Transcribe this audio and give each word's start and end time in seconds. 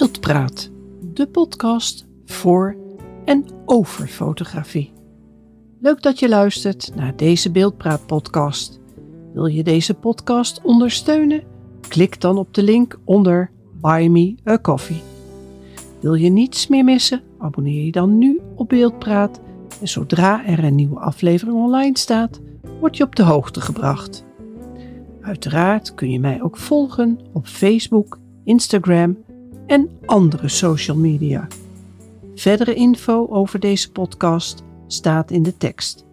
Beeldpraat, 0.00 0.70
de 1.12 1.26
podcast 1.26 2.06
voor 2.24 2.76
en 3.24 3.44
over 3.64 4.06
fotografie. 4.06 4.92
Leuk 5.80 6.02
dat 6.02 6.18
je 6.18 6.28
luistert 6.28 6.94
naar 6.94 7.16
deze 7.16 7.50
Beeldpraat 7.50 8.06
podcast. 8.06 8.80
Wil 9.32 9.46
je 9.46 9.62
deze 9.62 9.94
podcast 9.94 10.60
ondersteunen? 10.62 11.42
Klik 11.88 12.20
dan 12.20 12.38
op 12.38 12.54
de 12.54 12.62
link 12.62 12.98
onder 13.04 13.50
Buy 13.80 14.06
Me 14.06 14.34
a 14.48 14.58
Coffee. 14.58 15.02
Wil 16.00 16.14
je 16.14 16.30
niets 16.30 16.66
meer 16.66 16.84
missen? 16.84 17.22
Abonneer 17.38 17.84
je 17.84 17.92
dan 17.92 18.18
nu 18.18 18.40
op 18.54 18.68
Beeldpraat 18.68 19.40
en 19.80 19.88
zodra 19.88 20.46
er 20.46 20.64
een 20.64 20.74
nieuwe 20.74 21.00
aflevering 21.00 21.56
online 21.56 21.98
staat, 21.98 22.40
word 22.80 22.96
je 22.96 23.04
op 23.04 23.16
de 23.16 23.22
hoogte 23.22 23.60
gebracht. 23.60 24.24
Uiteraard 25.20 25.94
kun 25.94 26.10
je 26.10 26.20
mij 26.20 26.42
ook 26.42 26.56
volgen 26.56 27.18
op 27.32 27.46
Facebook, 27.46 28.18
Instagram 28.44 29.16
en 29.70 30.00
andere 30.06 30.48
social 30.48 30.96
media. 30.96 31.48
Verdere 32.34 32.74
info 32.74 33.26
over 33.28 33.60
deze 33.60 33.92
podcast 33.92 34.62
staat 34.86 35.30
in 35.30 35.42
de 35.42 35.56
tekst. 35.56 36.04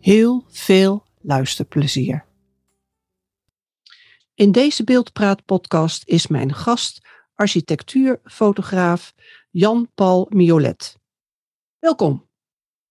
Heel 0.00 0.44
veel 0.48 1.04
luisterplezier. 1.20 2.24
In 4.34 4.52
deze 4.52 4.84
Beeldpraat-podcast 4.84 6.02
is 6.08 6.26
mijn 6.26 6.54
gast 6.54 7.08
architectuurfotograaf 7.34 9.14
Jan-Paul 9.50 10.26
Miolet. 10.30 10.98
Welkom 11.78 12.28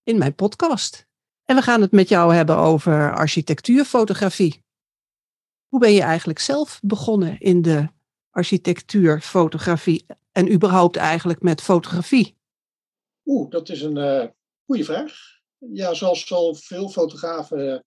in 0.04 0.18
mijn 0.18 0.36
podcast. 0.36 1.08
En 1.46 1.56
we 1.56 1.62
gaan 1.62 1.82
het 1.82 1.92
met 1.92 2.10
jou 2.10 2.34
hebben 2.34 2.58
over 2.58 3.14
architectuurfotografie. 3.14 4.64
Hoe 5.68 5.80
ben 5.80 5.94
je 5.94 6.02
eigenlijk 6.02 6.40
zelf 6.40 6.80
begonnen 6.84 7.40
in 7.40 7.62
de 7.62 7.98
architectuurfotografie 8.30 10.06
en 10.32 10.52
überhaupt 10.52 10.96
eigenlijk 10.96 11.42
met 11.42 11.62
fotografie? 11.62 12.38
Oeh, 13.26 13.50
dat 13.50 13.70
is 13.70 13.82
een 13.82 13.98
uh, 13.98 14.26
goede 14.66 14.84
vraag. 14.84 15.14
Ja, 15.58 15.94
zoals 15.94 16.32
al 16.32 16.56
veel 16.56 16.90
fotografen 16.90 17.60
uh, 17.60 17.80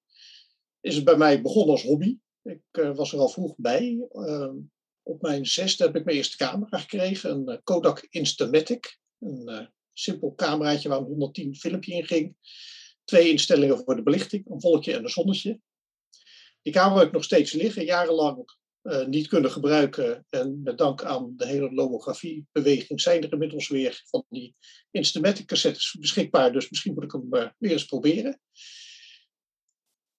is 0.81 0.95
het 0.95 1.05
bij 1.05 1.17
mij 1.17 1.43
begonnen 1.43 1.71
als 1.71 1.83
hobby. 1.83 2.17
Ik 2.43 2.63
uh, 2.73 2.97
was 2.97 3.13
er 3.13 3.19
al 3.19 3.29
vroeg 3.29 3.55
bij. 3.57 4.07
Ehm, 4.11 4.57
op 5.03 5.23
mijn 5.23 5.47
zesde 5.47 5.85
heb 5.85 5.97
ik 5.97 6.05
mijn 6.05 6.17
eerste 6.17 6.37
camera 6.37 6.79
gekregen, 6.79 7.31
een 7.31 7.61
Kodak 7.63 8.07
Instamatic. 8.11 8.99
Een 9.19 9.69
simpel 9.93 10.35
cameraatje 10.35 10.89
waar 10.89 10.99
een 10.99 11.05
110 11.05 11.55
filmpje 11.55 11.95
in 11.95 12.07
ging. 12.07 12.37
Twee 13.05 13.31
instellingen 13.31 13.79
voor 13.79 13.97
de 13.97 14.03
belichting, 14.03 14.51
een 14.51 14.61
wolkje 14.61 14.95
en 14.95 15.03
een 15.03 15.11
zonnetje. 15.11 15.61
Die 16.63 16.73
camera 16.73 16.99
heb 16.99 17.07
ik 17.07 17.13
nog 17.13 17.25
steeds 17.25 17.53
liggen, 17.53 17.85
jarenlang 17.85 18.45
uh, 18.83 19.07
niet 19.07 19.29
kunnen 19.29 19.51
gebruiken. 19.51 20.27
En 20.29 20.61
met 20.63 20.79
dank 20.79 21.05
aan 21.05 21.33
de 21.37 21.47
hele 21.47 21.73
lomografiebeweging 21.73 23.01
zijn 23.01 23.23
er 23.23 23.33
inmiddels 23.33 23.69
weer 23.69 24.03
van 24.05 24.25
die 24.29 24.55
Instamatic 24.91 25.47
cassettes 25.47 25.97
beschikbaar. 25.99 26.53
Dus 26.53 26.71
misschien 26.71 26.95
moet 26.95 27.05
ik 27.05 27.13
hem 27.13 27.27
uh, 27.31 27.49
weer 27.59 27.73
eens 27.73 27.85
proberen. 27.85 28.41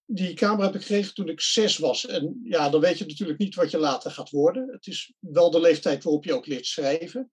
Die 0.06 0.34
camera 0.34 0.66
heb 0.66 0.76
ik 0.76 0.82
gekregen 0.82 1.14
toen 1.14 1.30
ik 1.30 1.42
zes 1.42 1.78
was. 1.78 2.06
En 2.06 2.42
ja, 2.44 2.70
dan 2.70 2.82
weet 2.82 2.98
je 2.98 3.06
natuurlijk 3.06 3.40
niet 3.40 3.56
wat 3.56 3.72
je 3.72 3.78
later 3.78 4.12
gaat 4.12 4.30
worden. 4.30 4.70
Het 4.72 4.88
is 4.88 5.14
wel 5.20 5.52
de 5.52 5.60
leeftijd 5.60 6.04
waarop 6.04 6.24
je 6.26 6.34
ook 6.34 6.46
leert 6.46 6.66
schrijven. 6.66 7.32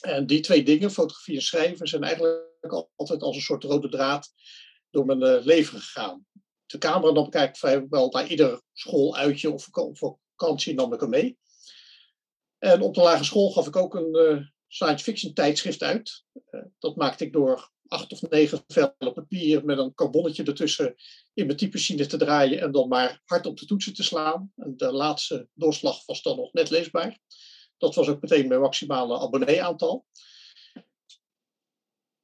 En 0.00 0.26
die 0.26 0.40
twee 0.40 0.62
dingen, 0.62 0.90
fotografie 0.90 1.34
en 1.34 1.42
schrijven, 1.42 1.86
zijn 1.86 2.02
eigenlijk 2.02 2.88
altijd 2.96 3.22
als 3.22 3.36
een 3.36 3.42
soort 3.42 3.64
rode 3.64 3.88
draad 3.88 4.32
door 4.90 5.06
mijn 5.06 5.22
uh, 5.22 5.44
leven 5.44 5.80
gegaan. 5.80 6.26
De 6.66 6.78
camera 6.78 7.12
dan 7.12 7.30
kijk 7.30 7.48
ik 7.48 7.56
vrijwel 7.56 8.10
naar 8.10 8.26
ieder 8.26 8.62
schooluitje 8.72 9.50
of 9.50 9.68
vakantie 10.40 10.74
nam 10.74 10.92
ik 10.92 11.00
hem 11.00 11.10
mee. 11.10 11.38
En 12.58 12.82
op 12.82 12.94
de 12.94 13.00
lagere 13.00 13.24
school 13.24 13.50
gaf 13.50 13.66
ik 13.66 13.76
ook 13.76 13.94
een 13.94 14.16
uh, 14.16 14.46
science 14.68 15.04
fiction 15.04 15.32
tijdschrift 15.32 15.82
uit. 15.82 16.24
Uh, 16.50 16.64
dat 16.78 16.96
maakte 16.96 17.24
ik 17.24 17.32
door 17.32 17.70
acht 17.86 18.12
of 18.12 18.22
negen 18.22 18.64
vellen 18.66 19.12
papier 19.14 19.64
met 19.64 19.78
een 19.78 19.94
carbonnetje 19.94 20.44
ertussen 20.44 20.94
in 21.34 21.46
mijn 21.46 21.58
typemachine 21.58 22.06
te 22.06 22.16
draaien 22.16 22.60
en 22.60 22.72
dan 22.72 22.88
maar 22.88 23.20
hard 23.24 23.46
op 23.46 23.58
de 23.58 23.66
toetsen 23.66 23.94
te 23.94 24.02
slaan. 24.02 24.52
En 24.56 24.76
de 24.76 24.92
laatste 24.92 25.48
doorslag 25.54 26.06
was 26.06 26.22
dan 26.22 26.36
nog 26.36 26.52
net 26.52 26.70
leesbaar. 26.70 27.18
Dat 27.78 27.94
was 27.94 28.08
ook 28.08 28.20
meteen 28.20 28.48
mijn 28.48 28.60
maximale 28.60 29.18
abonnee-aantal. 29.18 30.06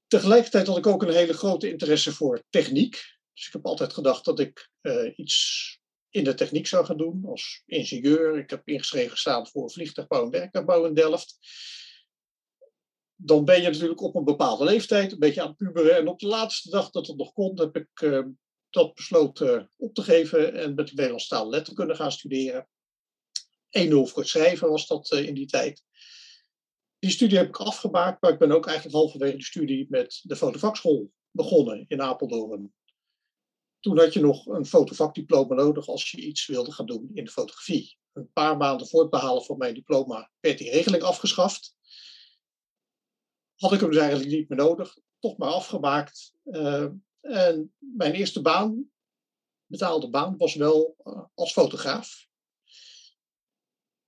Tegelijkertijd 0.07 0.67
had 0.67 0.77
ik 0.77 0.87
ook 0.87 1.03
een 1.03 1.13
hele 1.13 1.33
grote 1.33 1.71
interesse 1.71 2.13
voor 2.13 2.43
techniek. 2.51 2.93
Dus 3.33 3.47
ik 3.47 3.53
heb 3.53 3.67
altijd 3.67 3.93
gedacht 3.93 4.25
dat 4.25 4.41
ik 4.41 4.71
uh, 4.83 5.13
iets 5.17 5.79
in 6.11 6.25
de 6.25 6.35
techniek 6.35 6.67
zou 6.67 6.85
gaan 6.85 6.97
doen 6.97 7.25
als 7.27 7.63
ingenieur. 7.67 8.39
Ik 8.39 8.51
heb 8.51 8.69
ingeschreven 8.69 9.11
gestaan 9.11 9.47
voor 9.47 9.71
vliegtuigbouw 9.71 10.25
en 10.25 10.31
werktuigbouw 10.31 10.85
in 10.85 10.95
Delft. 10.95 11.39
Dan 13.15 13.45
ben 13.45 13.63
je 13.63 13.69
natuurlijk 13.69 14.01
op 14.01 14.15
een 14.15 14.25
bepaalde 14.25 14.65
leeftijd, 14.65 15.13
een 15.13 15.19
beetje 15.19 15.41
aan 15.41 15.49
het 15.49 15.57
puberen. 15.57 15.97
En 15.97 16.09
op 16.09 16.19
de 16.19 16.27
laatste 16.27 16.71
dag 16.71 16.91
dat 16.91 17.07
het 17.07 17.17
nog 17.17 17.33
kon, 17.33 17.61
heb 17.61 17.77
ik 17.77 18.01
uh, 18.01 18.25
dat 18.71 18.95
besloten 18.95 19.71
op 19.77 19.95
te 19.95 20.03
geven 20.03 20.55
en 20.55 20.75
met 20.75 20.87
de 20.87 20.95
Nederlandse 20.95 21.29
taal 21.29 21.49
letterkunde 21.49 21.95
gaan 21.95 22.13
studeren. 22.13 22.69
1-0 23.79 23.89
voor 23.89 24.19
het 24.19 24.29
schrijven 24.29 24.69
was 24.69 24.87
dat 24.87 25.11
uh, 25.13 25.27
in 25.27 25.35
die 25.35 25.47
tijd. 25.47 25.85
Die 26.99 27.11
studie 27.11 27.39
heb 27.39 27.49
ik 27.49 27.57
afgemaakt, 27.57 28.23
maar 28.23 28.33
ik 28.33 28.39
ben 28.39 28.53
ook 28.53 28.67
eigenlijk 28.67 28.97
halverwege 28.97 29.37
de 29.37 29.45
studie 29.45 29.87
met 29.89 30.21
de 30.23 30.37
fotovakschool 30.37 31.11
begonnen 31.31 31.85
in 31.89 32.03
Apeldoorn. 32.03 32.73
Toen 33.87 33.99
had 33.99 34.13
je 34.13 34.21
nog 34.21 34.47
een 34.47 34.67
fotovakdiploma 34.67 35.55
nodig 35.55 35.89
als 35.89 36.11
je 36.11 36.17
iets 36.21 36.47
wilde 36.47 36.73
gaan 36.73 36.87
doen 36.87 37.11
in 37.15 37.25
de 37.25 37.31
fotografie. 37.31 37.99
Een 38.13 38.33
paar 38.33 38.57
maanden 38.57 38.87
voor 38.87 39.01
het 39.01 39.11
behalen 39.11 39.45
van 39.45 39.59
mijn 39.59 39.75
diploma 39.75 40.31
werd 40.41 40.59
die 40.59 40.71
regeling 40.71 41.03
afgeschaft. 41.03 41.77
Had 43.55 43.73
ik 43.73 43.81
hem 43.81 43.91
dus 43.91 43.99
eigenlijk 43.99 44.31
niet 44.31 44.49
meer 44.49 44.59
nodig, 44.59 44.99
toch 45.19 45.37
maar 45.37 45.49
afgemaakt. 45.49 46.35
Uh, 46.45 46.89
en 47.21 47.75
mijn 47.79 48.13
eerste 48.13 48.43
baan, 48.43 48.91
betaalde 49.67 50.11
baan, 50.11 50.37
was 50.37 50.55
wel 50.55 50.97
uh, 51.05 51.25
als 51.35 51.53
fotograaf. 51.53 52.27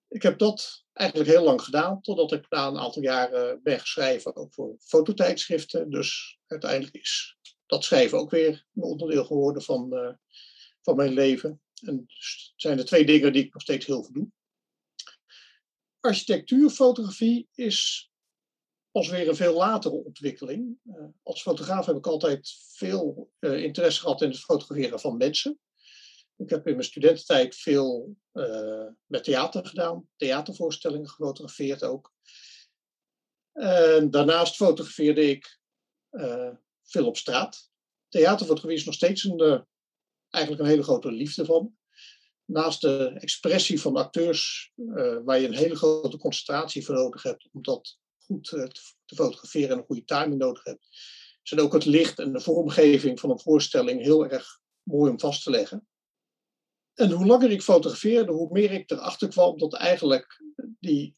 Ik 0.09 0.23
heb 0.23 0.39
dat 0.39 0.85
eigenlijk 0.93 1.31
heel 1.31 1.45
lang 1.45 1.63
gedaan, 1.63 2.01
totdat 2.01 2.33
ik 2.33 2.51
na 2.51 2.67
een 2.67 2.79
aantal 2.79 3.03
jaren 3.03 3.63
ben 3.63 3.81
geschreven 3.81 4.37
ook 4.37 4.55
voor 4.55 4.77
fototijdschriften. 4.79 5.91
Dus 5.91 6.39
uiteindelijk 6.47 6.95
is 6.95 7.38
dat 7.69 7.85
schrijven 7.85 8.19
ook 8.19 8.31
weer 8.31 8.67
een 8.75 8.83
onderdeel 8.83 9.25
geworden 9.25 9.63
van, 9.63 9.95
uh, 9.95 10.15
van 10.83 10.97
mijn 10.97 11.13
leven. 11.13 11.63
En 11.83 11.97
het 11.97 12.53
zijn 12.57 12.77
de 12.77 12.85
twee 12.85 13.07
dingen 13.07 13.33
die 13.33 13.45
ik 13.45 13.53
nog 13.53 13.63
steeds 13.63 13.87
heel 13.87 14.03
veel 14.03 14.13
doe. 14.13 14.31
Architectuurfotografie 16.01 17.49
is 17.55 18.11
pas 18.91 19.09
weer 19.09 19.29
een 19.29 19.37
veel 19.37 19.55
latere 19.55 19.95
ontwikkeling. 19.95 20.79
Uh, 20.85 21.05
als 21.23 21.43
fotograaf 21.43 21.87
heb 21.87 21.97
ik 21.97 22.07
altijd 22.07 22.57
veel 22.73 23.31
uh, 23.41 23.63
interesse 23.63 24.01
gehad 24.01 24.23
in 24.23 24.29
het 24.29 24.39
fotograferen 24.39 25.01
van 25.01 25.17
mensen. 25.17 25.59
Ik 26.37 26.51
heb 26.51 26.67
in 26.67 26.73
mijn 26.73 26.85
studententijd 26.85 27.57
veel 27.57 28.17
met 29.07 29.25
theater 29.25 29.67
gedaan, 29.67 30.09
theatervoorstellingen 30.17 31.09
gefotografeerd 31.09 31.83
ook. 31.83 32.13
En 33.53 34.11
daarnaast 34.11 34.57
fotografeerde 34.57 35.31
ik 35.31 35.61
veel 36.91 37.07
op 37.07 37.17
straat. 37.17 37.71
Theaterfotografie 38.09 38.79
is 38.79 38.85
nog 38.85 38.95
steeds 38.95 39.25
een, 39.25 39.43
uh, 39.43 39.61
eigenlijk 40.31 40.63
een 40.65 40.69
hele 40.69 40.83
grote 40.83 41.13
liefde 41.13 41.45
van. 41.45 41.77
Naast 42.45 42.81
de 42.81 43.09
expressie 43.09 43.81
van 43.81 43.97
acteurs, 43.97 44.73
uh, 44.77 45.19
waar 45.25 45.41
je 45.41 45.47
een 45.47 45.55
hele 45.55 45.77
grote 45.77 46.19
concentratie 46.19 46.85
voor 46.85 46.95
nodig 46.95 47.23
hebt 47.23 47.49
om 47.53 47.63
dat 47.63 47.99
goed 48.19 48.45
te, 48.45 48.69
te, 49.05 49.15
fotograferen 49.15 49.71
en 49.71 49.79
een 49.79 49.85
goede 49.85 50.05
timing 50.05 50.39
nodig 50.41 50.65
hebt, 50.65 50.89
zijn 51.43 51.61
ook 51.61 51.73
het 51.73 51.85
licht 51.85 52.19
en 52.19 52.33
de 52.33 52.41
vormgeving 52.41 53.21
van 53.21 53.31
een 53.31 53.41
voorstelling 53.41 54.03
heel 54.03 54.27
erg 54.27 54.61
mooi 54.83 55.11
om 55.11 55.21
vast 55.21 55.43
te 55.43 55.51
leggen. 55.51 55.89
En 56.95 57.11
hoe 57.11 57.27
langer 57.27 57.51
ik 57.51 57.63
fotografeerde, 57.63 58.33
hoe 58.33 58.53
meer 58.53 58.71
ik 58.71 58.91
erachter 58.91 59.29
kwam 59.29 59.59
dat 59.59 59.75
eigenlijk 59.75 60.43
die 60.81 61.17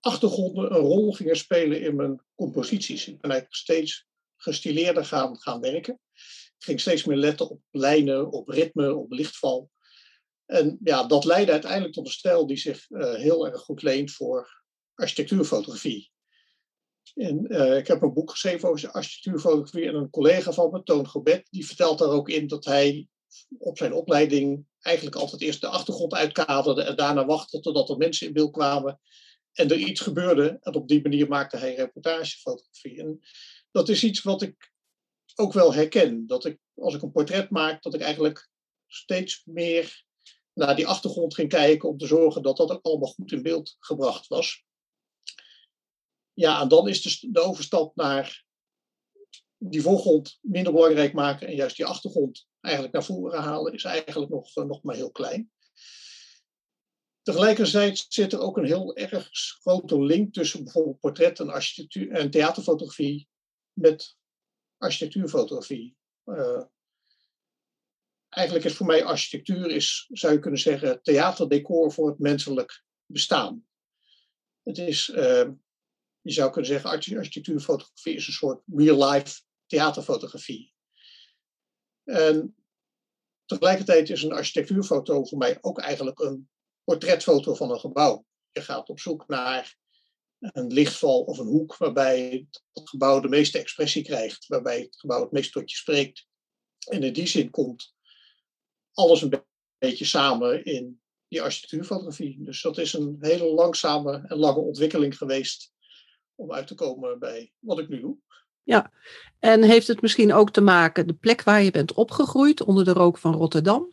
achtergronden 0.00 0.74
een 0.74 0.80
rol 0.80 1.12
gingen 1.12 1.36
spelen 1.36 1.80
in 1.80 1.96
mijn 1.96 2.22
composities. 2.34 3.08
Ik 3.08 3.20
ben 3.20 3.30
eigenlijk 3.30 3.60
steeds 3.60 4.06
gestileerder 4.42 5.04
gaan, 5.04 5.40
gaan 5.40 5.60
werken. 5.60 6.00
Ik 6.58 6.64
ging 6.64 6.80
steeds 6.80 7.04
meer 7.04 7.16
letten 7.16 7.50
op 7.50 7.60
lijnen, 7.70 8.30
op 8.30 8.48
ritme, 8.48 8.94
op 8.94 9.12
lichtval. 9.12 9.70
En 10.46 10.78
ja, 10.84 11.06
dat 11.06 11.24
leidde 11.24 11.52
uiteindelijk 11.52 11.92
tot 11.92 12.06
een 12.06 12.12
stijl 12.12 12.46
die 12.46 12.56
zich 12.56 12.90
uh, 12.90 13.14
heel 13.14 13.46
erg 13.46 13.60
goed 13.60 13.82
leent 13.82 14.12
voor 14.12 14.62
architectuurfotografie. 14.94 16.10
En, 17.14 17.52
uh, 17.52 17.76
ik 17.76 17.86
heb 17.86 18.02
een 18.02 18.12
boek 18.12 18.30
geschreven 18.30 18.68
over 18.68 18.90
architectuurfotografie 18.90 19.88
en 19.88 19.94
een 19.94 20.10
collega 20.10 20.52
van 20.52 20.70
me, 20.70 20.82
Toon 20.82 21.08
Gobet, 21.08 21.46
die 21.50 21.66
vertelt 21.66 21.98
daar 21.98 22.08
ook 22.08 22.28
in 22.28 22.46
dat 22.46 22.64
hij 22.64 23.08
op 23.58 23.78
zijn 23.78 23.92
opleiding 23.92 24.66
eigenlijk 24.78 25.16
altijd 25.16 25.42
eerst 25.42 25.60
de 25.60 25.66
achtergrond 25.66 26.14
uitkaderde 26.14 26.82
en 26.82 26.96
daarna 26.96 27.24
wachtte 27.24 27.60
totdat 27.60 27.88
er 27.88 27.96
mensen 27.96 28.26
in 28.26 28.32
beeld 28.32 28.52
kwamen 28.52 29.00
en 29.52 29.68
er 29.68 29.76
iets 29.76 30.00
gebeurde. 30.00 30.58
En 30.60 30.74
op 30.74 30.88
die 30.88 31.02
manier 31.02 31.28
maakte 31.28 31.56
hij 31.56 31.74
reportagefotografie. 31.74 32.98
En 33.00 33.20
dat 33.72 33.88
is 33.88 34.04
iets 34.04 34.22
wat 34.22 34.42
ik 34.42 34.72
ook 35.34 35.52
wel 35.52 35.74
herken. 35.74 36.26
Dat 36.26 36.44
ik, 36.44 36.58
als 36.74 36.94
ik 36.94 37.02
een 37.02 37.12
portret 37.12 37.50
maak, 37.50 37.82
dat 37.82 37.94
ik 37.94 38.00
eigenlijk 38.00 38.48
steeds 38.86 39.42
meer 39.44 40.04
naar 40.52 40.76
die 40.76 40.86
achtergrond 40.86 41.34
ging 41.34 41.48
kijken 41.48 41.88
om 41.88 41.98
te 41.98 42.06
zorgen 42.06 42.42
dat 42.42 42.56
dat 42.56 42.70
ook 42.70 42.82
allemaal 42.84 43.08
goed 43.08 43.32
in 43.32 43.42
beeld 43.42 43.76
gebracht 43.78 44.26
was. 44.26 44.64
ja, 46.32 46.60
en 46.60 46.68
dan 46.68 46.88
is 46.88 47.02
de, 47.02 47.30
de 47.30 47.40
overstap 47.40 47.96
naar 47.96 48.44
die 49.56 49.82
voorgrond 49.82 50.38
minder 50.40 50.72
belangrijk 50.72 51.12
maken 51.12 51.46
en 51.46 51.54
juist 51.54 51.76
die 51.76 51.86
achtergrond 51.86 52.46
eigenlijk 52.60 52.94
naar 52.94 53.04
voren 53.04 53.40
halen, 53.40 53.72
is 53.72 53.84
eigenlijk 53.84 54.30
nog, 54.30 54.54
nog 54.54 54.82
maar 54.82 54.94
heel 54.94 55.10
klein. 55.10 55.50
Tegelijkertijd 57.22 58.06
zit 58.08 58.32
er 58.32 58.40
ook 58.40 58.56
een 58.56 58.64
heel 58.64 58.96
erg 58.96 59.28
grote 59.32 60.02
link 60.02 60.32
tussen 60.32 60.64
bijvoorbeeld 60.64 61.00
portret 61.00 61.40
en, 61.40 61.48
architectuur, 61.48 62.10
en 62.10 62.30
theaterfotografie 62.30 63.28
met 63.72 64.16
architectuurfotografie. 64.76 65.96
Uh, 66.24 66.62
eigenlijk 68.28 68.64
is 68.64 68.74
voor 68.74 68.86
mij 68.86 69.04
architectuur, 69.04 69.70
is, 69.70 70.08
zou 70.12 70.32
je 70.32 70.38
kunnen 70.38 70.60
zeggen, 70.60 71.02
theaterdecor 71.02 71.92
voor 71.92 72.08
het 72.08 72.18
menselijk 72.18 72.84
bestaan. 73.06 73.66
Het 74.62 74.78
is, 74.78 75.08
uh, 75.08 75.48
je 76.20 76.32
zou 76.32 76.50
kunnen 76.50 76.70
zeggen, 76.70 76.90
architectuurfotografie 76.90 78.14
is 78.14 78.26
een 78.26 78.32
soort 78.32 78.62
real-life 78.66 79.40
theaterfotografie. 79.66 80.72
En 82.04 82.56
tegelijkertijd 83.44 84.10
is 84.10 84.22
een 84.22 84.32
architectuurfoto 84.32 85.24
voor 85.24 85.38
mij 85.38 85.58
ook 85.60 85.78
eigenlijk 85.78 86.18
een 86.18 86.50
portretfoto 86.84 87.54
van 87.54 87.70
een 87.70 87.80
gebouw. 87.80 88.26
Je 88.50 88.60
gaat 88.60 88.88
op 88.88 89.00
zoek 89.00 89.28
naar 89.28 89.76
een 90.42 90.72
lichtval 90.72 91.20
of 91.20 91.38
een 91.38 91.46
hoek 91.46 91.76
waarbij 91.76 92.46
het 92.72 92.88
gebouw 92.88 93.20
de 93.20 93.28
meeste 93.28 93.58
expressie 93.58 94.02
krijgt, 94.04 94.46
waarbij 94.46 94.80
het 94.80 95.00
gebouw 95.00 95.22
het 95.22 95.32
meest 95.32 95.52
tot 95.52 95.70
je 95.70 95.76
spreekt. 95.76 96.26
En 96.88 97.02
in 97.02 97.12
die 97.12 97.26
zin 97.26 97.50
komt 97.50 97.94
alles 98.92 99.22
een 99.22 99.44
beetje 99.78 100.04
samen 100.04 100.64
in 100.64 101.00
die 101.28 101.42
architectuurfotografie. 101.42 102.44
Dus 102.44 102.62
dat 102.62 102.78
is 102.78 102.92
een 102.92 103.16
hele 103.20 103.44
langzame 103.44 104.24
en 104.26 104.36
lange 104.36 104.60
ontwikkeling 104.60 105.16
geweest 105.16 105.72
om 106.34 106.52
uit 106.52 106.66
te 106.66 106.74
komen 106.74 107.18
bij 107.18 107.52
wat 107.58 107.78
ik 107.78 107.88
nu 107.88 108.00
doe. 108.00 108.16
Ja, 108.62 108.92
en 109.38 109.62
heeft 109.62 109.86
het 109.86 110.00
misschien 110.00 110.32
ook 110.32 110.50
te 110.50 110.60
maken, 110.60 111.06
de 111.06 111.14
plek 111.14 111.42
waar 111.42 111.62
je 111.62 111.70
bent 111.70 111.92
opgegroeid, 111.92 112.62
onder 112.62 112.84
de 112.84 112.92
rook 112.92 113.18
van 113.18 113.34
Rotterdam, 113.34 113.90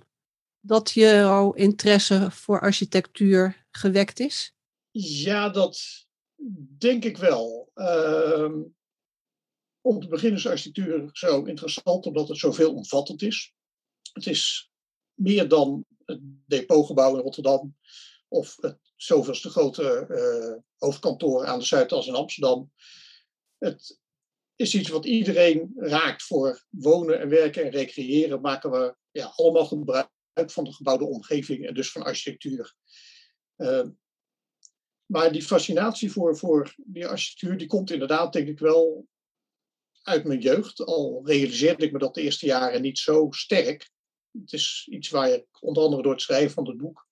dat 0.59 0.91
jouw 0.91 1.51
interesse 1.51 2.31
voor 2.31 2.61
architectuur 2.61 3.65
gewekt 3.71 4.19
is? 4.19 4.53
Ja, 4.91 5.49
dat 5.49 6.07
denk 6.77 7.05
ik 7.05 7.17
wel. 7.17 7.71
Uh, 7.75 8.55
om 9.81 9.99
te 9.99 10.07
beginnen 10.07 10.39
is 10.39 10.47
architectuur 10.47 11.09
zo 11.13 11.43
interessant 11.43 12.05
omdat 12.05 12.27
het 12.27 12.37
zoveel 12.37 12.75
omvattend 12.75 13.21
is. 13.21 13.53
Het 14.13 14.25
is 14.27 14.71
meer 15.13 15.47
dan 15.47 15.85
het 16.05 16.19
depotgebouw 16.45 17.15
in 17.15 17.21
Rotterdam 17.21 17.75
of 18.27 18.55
het 18.61 18.77
zoveelste 18.95 19.49
grote 19.49 20.05
uh, 20.09 20.61
hoofdkantoor 20.77 21.45
aan 21.45 21.59
de 21.59 21.65
Zuidas 21.65 22.07
in 22.07 22.15
Amsterdam. 22.15 22.71
Het 23.57 23.99
is 24.55 24.75
iets 24.75 24.89
wat 24.89 25.05
iedereen 25.05 25.73
raakt 25.75 26.23
voor 26.23 26.65
wonen 26.69 27.19
en 27.19 27.29
werken 27.29 27.63
en 27.63 27.71
recreëren. 27.71 28.41
Maken 28.41 28.71
we 28.71 28.95
ja, 29.11 29.33
allemaal 29.35 29.65
gebruik 29.65 30.09
van 30.33 30.63
de 30.63 30.73
gebouwde 30.73 31.05
omgeving 31.05 31.67
en 31.67 31.73
dus 31.73 31.91
van 31.91 32.03
architectuur. 32.03 32.75
Uh, 33.57 33.85
maar 35.11 35.31
die 35.31 35.43
fascinatie 35.43 36.11
voor, 36.11 36.37
voor 36.37 36.75
die 36.77 37.07
architectuur, 37.07 37.57
die 37.57 37.67
komt 37.67 37.91
inderdaad, 37.91 38.33
denk 38.33 38.47
ik 38.47 38.59
wel, 38.59 39.07
uit 40.01 40.23
mijn 40.23 40.39
jeugd. 40.39 40.85
Al 40.85 41.21
realiseerde 41.23 41.85
ik 41.85 41.91
me 41.91 41.99
dat 41.99 42.13
de 42.13 42.21
eerste 42.21 42.45
jaren 42.45 42.81
niet 42.81 42.97
zo 42.97 43.27
sterk. 43.29 43.91
Het 44.31 44.53
is 44.53 44.87
iets 44.91 45.09
waar 45.09 45.29
je 45.29 45.47
onder 45.59 45.83
andere 45.83 46.01
door 46.01 46.11
het 46.11 46.21
schrijven 46.21 46.51
van 46.51 46.67
het 46.67 46.77
boek 46.77 47.07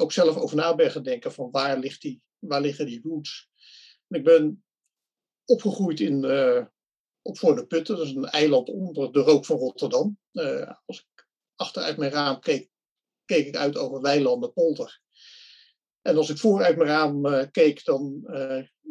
ook 0.00 0.12
zelf 0.12 0.36
over 0.36 0.56
na 0.56 0.74
ben 0.74 0.90
gaan 0.90 1.02
denken 1.02 1.32
van 1.32 1.50
waar, 1.50 1.78
ligt 1.78 2.00
die, 2.02 2.22
waar 2.38 2.60
liggen 2.60 2.86
die 2.86 3.00
roots. 3.02 3.48
En 4.08 4.18
ik 4.18 4.24
ben 4.24 4.64
opgegroeid 5.44 6.00
in, 6.00 6.24
uh, 6.24 6.64
op 7.22 7.38
Voor 7.38 7.54
de 7.56 7.66
Putten, 7.66 7.96
dat 7.96 8.06
is 8.06 8.14
een 8.14 8.24
eiland 8.24 8.68
onder 8.68 9.12
de 9.12 9.20
rook 9.20 9.44
van 9.44 9.56
Rotterdam. 9.56 10.18
Uh, 10.32 10.72
als 10.86 10.98
ik 10.98 11.28
achteruit 11.54 11.96
mijn 11.96 12.10
raam 12.10 12.40
keek, 12.40 12.70
keek 13.24 13.46
ik 13.46 13.56
uit 13.56 13.76
over 13.76 14.00
weilanden, 14.00 14.52
polder. 14.52 15.00
En 16.02 16.16
als 16.16 16.30
ik 16.30 16.38
vooruit 16.38 16.76
mijn 16.76 16.88
raam 16.88 17.26
uh, 17.26 17.44
keek, 17.50 17.84
dan 17.84 18.24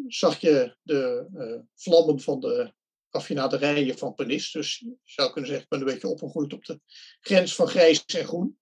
zag 0.08 0.40
je 0.40 0.76
de 0.82 1.66
vlammen 1.76 2.20
van 2.20 2.40
de 2.40 2.74
raffinaderijen 3.10 3.98
van 3.98 4.14
Penis. 4.14 4.52
Dus 4.52 4.78
je 4.78 4.98
zou 5.04 5.32
kunnen 5.32 5.50
zeggen, 5.50 5.64
ik 5.64 5.70
ben 5.70 5.80
een 5.80 5.94
beetje 5.94 6.08
opgegroeid 6.08 6.54
op 6.54 6.66
de 6.66 6.80
grens 7.20 7.56
van 7.56 7.68
grijs 7.68 8.06
en 8.06 8.26
groen. 8.26 8.60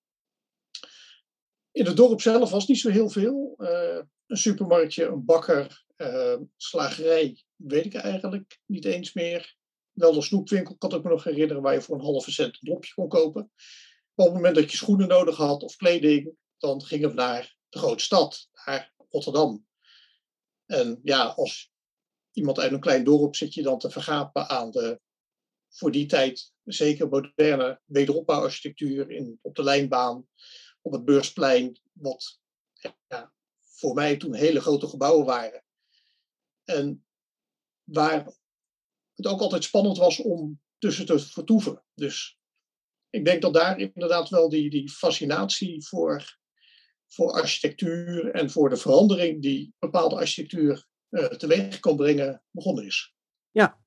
In 1.72 1.86
het 1.86 1.98
dorp 1.98 2.22
zelf 2.22 2.50
was 2.50 2.68
niet 2.68 2.80
zo 2.80 2.90
heel 2.90 3.10
veel. 3.10 3.56
Een 4.28 4.38
supermarktje, 4.38 5.06
een 5.06 5.26
bakker, 5.26 5.86
uh, 5.98 6.36
slagerij, 6.58 7.44
weet 7.56 7.86
ik 7.86 7.94
eigenlijk 7.94 8.60
niet 8.66 8.86
eens 8.86 9.14
meer. 9.14 9.56
Wel 9.92 10.16
een 10.16 10.24
snoepwinkel, 10.24 10.76
kan 10.78 10.96
ik 10.96 11.04
me 11.04 11.10
nog 11.10 11.24
herinneren, 11.24 11.62
waar 11.62 11.74
je 11.74 11.82
voor 11.82 11.96
een 11.96 12.04
halve 12.04 12.32
cent 12.32 12.54
een 12.54 12.70
dropje 12.70 12.94
kon 12.94 13.08
kopen. 13.08 13.52
Maar 14.14 14.26
op 14.26 14.34
het 14.34 14.34
moment 14.34 14.56
dat 14.56 14.72
je 14.72 14.78
schoenen 14.78 15.08
nodig 15.08 15.36
had 15.36 15.64
of 15.64 15.76
kleding, 15.76 16.32
dan 16.58 16.84
gingen 16.84 17.10
we 17.10 17.16
naar 17.16 17.56
de 17.70 17.80
grote 17.80 18.04
stad, 18.04 18.50
naar 18.66 18.94
Rotterdam. 19.10 19.68
En 20.66 21.00
ja, 21.04 21.26
als 21.26 21.72
iemand 22.32 22.60
uit 22.60 22.72
een 22.72 22.80
klein 22.80 23.04
dorp 23.04 23.36
zit 23.36 23.54
je 23.54 23.62
dan 23.62 23.80
te 23.80 23.90
vergapen 23.90 24.50
aan 24.50 24.72
de, 24.72 25.00
voor 25.70 25.92
die 25.92 26.06
tijd, 26.06 26.54
zeker 26.64 27.08
moderne 27.08 27.82
wederopbouwarchitectuur 27.86 29.12
in, 29.12 29.40
op 29.42 29.56
de 29.56 29.64
lijnbaan, 29.64 30.28
op 30.82 30.92
het 30.92 31.06
beursplein, 31.06 31.80
wat 31.92 32.40
ja, 33.08 33.34
voor 33.62 33.94
mij 33.94 34.18
toen 34.18 34.34
hele 34.34 34.62
grote 34.62 34.88
gebouwen 34.88 35.26
waren. 35.26 35.64
En 36.64 37.06
waar 37.84 38.26
het 39.14 39.28
ook 39.28 39.42
altijd 39.42 39.64
spannend 39.64 39.98
was 39.98 40.20
om 40.20 40.62
tussen 40.78 41.06
te 41.06 41.20
vertoeven. 41.20 41.84
Dus 41.94 42.40
ik 43.10 43.26
denk 43.26 43.42
dat 43.42 43.54
daar 43.54 43.80
inderdaad 43.80 44.30
wel 44.30 44.50
die, 44.50 44.70
die 44.70 44.90
fascinatie 44.90 45.86
voor, 45.86 46.37
voor 47.08 47.32
architectuur 47.32 48.32
en 48.32 48.50
voor 48.50 48.70
de 48.70 48.78
verandering 48.78 49.42
die 49.42 49.74
bepaalde 49.80 50.16
architectuur 50.16 50.86
uh, 51.10 51.26
teweeg 51.26 51.80
kan 51.80 51.96
brengen, 51.96 52.44
begonnen 52.52 52.86
is. 52.86 53.16
Ja, 53.52 53.80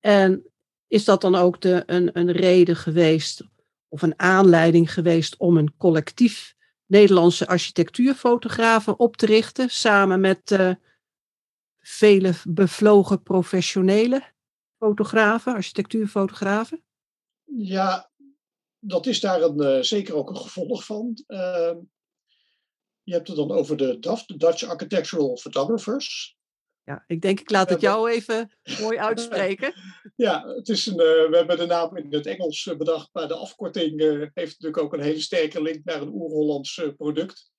en 0.00 0.52
is 0.86 1.04
dat 1.04 1.20
dan 1.20 1.34
ook 1.34 1.60
de, 1.60 1.82
een, 1.86 2.10
een 2.18 2.32
reden 2.32 2.76
geweest 2.76 3.44
of 3.88 4.02
een 4.02 4.18
aanleiding 4.18 4.92
geweest 4.92 5.36
om 5.36 5.56
een 5.56 5.76
collectief 5.76 6.54
Nederlandse 6.86 7.46
architectuurfotografen 7.46 8.98
op 8.98 9.16
te 9.16 9.26
richten, 9.26 9.70
samen 9.70 10.20
met 10.20 10.50
uh, 10.50 10.74
vele 11.80 12.32
bevlogen 12.44 13.22
professionele 13.22 14.22
fotografen, 14.78 15.54
architectuurfotografen? 15.54 16.82
Ja, 17.44 18.10
dat 18.78 19.06
is 19.06 19.20
daar 19.20 19.42
een, 19.42 19.62
uh, 19.62 19.82
zeker 19.82 20.14
ook 20.14 20.30
een 20.30 20.36
gevolg 20.36 20.84
van. 20.84 21.24
Uh, 21.26 21.76
je 23.04 23.12
hebt 23.12 23.28
het 23.28 23.36
dan 23.36 23.50
over 23.50 23.76
de 23.76 23.98
DAF, 23.98 24.24
de 24.26 24.36
Dutch 24.36 24.62
Architectural 24.62 25.36
Photographers. 25.36 26.36
Ja, 26.84 27.04
ik 27.06 27.20
denk 27.20 27.40
ik 27.40 27.50
laat 27.50 27.70
het 27.70 27.80
jou 27.80 28.10
even 28.10 28.50
mooi 28.80 28.98
uitspreken. 29.08 29.74
ja, 30.16 30.46
het 30.46 30.68
is 30.68 30.86
een, 30.86 30.92
uh, 30.92 31.30
we 31.30 31.36
hebben 31.36 31.58
de 31.58 31.66
naam 31.66 31.96
in 31.96 32.12
het 32.12 32.26
Engels 32.26 32.66
eh, 32.66 32.76
bedacht, 32.76 33.08
maar 33.12 33.28
de 33.28 33.34
afkorting 33.34 34.00
uh, 34.00 34.26
heeft 34.34 34.52
natuurlijk 34.60 34.82
ook 34.82 34.92
een 34.92 35.00
hele 35.00 35.20
sterke 35.20 35.62
link 35.62 35.84
naar 35.84 36.02
een 36.02 36.12
oer-Hollands 36.12 36.82
product. 36.96 37.50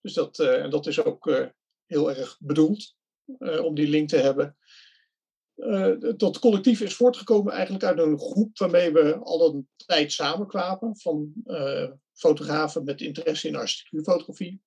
Dus 0.00 0.12
dat, 0.12 0.38
en 0.38 0.70
dat 0.70 0.86
is 0.86 1.04
ook 1.04 1.50
heel 1.86 2.10
erg 2.10 2.36
bedoeld 2.40 2.94
om 3.38 3.74
die 3.74 3.88
link 3.88 4.08
te 4.08 4.16
hebben. 4.16 4.56
dat 6.16 6.38
collectief 6.38 6.80
is 6.80 6.94
voortgekomen 6.94 7.52
eigenlijk 7.52 7.84
uit 7.84 7.98
een 7.98 8.18
groep 8.18 8.58
waarmee 8.58 8.92
we 8.92 9.16
al 9.16 9.54
een 9.54 9.68
tijd 9.86 10.12
samenkwamen 10.12 10.98
van 10.98 11.32
fotografen 12.12 12.84
met 12.84 13.00
interesse 13.00 13.48
in 13.48 13.56
architectuurfotografie. 13.56 14.60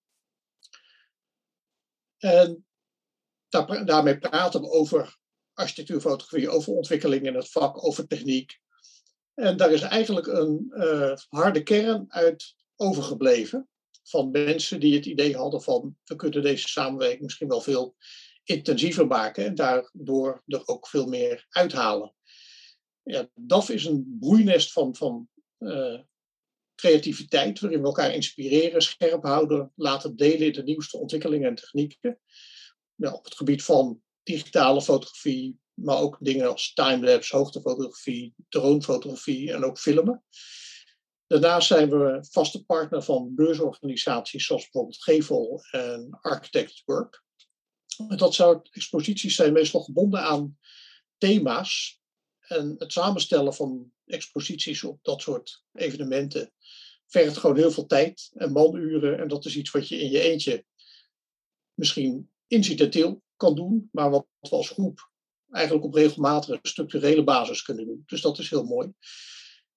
En 2.22 2.66
daar, 3.50 3.86
daarmee 3.86 4.20
praten 4.20 4.62
we 4.62 4.70
over 4.70 5.18
architectuurfotografie, 5.54 6.50
over 6.50 6.74
ontwikkeling 6.74 7.26
in 7.26 7.36
het 7.36 7.52
vak, 7.52 7.86
over 7.86 8.08
techniek. 8.08 8.60
En 9.34 9.58
daar 9.58 9.72
is 9.72 9.82
eigenlijk 9.82 10.28
een 10.28 10.72
uh, 10.74 11.16
harde 11.30 11.64
kern 11.64 12.06
uit 12.08 12.56
overgebleven. 12.76 13.70
Van 14.04 14.32
mensen 14.32 14.80
die 14.80 14.96
het 14.96 15.06
idee 15.06 15.36
hadden 15.36 15.62
van 15.62 15.98
we 16.04 16.16
kunnen 16.16 16.42
deze 16.42 16.68
samenwerking 16.68 17.22
misschien 17.22 17.48
wel 17.48 17.62
veel 17.62 17.96
intensiever 18.44 19.08
maken 19.08 19.46
en 19.46 19.56
daardoor 19.56 20.44
er 20.46 20.68
ook 20.68 20.88
veel 20.88 21.08
meer 21.08 21.46
uithalen. 21.50 22.16
Ja, 23.04 23.30
DAF 23.36 23.70
is 23.70 23.86
een 23.86 24.18
broeinest 24.20 24.72
van, 24.72 24.96
van 24.96 25.30
uh, 25.60 26.00
creativiteit, 26.82 27.60
waarin 27.60 27.80
we 27.80 27.86
elkaar 27.86 28.14
inspireren, 28.14 28.82
scherp 28.82 29.24
houden, 29.24 29.72
laten 29.76 30.16
delen 30.16 30.48
in 30.48 30.54
de 30.54 30.64
nieuwste 30.64 30.98
ontwikkelingen 30.98 31.50
en 31.50 31.56
technieken 31.56 32.20
ja, 32.96 33.14
op 33.14 33.24
het 33.24 33.36
gebied 33.36 33.64
van 33.64 34.02
digitale 34.24 34.82
fotografie, 34.82 35.60
maar 35.74 35.98
ook 35.98 36.18
dingen 36.20 36.50
als 36.50 36.74
timelapse, 36.74 37.36
hoogtefotografie, 37.36 38.34
dronefotografie 38.50 39.54
en 39.54 39.64
ook 39.64 39.80
filmen. 39.80 40.24
Daarnaast 41.28 41.68
zijn 41.68 41.90
we 41.90 42.28
vaste 42.30 42.66
partner 42.66 43.04
van 43.04 43.36
beursorganisaties 43.36 44.46
zoals 44.46 44.64
bijvoorbeeld 44.64 45.04
Gevel 45.04 45.64
en 45.72 46.18
Architect 46.22 46.82
Work. 46.86 47.24
Dat 48.08 48.34
soort 48.34 48.70
exposities 48.72 49.36
zijn 49.36 49.54
meestal 49.54 49.82
gebonden 49.82 50.22
aan 50.22 50.58
thema's. 51.18 52.00
En 52.40 52.76
het 52.78 52.92
samenstellen 52.92 53.54
van 53.54 53.92
exposities 54.12 54.84
op 54.84 55.00
dat 55.02 55.22
soort 55.22 55.64
evenementen 55.74 56.54
vergt 57.08 57.38
gewoon 57.38 57.58
heel 57.58 57.72
veel 57.72 57.86
tijd 57.86 58.32
en 58.34 58.52
manuren. 58.52 59.20
En 59.20 59.28
dat 59.28 59.46
is 59.46 59.56
iets 59.56 59.72
wat 59.72 59.88
je 59.88 59.98
in 60.00 60.10
je 60.10 60.22
eentje 60.22 60.66
misschien 61.74 62.32
incidenteel 62.48 63.24
kan 63.36 63.56
doen, 63.56 63.90
maar 63.92 64.10
wat 64.10 64.28
we 64.40 64.50
als 64.50 64.70
groep 64.70 65.10
eigenlijk 65.50 65.86
op 65.86 65.94
regelmatige 65.94 66.60
structurele 66.62 67.24
basis 67.24 67.62
kunnen 67.62 67.86
doen. 67.86 68.04
Dus 68.06 68.22
dat 68.22 68.40
is 68.40 68.50
heel 68.50 68.64
mooi. 68.64 68.94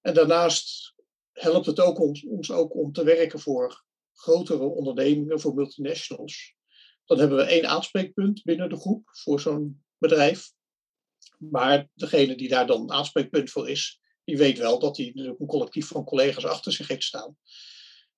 En 0.01 0.15
daarnaast 0.15 0.95
helpt 1.33 1.67
het 1.67 1.81
ook 1.81 2.01
ons, 2.01 2.25
ons 2.25 2.51
ook 2.51 2.75
om 2.75 2.93
te 2.93 3.05
werken 3.05 3.41
voor 3.41 3.85
grotere 4.13 4.65
ondernemingen, 4.65 5.41
voor 5.41 5.55
multinationals. 5.55 6.55
Dan 7.05 7.19
hebben 7.19 7.37
we 7.37 7.45
één 7.45 7.69
aanspreekpunt 7.69 8.43
binnen 8.43 8.69
de 8.69 8.77
groep 8.77 9.09
voor 9.13 9.41
zo'n 9.41 9.85
bedrijf. 9.99 10.53
Maar 11.39 11.89
degene 11.95 12.37
die 12.37 12.49
daar 12.49 12.67
dan 12.67 12.93
aanspreekpunt 12.93 13.51
voor 13.51 13.69
is, 13.69 14.01
die 14.25 14.37
weet 14.37 14.59
wel 14.59 14.79
dat 14.79 14.97
hij 14.97 15.13
een 15.15 15.47
collectief 15.47 15.87
van 15.87 16.05
collega's 16.05 16.45
achter 16.45 16.73
zich 16.73 16.89
heeft 16.89 17.03
staan. 17.03 17.39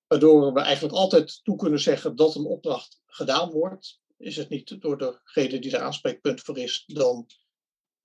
Waardoor 0.07 0.53
we 0.53 0.61
eigenlijk 0.61 0.95
altijd 0.95 1.41
toe 1.45 1.57
kunnen 1.57 1.81
zeggen 1.81 2.17
dat 2.17 2.35
een 2.35 2.45
opdracht 2.45 3.01
gedaan 3.07 3.51
wordt. 3.51 4.01
Is 4.17 4.37
het 4.37 4.49
niet 4.49 4.81
door 4.81 4.99
degene 4.99 5.59
die 5.59 5.77
er 5.77 5.83
aanspreekpunt 5.83 6.41
voor 6.41 6.59
is, 6.59 6.85
dan 6.87 7.27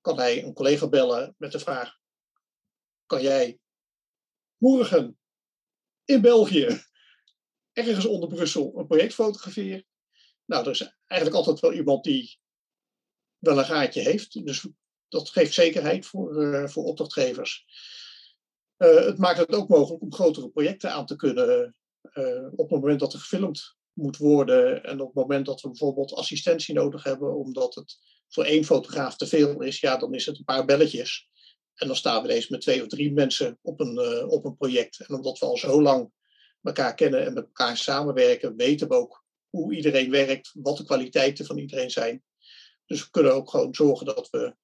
kan 0.02 0.18
hij 0.18 0.44
een 0.44 0.54
collega 0.54 0.90
bellen 0.90 1.36
met 1.38 1.52
de 1.52 1.60
vraag: 1.60 2.00
kan 3.06 3.22
jij 3.22 3.60
morgen 4.58 5.20
in 6.06 6.22
België 6.22 6.68
ergens 7.74 8.06
onder 8.06 8.30
Brussel 8.30 8.74
een 8.76 8.88
project 8.88 9.14
fotograferen? 9.14 9.86
Nou, 10.46 10.66
er 10.66 10.72
is 10.72 10.98
eigenlijk 11.06 11.40
altijd 11.40 11.60
wel 11.60 11.74
iemand 11.74 12.04
die 12.04 12.40
wel 13.38 13.58
een 13.58 13.66
gaatje 13.66 14.02
heeft. 14.02 14.46
Dus 14.46 14.68
dat 15.12 15.30
geeft 15.30 15.54
zekerheid 15.54 16.06
voor, 16.06 16.44
uh, 16.44 16.68
voor 16.68 16.84
opdrachtgevers. 16.84 17.66
Uh, 18.78 19.06
het 19.06 19.18
maakt 19.18 19.38
het 19.38 19.56
ook 19.56 19.70
mogelijk 19.70 20.04
om 20.04 20.14
grotere 20.14 20.50
projecten 20.50 20.92
aan 20.92 21.06
te 21.06 21.16
kunnen 21.16 21.76
uh, 22.14 22.48
op 22.52 22.70
het 22.70 22.82
moment 22.82 23.00
dat 23.00 23.14
er 23.14 23.20
gefilmd 23.20 23.76
moet 23.94 24.18
worden 24.18 24.84
en 24.84 25.02
op 25.02 25.08
het 25.08 25.16
moment 25.16 25.46
dat 25.46 25.62
we 25.62 25.68
bijvoorbeeld 25.68 26.14
assistentie 26.14 26.74
nodig 26.74 27.04
hebben 27.04 27.36
omdat 27.36 27.76
het 27.76 27.98
voor 28.28 28.44
één 28.44 28.64
fotograaf 28.64 29.16
te 29.16 29.28
veel 29.28 29.62
is, 29.62 29.80
ja, 29.80 29.98
dan 29.98 30.14
is 30.14 30.26
het 30.26 30.38
een 30.38 30.44
paar 30.44 30.66
belletjes. 30.66 31.30
En 31.74 31.88
dan 31.88 31.96
staan 31.96 32.22
we 32.22 32.30
ineens 32.30 32.48
met 32.48 32.62
twee 32.62 32.82
of 32.82 32.88
drie 32.88 33.14
mensen 33.14 33.60
op 33.62 33.80
een, 33.80 34.30
op 34.30 34.46
een 34.46 34.56
project. 34.56 35.00
En 35.00 35.16
omdat 35.16 35.40
we 35.40 35.46
al 35.46 35.58
zo 35.58 35.82
lang 35.82 36.12
elkaar 36.62 36.96
kennen 36.96 37.26
en 37.26 37.34
met 37.34 37.44
elkaar 37.44 37.78
samenwerken, 37.78 38.56
weten 38.56 38.88
we 38.88 38.96
ook 38.96 39.24
hoe 39.50 39.76
iedereen 39.76 40.12
werkt, 40.12 40.52
wat 40.54 40.78
de 40.78 40.84
kwaliteiten 40.84 41.46
van 41.46 41.58
iedereen 41.58 41.92
zijn. 41.92 42.24
Dus 42.86 43.04
we 43.04 43.10
kunnen 43.10 43.34
ook 43.34 43.50
gewoon 43.50 43.76
zorgen 43.76 44.06
dat 44.06 44.30
we 44.30 44.56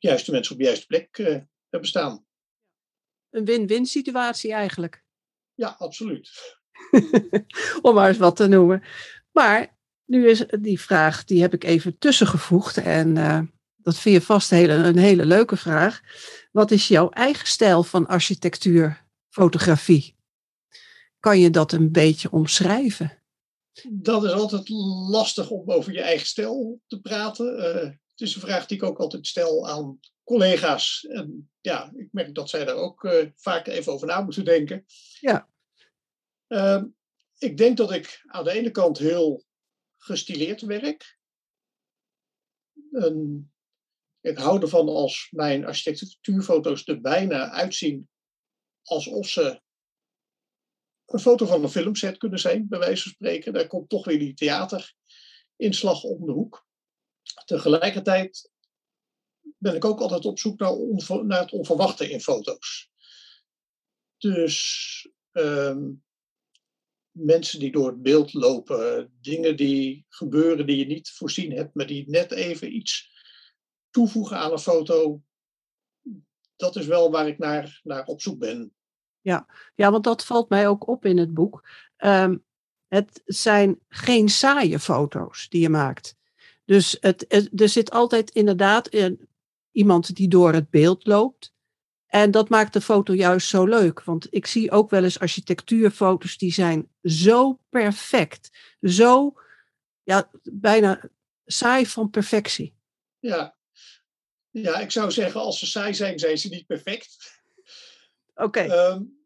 juiste 0.00 0.30
mensen 0.30 0.52
op 0.52 0.58
de 0.58 0.64
juiste 0.64 0.86
plek 0.86 1.18
uh, 1.18 1.38
hebben 1.68 1.88
staan. 1.88 2.24
Een 3.30 3.44
win-win 3.44 3.86
situatie 3.86 4.52
eigenlijk. 4.52 5.04
Ja, 5.54 5.74
absoluut. 5.78 6.30
Om 7.82 7.94
maar 7.94 8.08
eens 8.08 8.18
wat 8.18 8.36
te 8.36 8.46
noemen. 8.46 8.82
Maar 9.32 9.78
nu 10.04 10.28
is 10.28 10.44
die 10.60 10.80
vraag, 10.80 11.24
die 11.24 11.40
heb 11.40 11.54
ik 11.54 11.64
even 11.64 11.98
tussengevoegd. 11.98 12.76
En 12.76 13.16
uh, 13.16 13.40
dat 13.76 13.98
vind 13.98 14.14
je 14.14 14.22
vast 14.22 14.50
een 14.50 14.58
hele, 14.58 14.72
een 14.72 14.98
hele 14.98 15.24
leuke 15.24 15.56
vraag. 15.56 16.00
Wat 16.52 16.70
is 16.70 16.88
jouw 16.88 17.08
eigen 17.08 17.46
stijl 17.46 17.82
van 17.82 18.06
architectuur, 18.06 19.06
fotografie? 19.28 20.16
Kan 21.18 21.38
je 21.38 21.50
dat 21.50 21.72
een 21.72 21.92
beetje 21.92 22.30
omschrijven? 22.30 23.18
Dat 23.88 24.24
is 24.24 24.30
altijd 24.30 24.68
lastig 25.08 25.50
om 25.50 25.70
over 25.70 25.92
je 25.92 26.00
eigen 26.00 26.26
stijl 26.26 26.80
te 26.86 27.00
praten. 27.00 27.58
Uh, 27.58 27.90
het 28.20 28.28
is 28.28 28.34
een 28.34 28.48
vraag 28.48 28.66
die 28.66 28.76
ik 28.76 28.82
ook 28.82 28.98
altijd 28.98 29.26
stel 29.26 29.68
aan 29.68 30.00
collega's. 30.24 31.04
En 31.04 31.50
ja, 31.60 31.92
ik 31.96 32.08
merk 32.12 32.34
dat 32.34 32.50
zij 32.50 32.64
daar 32.64 32.76
ook 32.76 33.04
uh, 33.04 33.30
vaak 33.36 33.66
even 33.66 33.92
over 33.92 34.06
na 34.06 34.20
moeten 34.20 34.44
denken. 34.44 34.84
Ja. 35.20 35.48
Uh, 36.48 36.82
ik 37.38 37.56
denk 37.56 37.76
dat 37.76 37.92
ik 37.92 38.22
aan 38.26 38.44
de 38.44 38.50
ene 38.50 38.70
kant 38.70 38.98
heel 38.98 39.44
gestileerd 39.96 40.60
werk. 40.60 41.18
En 42.90 43.52
ik 44.20 44.38
hou 44.38 44.60
ervan 44.60 44.88
als 44.88 45.28
mijn 45.30 45.66
architectuurfoto's 45.66 46.86
er 46.86 47.00
bijna 47.00 47.50
uitzien 47.50 48.08
alsof 48.82 49.28
ze 49.28 49.60
een 51.06 51.20
foto 51.20 51.46
van 51.46 51.62
een 51.62 51.68
filmset 51.68 52.18
kunnen 52.18 52.38
zijn, 52.38 52.68
bij 52.68 52.78
wijze 52.78 53.02
van 53.02 53.12
spreken. 53.12 53.52
Daar 53.52 53.66
komt 53.66 53.88
toch 53.88 54.04
weer 54.04 54.18
die 54.18 54.34
theaterinslag 54.34 56.02
om 56.02 56.26
de 56.26 56.32
hoek. 56.32 56.68
Tegelijkertijd 57.44 58.50
ben 59.58 59.74
ik 59.74 59.84
ook 59.84 60.00
altijd 60.00 60.24
op 60.24 60.38
zoek 60.38 60.58
naar, 60.58 60.76
naar 61.24 61.40
het 61.40 61.52
onverwachte 61.52 62.10
in 62.10 62.20
foto's. 62.20 62.90
Dus 64.16 65.08
um, 65.32 66.04
mensen 67.10 67.58
die 67.58 67.72
door 67.72 67.86
het 67.86 68.02
beeld 68.02 68.32
lopen, 68.32 69.12
dingen 69.20 69.56
die 69.56 70.06
gebeuren 70.08 70.66
die 70.66 70.76
je 70.76 70.86
niet 70.86 71.10
voorzien 71.10 71.52
hebt, 71.52 71.74
maar 71.74 71.86
die 71.86 72.10
net 72.10 72.32
even 72.32 72.74
iets 72.74 73.18
toevoegen 73.90 74.36
aan 74.36 74.52
een 74.52 74.58
foto. 74.58 75.22
Dat 76.56 76.76
is 76.76 76.86
wel 76.86 77.10
waar 77.10 77.28
ik 77.28 77.38
naar, 77.38 77.80
naar 77.82 78.04
op 78.04 78.20
zoek 78.20 78.38
ben. 78.38 78.74
Ja. 79.20 79.46
ja, 79.74 79.90
want 79.90 80.04
dat 80.04 80.24
valt 80.24 80.48
mij 80.48 80.68
ook 80.68 80.88
op 80.88 81.04
in 81.04 81.18
het 81.18 81.34
boek. 81.34 81.68
Um, 81.96 82.44
het 82.88 83.22
zijn 83.24 83.80
geen 83.88 84.28
saaie 84.28 84.78
foto's 84.78 85.48
die 85.48 85.60
je 85.60 85.68
maakt. 85.68 86.18
Dus 86.64 86.96
het, 87.00 87.24
het, 87.28 87.60
er 87.60 87.68
zit 87.68 87.90
altijd 87.90 88.30
inderdaad 88.30 88.94
een, 88.94 89.28
iemand 89.70 90.14
die 90.14 90.28
door 90.28 90.52
het 90.52 90.70
beeld 90.70 91.06
loopt. 91.06 91.52
En 92.06 92.30
dat 92.30 92.48
maakt 92.48 92.72
de 92.72 92.80
foto 92.80 93.14
juist 93.14 93.48
zo 93.48 93.64
leuk. 93.64 94.04
Want 94.04 94.26
ik 94.30 94.46
zie 94.46 94.70
ook 94.70 94.90
wel 94.90 95.04
eens 95.04 95.18
architectuurfoto's 95.18 96.38
die 96.38 96.52
zijn 96.52 96.88
zo 97.02 97.58
perfect. 97.68 98.50
Zo, 98.80 99.34
ja, 100.02 100.30
bijna 100.42 101.10
saai 101.44 101.86
van 101.86 102.10
perfectie. 102.10 102.74
Ja. 103.18 103.56
ja, 104.50 104.78
ik 104.78 104.90
zou 104.90 105.10
zeggen, 105.10 105.40
als 105.40 105.58
ze 105.58 105.66
saai 105.66 105.94
zijn, 105.94 106.18
zijn 106.18 106.38
ze 106.38 106.48
niet 106.48 106.66
perfect. 106.66 107.16
Oké. 108.34 108.64
Okay. 108.64 108.90
Um, 108.90 109.18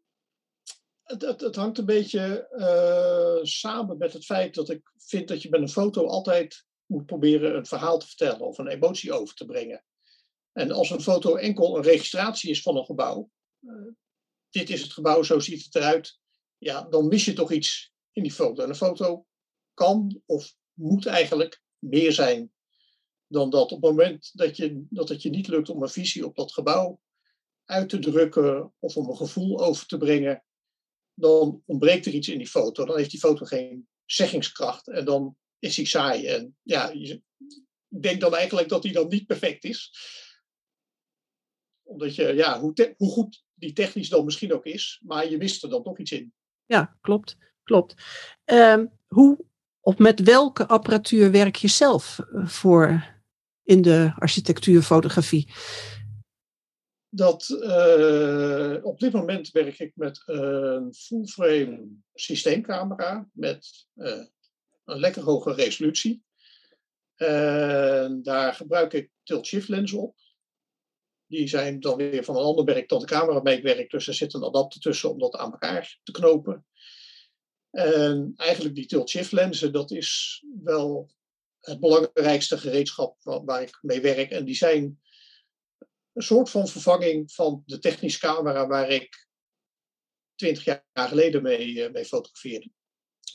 het, 1.03 1.21
het, 1.21 1.41
het, 1.41 1.55
hangt 1.55 1.77
een 1.77 1.85
beetje 1.85 2.47
uh, 2.51 3.43
samen 3.43 3.97
met 3.97 4.13
het 4.13 4.25
feit 4.25 4.55
dat 4.55 4.69
ik 4.69 4.91
vind 4.97 5.27
dat 5.27 5.41
je 5.41 5.49
met 5.49 5.61
een 5.61 5.69
foto 5.69 6.07
altijd 6.07 6.65
moet 6.85 7.05
proberen 7.05 7.55
een 7.55 7.65
verhaal 7.65 7.99
te 7.99 8.07
vertellen 8.07 8.39
of 8.39 8.57
een 8.57 8.67
emotie 8.67 9.13
over 9.13 9.35
te 9.35 9.45
brengen. 9.45 9.83
En 10.51 10.71
als 10.71 10.89
een 10.89 11.01
foto 11.01 11.35
enkel 11.35 11.77
een 11.77 11.83
registratie 11.83 12.49
is 12.49 12.61
van 12.61 12.77
een 12.77 12.85
gebouw, 12.85 13.29
uh, 13.61 13.91
dit 14.49 14.69
is 14.69 14.81
het 14.81 14.93
gebouw, 14.93 15.23
zo 15.23 15.39
ziet 15.39 15.63
het 15.63 15.75
eruit, 15.75 16.19
ja, 16.57 16.81
dan 16.81 17.07
mis 17.07 17.25
je 17.25 17.33
toch 17.33 17.51
iets 17.51 17.93
in 18.11 18.23
die 18.23 18.31
foto. 18.31 18.63
En 18.63 18.69
een 18.69 18.75
foto 18.75 19.25
kan 19.73 20.21
of 20.25 20.55
moet 20.73 21.05
eigenlijk 21.05 21.61
meer 21.77 22.11
zijn 22.11 22.53
dan 23.27 23.49
dat. 23.49 23.71
Op 23.71 23.81
het 23.81 23.91
moment 23.91 24.31
dat, 24.33 24.57
je, 24.57 24.85
dat 24.89 25.09
het 25.09 25.21
je 25.21 25.29
niet 25.29 25.47
lukt 25.47 25.69
om 25.69 25.81
een 25.81 25.89
visie 25.89 26.25
op 26.25 26.35
dat 26.35 26.53
gebouw 26.53 26.99
uit 27.65 27.89
te 27.89 27.99
drukken 27.99 28.73
of 28.79 28.97
om 28.97 29.09
een 29.09 29.17
gevoel 29.17 29.59
over 29.59 29.85
te 29.85 29.97
brengen, 29.97 30.43
dan 31.13 31.63
ontbreekt 31.65 32.05
er 32.05 32.13
iets 32.13 32.27
in 32.27 32.37
die 32.37 32.47
foto. 32.47 32.85
Dan 32.85 32.97
heeft 32.97 33.11
die 33.11 33.19
foto 33.19 33.45
geen 33.45 33.87
zeggingskracht 34.05 34.87
en 34.87 35.05
dan 35.05 35.37
is 35.65 35.75
hij 35.75 35.85
saai. 35.85 36.27
En 36.27 36.55
ja, 36.61 36.91
je, 36.93 37.21
ik 37.89 38.01
denk 38.01 38.19
dan 38.19 38.35
eigenlijk 38.35 38.69
dat 38.69 38.83
hij 38.83 38.91
dan 38.91 39.07
niet 39.07 39.25
perfect 39.25 39.63
is 39.63 39.91
omdat 41.85 42.15
je, 42.15 42.33
ja, 42.33 42.59
hoe, 42.59 42.93
hoe 42.97 43.11
goed 43.11 43.43
die 43.53 43.73
technisch 43.73 44.09
dan 44.09 44.25
misschien 44.25 44.53
ook 44.53 44.65
is, 44.65 45.01
maar 45.03 45.29
je 45.29 45.37
wist 45.37 45.63
er 45.63 45.69
dan 45.69 45.83
toch 45.83 45.99
iets 45.99 46.11
in. 46.11 46.33
Ja, 46.65 46.97
klopt. 47.01 47.37
klopt. 47.63 47.93
Um, 48.45 48.91
hoe 49.07 49.45
of 49.79 49.97
met 49.97 50.19
welke 50.19 50.67
apparatuur 50.67 51.31
werk 51.31 51.55
je 51.55 51.67
zelf 51.67 52.19
eh, 52.19 52.47
voor 52.47 53.13
in 53.63 53.81
de 53.81 54.13
architectuurfotografie? 54.15 55.53
Dat, 57.09 57.49
uh, 57.49 58.85
op 58.85 58.99
dit 58.99 59.11
moment 59.11 59.51
werk 59.51 59.79
ik 59.79 59.91
met 59.95 60.21
een 60.25 60.93
full-frame 60.93 61.87
systeemcamera 62.13 63.29
met 63.33 63.87
uh, 63.95 64.25
een 64.85 64.99
lekker 64.99 65.23
hoge 65.23 65.53
resolutie. 65.53 66.23
En 67.15 68.23
daar 68.23 68.53
gebruik 68.53 68.93
ik 68.93 69.11
tilt-shift 69.23 69.67
lenzen 69.67 69.99
op. 69.99 70.15
Die 71.27 71.47
zijn 71.47 71.79
dan 71.79 71.97
weer 71.97 72.23
van 72.23 72.35
een 72.35 72.43
ander 72.43 72.65
merk 72.65 72.89
dan 72.89 72.99
de 72.99 73.05
camera 73.05 73.33
waarmee 73.33 73.57
ik 73.57 73.63
werk. 73.63 73.89
Dus 73.89 74.07
er 74.07 74.13
zit 74.13 74.33
een 74.33 74.43
adapter 74.43 74.81
tussen 74.81 75.11
om 75.11 75.19
dat 75.19 75.35
aan 75.35 75.51
elkaar 75.51 75.99
te 76.03 76.11
knopen. 76.11 76.65
En 77.69 78.33
eigenlijk 78.35 78.75
die 78.75 78.85
tilt-shift 78.85 79.31
lenzen, 79.31 79.73
dat 79.73 79.91
is 79.91 80.43
wel 80.63 81.09
het 81.59 81.79
belangrijkste 81.79 82.57
gereedschap 82.57 83.17
waar 83.21 83.61
ik 83.61 83.77
mee 83.81 84.01
werk. 84.01 84.31
En 84.31 84.45
die 84.45 84.55
zijn 84.55 84.99
een 86.13 86.23
soort 86.23 86.49
van 86.49 86.67
vervanging 86.67 87.31
van 87.31 87.63
de 87.65 87.79
technische 87.79 88.19
camera 88.19 88.67
waar 88.67 88.89
ik 88.89 89.27
twintig 90.35 90.63
jaar 90.63 90.83
geleden 90.93 91.41
mee, 91.41 91.83
eh, 91.83 91.91
mee 91.91 92.05
fotografeerde. 92.05 92.71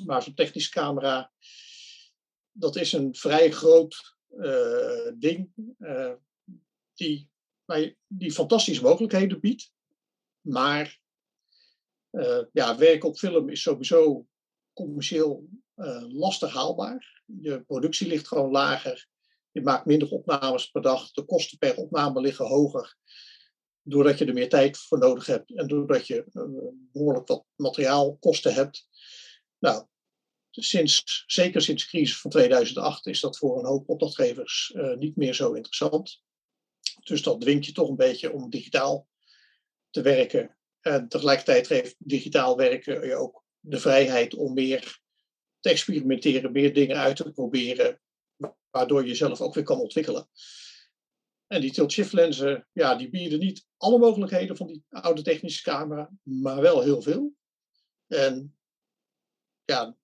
Maar 0.05 0.23
zo'n 0.23 0.35
technische 0.35 0.71
camera 0.71 1.33
dat 2.53 2.77
is 2.77 2.93
een 2.93 3.15
vrij 3.15 3.51
groot 3.51 4.17
ding 5.15 5.53
die, 6.95 7.31
die 8.07 8.33
fantastische 8.33 8.83
mogelijkheden 8.83 9.41
biedt. 9.41 9.73
Maar 10.41 11.01
ja, 12.53 12.77
werk 12.77 13.05
op 13.05 13.17
film 13.17 13.49
is 13.49 13.63
sowieso 13.63 14.27
commercieel 14.73 15.49
lastig 16.09 16.53
haalbaar. 16.53 17.23
Je 17.41 17.65
productie 17.65 18.07
ligt 18.07 18.29
gewoon 18.29 18.51
lager. 18.51 19.09
Je 19.51 19.63
maakt 19.63 19.87
minder 19.87 20.11
opnames 20.11 20.71
per 20.71 20.83
dag. 20.83 21.11
De 21.11 21.25
kosten 21.25 21.59
per 21.59 21.77
opname 21.77 22.21
liggen 22.21 22.47
hoger. 22.47 22.97
Doordat 23.83 24.19
je 24.19 24.25
er 24.25 24.33
meer 24.33 24.49
tijd 24.49 24.79
voor 24.79 24.99
nodig 24.99 25.27
hebt. 25.27 25.55
En 25.55 25.67
doordat 25.67 26.07
je 26.07 26.25
uh, 26.33 26.43
behoorlijk 26.93 27.29
wat 27.29 27.45
materiaalkosten 27.57 28.55
hebt. 28.55 28.89
Nou, 29.61 29.87
sinds, 30.51 31.25
zeker 31.27 31.61
sinds 31.61 31.83
de 31.83 31.89
crisis 31.89 32.21
van 32.21 32.31
2008 32.31 33.07
is 33.07 33.21
dat 33.21 33.39
voor 33.39 33.59
een 33.59 33.67
hoop 33.67 33.89
opdrachtgevers 33.89 34.73
uh, 34.77 34.97
niet 34.97 35.17
meer 35.17 35.35
zo 35.35 35.53
interessant. 35.53 36.23
Dus 37.03 37.23
dat 37.23 37.41
dwingt 37.41 37.67
je 37.67 37.73
toch 37.73 37.89
een 37.89 37.97
beetje 37.97 38.33
om 38.33 38.51
digitaal 38.51 39.09
te 39.91 40.03
werken. 40.03 40.57
En 40.81 41.09
tegelijkertijd 41.09 41.67
geeft 41.67 41.95
digitaal 41.99 42.57
werken 42.57 43.07
je 43.07 43.15
ook 43.15 43.45
de 43.61 43.81
vrijheid 43.81 44.35
om 44.35 44.55
meer 44.55 44.99
te 45.61 45.71
experimenteren, 45.71 46.53
meer 46.53 46.75
dingen 46.75 46.97
uit 46.97 47.17
te 47.17 47.31
proberen, 47.31 48.01
waardoor 48.71 49.07
je 49.07 49.15
zelf 49.15 49.41
ook 49.41 49.55
weer 49.55 49.65
kan 49.65 49.81
ontwikkelen. 49.81 50.29
En 51.47 51.61
die 51.61 51.73
tilt-shift 51.73 52.13
lenzen, 52.13 52.69
ja, 52.73 52.95
die 52.95 53.11
bieden 53.11 53.39
niet 53.39 53.67
alle 53.77 53.99
mogelijkheden 53.99 54.57
van 54.57 54.67
die 54.67 54.85
oude 54.89 55.23
technische 55.23 55.63
camera, 55.63 56.11
maar 56.23 56.61
wel 56.61 56.83
heel 56.83 57.03
veel. 57.03 57.35
En 58.07 58.60
ja, 59.71 59.97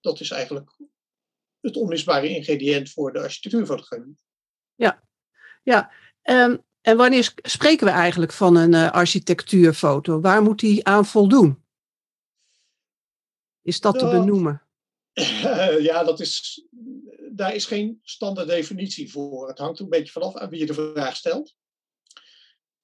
dat 0.00 0.20
is 0.20 0.30
eigenlijk 0.30 0.76
het 1.60 1.76
onmisbare 1.76 2.28
ingrediënt 2.28 2.90
voor 2.90 3.12
de 3.12 3.18
architectuurfotografie. 3.18 4.18
Ja, 4.74 5.02
ja. 5.62 5.92
Um, 6.22 6.64
en 6.80 6.96
wanneer 6.96 7.32
spreken 7.42 7.86
we 7.86 7.92
eigenlijk 7.92 8.32
van 8.32 8.56
een 8.56 8.72
uh, 8.72 8.90
architectuurfoto? 8.90 10.20
Waar 10.20 10.42
moet 10.42 10.60
die 10.60 10.86
aan 10.86 11.06
voldoen? 11.06 11.64
Is 13.62 13.80
dat 13.80 13.98
te 13.98 14.08
benoemen? 14.08 14.62
ja, 15.88 16.04
dat 16.04 16.20
is, 16.20 16.64
daar 17.32 17.54
is 17.54 17.64
geen 17.64 18.00
standaard 18.02 18.48
definitie 18.48 19.10
voor. 19.10 19.48
Het 19.48 19.58
hangt 19.58 19.80
een 19.80 19.88
beetje 19.88 20.12
vanaf 20.12 20.36
aan 20.36 20.50
wie 20.50 20.58
je 20.58 20.66
de 20.66 20.74
vraag 20.74 21.16
stelt. 21.16 21.56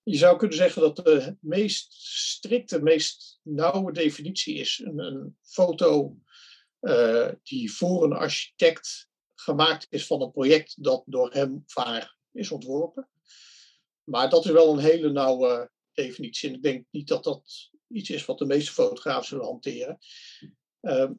Je 0.05 0.17
zou 0.17 0.39
kunnen 0.39 0.57
zeggen 0.57 0.83
dat 0.83 0.97
de 0.97 1.37
meest 1.41 1.93
strikte, 1.93 2.83
meest 2.83 3.41
nauwe 3.43 3.93
definitie 3.93 4.55
is 4.55 4.81
een, 4.85 4.99
een 4.99 5.37
foto 5.43 6.17
uh, 6.81 7.29
die 7.43 7.73
voor 7.73 8.05
een 8.05 8.13
architect 8.13 9.09
gemaakt 9.35 9.87
is 9.91 10.07
van 10.07 10.23
een 10.23 10.31
project 10.31 10.83
dat 10.83 11.03
door 11.07 11.33
hem 11.33 11.65
of 11.75 12.17
is 12.33 12.51
ontworpen. 12.51 13.09
Maar 14.05 14.31
dat 14.31 14.45
is 14.45 14.51
wel 14.51 14.73
een 14.73 14.79
hele 14.79 15.11
nauwe 15.11 15.71
definitie. 15.93 16.49
En 16.49 16.55
ik 16.55 16.63
denk 16.63 16.87
niet 16.91 17.09
dat 17.09 17.25
dat 17.25 17.71
iets 17.89 18.11
is 18.11 18.25
wat 18.25 18.39
de 18.39 18.47
meeste 18.47 18.73
fotografen 18.73 19.25
zullen 19.25 19.45
hanteren. 19.45 19.99
Uh, 20.81 21.11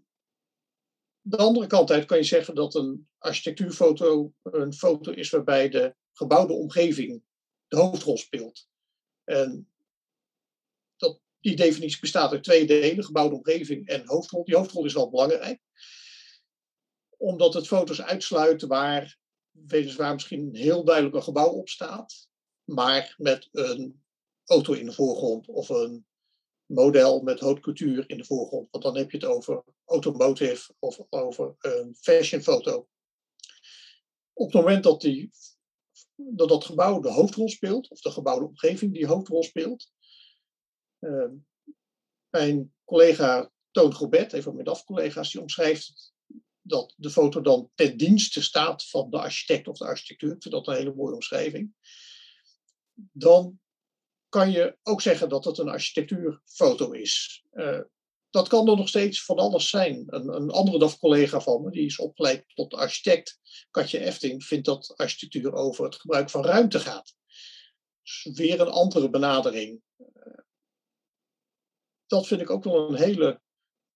de 1.21 1.37
andere 1.37 1.67
kant 1.67 1.91
uit 1.91 2.05
kan 2.05 2.17
je 2.17 2.23
zeggen 2.23 2.55
dat 2.55 2.75
een 2.75 3.07
architectuurfoto 3.17 4.33
een 4.41 4.73
foto 4.73 5.11
is 5.11 5.29
waarbij 5.29 5.69
de 5.69 5.95
gebouwde 6.13 6.53
omgeving 6.53 7.23
de 7.67 7.77
hoofdrol 7.77 8.17
speelt. 8.17 8.71
En 9.23 9.67
die 11.39 11.55
definitie 11.55 11.99
bestaat 11.99 12.31
uit 12.31 12.43
twee 12.43 12.65
delen, 12.65 13.03
gebouwde 13.03 13.35
omgeving 13.35 13.87
en 13.87 14.07
hoofdrol. 14.07 14.43
Die 14.45 14.55
hoofdrol 14.55 14.85
is 14.85 14.93
wel 14.93 15.09
belangrijk, 15.09 15.61
omdat 17.17 17.53
het 17.53 17.67
foto's 17.67 18.01
uitsluit 18.01 18.61
waar 18.61 19.17
weliswaar 19.51 20.13
misschien 20.13 20.55
heel 20.55 20.83
duidelijk 20.83 21.15
een 21.15 21.23
gebouw 21.23 21.49
op 21.49 21.69
staat, 21.69 22.27
maar 22.63 23.15
met 23.17 23.49
een 23.51 24.03
auto 24.45 24.73
in 24.73 24.85
de 24.85 24.91
voorgrond 24.91 25.47
of 25.47 25.69
een 25.69 26.05
model 26.65 27.21
met 27.21 27.39
haute 27.39 28.03
in 28.07 28.17
de 28.17 28.25
voorgrond. 28.25 28.67
Want 28.71 28.83
dan 28.83 28.97
heb 28.97 29.11
je 29.11 29.17
het 29.17 29.25
over 29.25 29.63
automotive 29.85 30.73
of 30.79 30.99
over 31.09 31.55
een 31.59 31.95
fashionfoto. 31.99 32.87
Op 34.33 34.45
het 34.45 34.61
moment 34.61 34.83
dat, 34.83 35.01
die, 35.01 35.31
dat 36.15 36.49
dat 36.49 36.65
gebouw 36.65 36.99
de 36.99 37.11
hoofdrol 37.11 37.49
speelt, 37.49 37.89
of 37.89 38.01
de 38.01 38.11
gebouwde 38.11 38.45
omgeving 38.45 38.93
die 38.93 39.07
hoofdrol 39.07 39.43
speelt. 39.43 39.91
Uh, 40.99 41.31
mijn 42.29 42.73
collega 42.83 43.51
Toon 43.71 43.93
Gobet, 43.93 44.33
een 44.33 44.43
van 44.43 44.53
mijn 44.53 44.65
DAF-collega's, 44.65 45.31
die 45.31 45.41
omschrijft 45.41 46.13
dat 46.61 46.93
de 46.97 47.09
foto 47.09 47.41
dan 47.41 47.71
ten 47.75 47.97
dienste 47.97 48.41
staat 48.41 48.89
van 48.89 49.09
de 49.09 49.19
architect 49.19 49.67
of 49.67 49.77
de 49.77 49.85
architectuur. 49.85 50.31
Ik 50.31 50.41
vind 50.41 50.53
dat 50.53 50.67
een 50.67 50.75
hele 50.75 50.95
mooie 50.95 51.13
omschrijving. 51.13 51.73
Dan 53.11 53.59
kan 54.29 54.51
je 54.51 54.77
ook 54.83 55.01
zeggen 55.01 55.29
dat 55.29 55.45
het 55.45 55.57
een 55.57 55.69
architectuurfoto 55.69 56.91
is. 56.91 57.43
Uh, 57.53 57.81
dat 58.33 58.47
kan 58.47 58.69
er 58.69 58.77
nog 58.77 58.87
steeds 58.87 59.25
van 59.25 59.37
alles 59.37 59.69
zijn. 59.69 60.03
Een, 60.07 60.27
een 60.27 60.49
andere 60.49 60.79
DAF-collega 60.79 61.41
van 61.41 61.61
me, 61.61 61.71
die 61.71 61.85
is 61.85 61.99
opgeleid 61.99 62.45
tot 62.47 62.73
architect, 62.73 63.39
Katje 63.71 63.99
Efting, 63.99 64.43
vindt 64.43 64.65
dat 64.65 64.93
architectuur 64.95 65.53
over 65.53 65.85
het 65.85 65.95
gebruik 65.95 66.29
van 66.29 66.45
ruimte 66.45 66.79
gaat. 66.79 67.15
Dus 68.01 68.29
weer 68.33 68.59
een 68.59 68.69
andere 68.69 69.09
benadering. 69.09 69.81
Uh, 69.97 70.37
dat 72.05 72.27
vind 72.27 72.41
ik 72.41 72.49
ook 72.49 72.63
wel 72.63 72.89
een 72.89 72.95
hele 72.95 73.41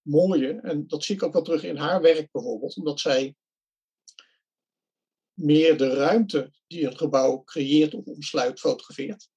mooie, 0.02 0.60
en 0.62 0.88
dat 0.88 1.04
zie 1.04 1.15
ik 1.15 1.23
ook 1.23 1.34
wel 1.34 1.41
terug 1.41 1.63
in 1.63 1.78
haar 1.78 2.02
werk 2.02 2.32
bijvoorbeeld, 2.32 2.78
omdat 2.78 3.00
zij 3.00 3.36
meer 5.34 5.78
de 5.78 5.93
ruimte 5.93 6.54
die 6.67 6.86
een 6.86 6.97
gebouw 6.97 7.43
creëert 7.43 7.93
of 7.93 8.06
omsluit 8.06 8.60
fotografeert 8.60 9.30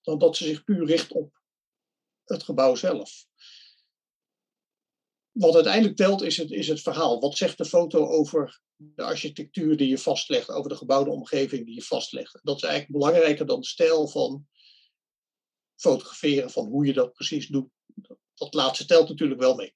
dan 0.00 0.18
dat 0.18 0.36
ze 0.36 0.44
zich 0.44 0.64
puur 0.64 0.86
richt 0.86 1.12
op 1.12 1.40
het 2.24 2.42
gebouw 2.42 2.74
zelf. 2.74 3.28
Wat 5.40 5.54
uiteindelijk 5.54 5.96
telt 5.96 6.22
is 6.22 6.36
het, 6.36 6.50
is 6.50 6.68
het 6.68 6.80
verhaal. 6.80 7.20
Wat 7.20 7.36
zegt 7.36 7.58
de 7.58 7.64
foto 7.64 8.06
over 8.06 8.60
de 8.76 9.02
architectuur 9.02 9.76
die 9.76 9.88
je 9.88 9.98
vastlegt, 9.98 10.50
over 10.50 10.70
de 10.70 10.76
gebouwde 10.76 11.10
omgeving 11.10 11.66
die 11.66 11.74
je 11.74 11.82
vastlegt? 11.82 12.38
Dat 12.42 12.56
is 12.56 12.62
eigenlijk 12.62 12.92
belangrijker 12.92 13.46
dan 13.46 13.60
de 13.60 13.66
stijl 13.66 14.08
van 14.08 14.46
fotograferen, 15.76 16.50
van 16.50 16.66
hoe 16.66 16.86
je 16.86 16.92
dat 16.92 17.12
precies 17.12 17.46
doet. 17.46 17.68
Dat 18.34 18.54
laatste 18.54 18.84
telt 18.84 19.08
natuurlijk 19.08 19.40
wel 19.40 19.54
mee. 19.54 19.72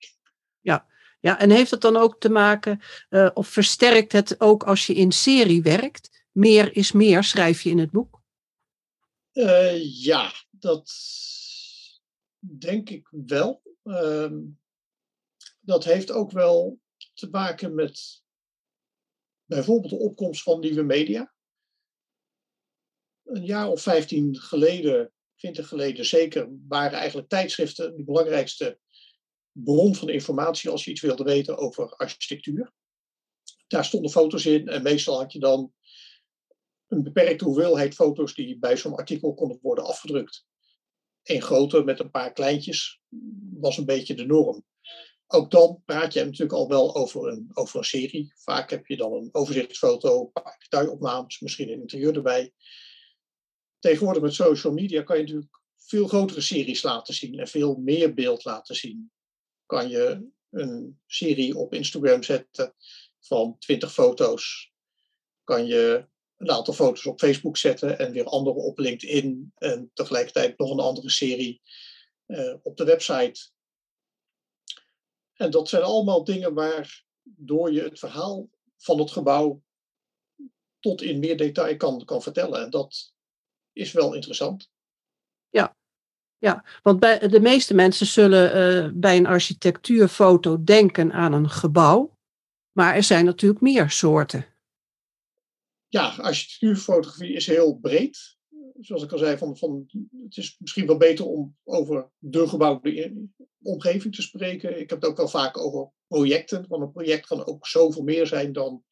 Ja, 0.60 0.86
ja 1.20 1.38
en 1.38 1.50
heeft 1.50 1.70
het 1.70 1.80
dan 1.80 1.96
ook 1.96 2.20
te 2.20 2.28
maken, 2.28 2.80
uh, 3.10 3.30
of 3.34 3.48
versterkt 3.48 4.12
het 4.12 4.40
ook 4.40 4.62
als 4.62 4.86
je 4.86 4.94
in 4.94 5.12
serie 5.12 5.62
werkt? 5.62 6.26
Meer 6.32 6.76
is 6.76 6.92
meer, 6.92 7.24
schrijf 7.24 7.62
je 7.62 7.70
in 7.70 7.78
het 7.78 7.90
boek? 7.90 8.22
Uh, 9.32 10.02
ja, 10.02 10.32
dat 10.50 10.92
denk 12.38 12.90
ik 12.90 13.08
wel. 13.10 13.62
Uh, 13.84 14.30
dat 15.64 15.84
heeft 15.84 16.10
ook 16.10 16.30
wel 16.30 16.80
te 17.14 17.28
maken 17.30 17.74
met 17.74 18.22
bijvoorbeeld 19.44 19.92
de 19.92 19.98
opkomst 19.98 20.42
van 20.42 20.60
nieuwe 20.60 20.82
media. 20.82 21.32
Een 23.24 23.44
jaar 23.44 23.68
of 23.68 23.82
vijftien 23.82 24.36
geleden, 24.36 25.12
twintig 25.36 25.68
geleden 25.68 26.04
zeker, 26.04 26.48
waren 26.68 26.98
eigenlijk 26.98 27.28
tijdschriften 27.28 27.96
de 27.96 28.04
belangrijkste 28.04 28.78
bron 29.52 29.94
van 29.94 30.08
informatie 30.08 30.70
als 30.70 30.84
je 30.84 30.90
iets 30.90 31.00
wilde 31.00 31.24
weten 31.24 31.58
over 31.58 31.96
architectuur. 31.96 32.72
Daar 33.66 33.84
stonden 33.84 34.10
foto's 34.10 34.46
in 34.46 34.68
en 34.68 34.82
meestal 34.82 35.18
had 35.18 35.32
je 35.32 35.38
dan 35.38 35.72
een 36.86 37.02
beperkte 37.02 37.44
hoeveelheid 37.44 37.94
foto's 37.94 38.34
die 38.34 38.58
bij 38.58 38.76
zo'n 38.76 38.94
artikel 38.94 39.34
konden 39.34 39.58
worden 39.62 39.84
afgedrukt. 39.84 40.46
Een 41.22 41.42
grote 41.42 41.84
met 41.84 42.00
een 42.00 42.10
paar 42.10 42.32
kleintjes 42.32 43.00
was 43.52 43.76
een 43.76 43.84
beetje 43.84 44.14
de 44.14 44.26
norm. 44.26 44.64
Ook 45.26 45.50
dan 45.50 45.82
praat 45.84 46.12
je 46.12 46.24
natuurlijk 46.24 46.52
al 46.52 46.68
wel 46.68 46.94
over 46.94 47.28
een, 47.28 47.50
over 47.52 47.78
een 47.78 47.84
serie. 47.84 48.32
Vaak 48.36 48.70
heb 48.70 48.86
je 48.86 48.96
dan 48.96 49.12
een 49.12 49.28
overzichtsfoto, 49.32 50.20
een 50.20 50.42
paar 50.42 50.56
detailopnames, 50.58 51.40
misschien 51.40 51.68
een 51.68 51.80
interieur 51.80 52.14
erbij. 52.14 52.52
Tegenwoordig 53.78 54.22
met 54.22 54.34
social 54.34 54.72
media 54.72 55.02
kan 55.02 55.16
je 55.16 55.22
natuurlijk 55.22 55.60
veel 55.76 56.06
grotere 56.06 56.40
series 56.40 56.82
laten 56.82 57.14
zien 57.14 57.38
en 57.38 57.48
veel 57.48 57.76
meer 57.76 58.14
beeld 58.14 58.44
laten 58.44 58.74
zien. 58.74 59.12
Kan 59.66 59.88
je 59.88 60.30
een 60.50 61.00
serie 61.06 61.56
op 61.56 61.74
Instagram 61.74 62.22
zetten 62.22 62.74
van 63.20 63.58
20 63.58 63.92
foto's. 63.92 64.72
Kan 65.44 65.66
je 65.66 66.06
een 66.36 66.50
aantal 66.50 66.74
foto's 66.74 67.06
op 67.06 67.18
Facebook 67.18 67.56
zetten 67.56 67.98
en 67.98 68.12
weer 68.12 68.24
andere 68.24 68.56
op 68.56 68.78
LinkedIn 68.78 69.52
en 69.54 69.90
tegelijkertijd 69.94 70.58
nog 70.58 70.70
een 70.70 70.80
andere 70.80 71.10
serie 71.10 71.62
uh, 72.26 72.54
op 72.62 72.76
de 72.76 72.84
website. 72.84 73.52
En 75.34 75.50
dat 75.50 75.68
zijn 75.68 75.82
allemaal 75.82 76.24
dingen 76.24 76.54
waardoor 76.54 77.72
je 77.72 77.82
het 77.82 77.98
verhaal 77.98 78.48
van 78.76 78.98
het 78.98 79.10
gebouw 79.10 79.62
tot 80.78 81.02
in 81.02 81.18
meer 81.18 81.36
detail 81.36 81.76
kan, 81.76 82.04
kan 82.04 82.22
vertellen. 82.22 82.62
En 82.62 82.70
dat 82.70 83.12
is 83.72 83.92
wel 83.92 84.14
interessant. 84.14 84.70
Ja, 85.48 85.76
ja, 86.38 86.64
want 86.82 87.00
bij, 87.00 87.28
de 87.28 87.40
meeste 87.40 87.74
mensen 87.74 88.06
zullen 88.06 88.56
uh, 88.84 88.90
bij 88.94 89.16
een 89.16 89.26
architectuurfoto 89.26 90.64
denken 90.64 91.12
aan 91.12 91.32
een 91.32 91.50
gebouw. 91.50 92.18
Maar 92.72 92.94
er 92.94 93.02
zijn 93.02 93.24
natuurlijk 93.24 93.60
meer 93.60 93.90
soorten. 93.90 94.46
Ja, 95.86 96.14
architectuurfotografie 96.16 97.32
is 97.32 97.46
heel 97.46 97.78
breed. 97.78 98.36
Zoals 98.80 99.02
ik 99.02 99.12
al 99.12 99.18
zei, 99.18 99.38
van, 99.38 99.56
van, 99.56 99.86
het 100.24 100.36
is 100.36 100.56
misschien 100.58 100.86
wel 100.86 100.96
beter 100.96 101.26
om 101.26 101.56
over 101.64 102.10
de 102.18 102.48
gebouwde 102.48 103.28
omgeving 103.62 104.14
te 104.14 104.22
spreken. 104.22 104.80
Ik 104.80 104.90
heb 104.90 105.00
het 105.00 105.10
ook 105.10 105.16
wel 105.16 105.28
vaak 105.28 105.58
over 105.58 105.90
projecten, 106.06 106.68
want 106.68 106.82
een 106.82 106.92
project 106.92 107.26
kan 107.26 107.46
ook 107.46 107.66
zoveel 107.66 108.02
meer 108.02 108.26
zijn 108.26 108.52
dan 108.52 108.84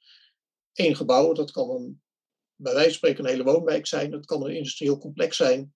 één 0.73 0.97
gebouw. 0.97 1.33
Dat 1.33 1.51
kan 1.51 1.71
een, 1.71 2.03
bij 2.55 2.73
wijze 2.73 2.89
van 2.89 2.97
spreken 2.97 3.25
een 3.25 3.31
hele 3.31 3.45
woonwijk 3.45 3.87
zijn, 3.87 4.11
dat 4.11 4.27
kan 4.27 4.45
een 4.45 4.57
industrieel 4.57 4.99
complex 4.99 5.37
zijn. 5.37 5.75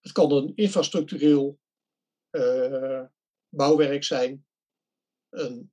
Het 0.00 0.12
kan 0.12 0.32
een 0.32 0.52
infrastructureel 0.54 1.58
uh, 2.30 3.02
bouwwerk 3.48 4.04
zijn, 4.04 4.46
een 5.28 5.72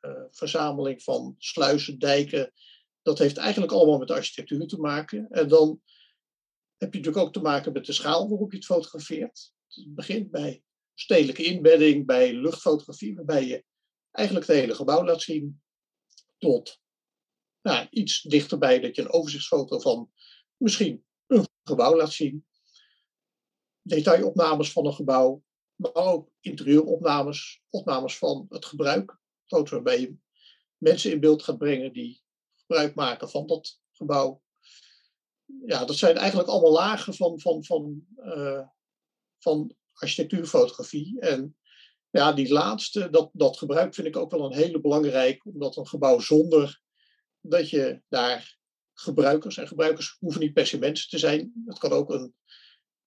uh, 0.00 0.24
verzameling 0.30 1.02
van 1.02 1.34
sluizen, 1.38 1.98
dijken. 1.98 2.52
Dat 3.02 3.18
heeft 3.18 3.36
eigenlijk 3.36 3.72
allemaal 3.72 3.98
met 3.98 4.10
architectuur 4.10 4.66
te 4.66 4.78
maken. 4.78 5.30
En 5.30 5.48
dan 5.48 5.82
heb 6.78 6.92
je 6.92 6.98
natuurlijk 6.98 7.26
ook 7.26 7.32
te 7.32 7.40
maken 7.40 7.72
met 7.72 7.86
de 7.86 7.92
schaal 7.92 8.28
waarop 8.28 8.50
je 8.50 8.56
het 8.56 8.66
fotografeert. 8.66 9.52
Het 9.68 9.94
begint 9.94 10.30
bij 10.30 10.62
stedelijke 10.94 11.42
inbedding, 11.42 12.06
bij 12.06 12.32
luchtfotografie, 12.32 13.14
waarbij 13.14 13.46
je 13.46 13.64
eigenlijk 14.10 14.46
het 14.46 14.56
hele 14.56 14.74
gebouw 14.74 15.04
laat 15.04 15.22
zien, 15.22 15.62
tot 16.38 16.80
nou, 17.62 17.86
iets 17.90 18.22
dichterbij 18.22 18.80
dat 18.80 18.96
je 18.96 19.02
een 19.02 19.12
overzichtsfoto 19.12 19.78
van 19.78 20.10
misschien 20.56 21.04
een 21.26 21.48
gebouw 21.62 21.96
laat 21.96 22.12
zien. 22.12 22.46
Detailopnames 23.82 24.72
van 24.72 24.86
een 24.86 24.94
gebouw, 24.94 25.44
maar 25.74 25.94
ook 25.94 26.30
interieuropnames, 26.40 27.62
opnames 27.70 28.18
van 28.18 28.46
het 28.48 28.64
gebruik. 28.64 29.18
Foto's 29.46 29.70
waarbij 29.70 30.00
je 30.00 30.16
mensen 30.76 31.10
in 31.10 31.20
beeld 31.20 31.42
gaat 31.42 31.58
brengen 31.58 31.92
die 31.92 32.22
gebruik 32.54 32.94
maken 32.94 33.30
van 33.30 33.46
dat 33.46 33.80
gebouw. 33.92 34.42
Ja, 35.66 35.84
dat 35.84 35.96
zijn 35.96 36.16
eigenlijk 36.16 36.48
allemaal 36.48 36.72
lagen 36.72 37.14
van, 37.14 37.40
van, 37.40 37.64
van, 37.64 38.06
uh, 38.18 38.66
van 39.38 39.74
architectuurfotografie. 39.92 41.20
En 41.20 41.56
ja, 42.10 42.32
die 42.32 42.52
laatste, 42.52 43.10
dat, 43.10 43.30
dat 43.32 43.58
gebruik 43.58 43.94
vind 43.94 44.06
ik 44.06 44.16
ook 44.16 44.30
wel 44.30 44.44
een 44.44 44.56
hele 44.56 44.80
belangrijk, 44.80 45.44
omdat 45.46 45.76
een 45.76 45.86
gebouw 45.86 46.18
zonder 46.18 46.80
dat 47.40 47.70
je 47.70 48.02
daar 48.08 48.58
gebruikers, 48.94 49.56
en 49.56 49.68
gebruikers 49.68 50.16
hoeven 50.18 50.40
niet 50.40 50.52
per 50.52 50.66
se 50.66 50.78
mensen 50.78 51.08
te 51.08 51.18
zijn, 51.18 51.52
het 51.66 51.78
kan 51.78 51.90
ook 51.90 52.10
een 52.10 52.34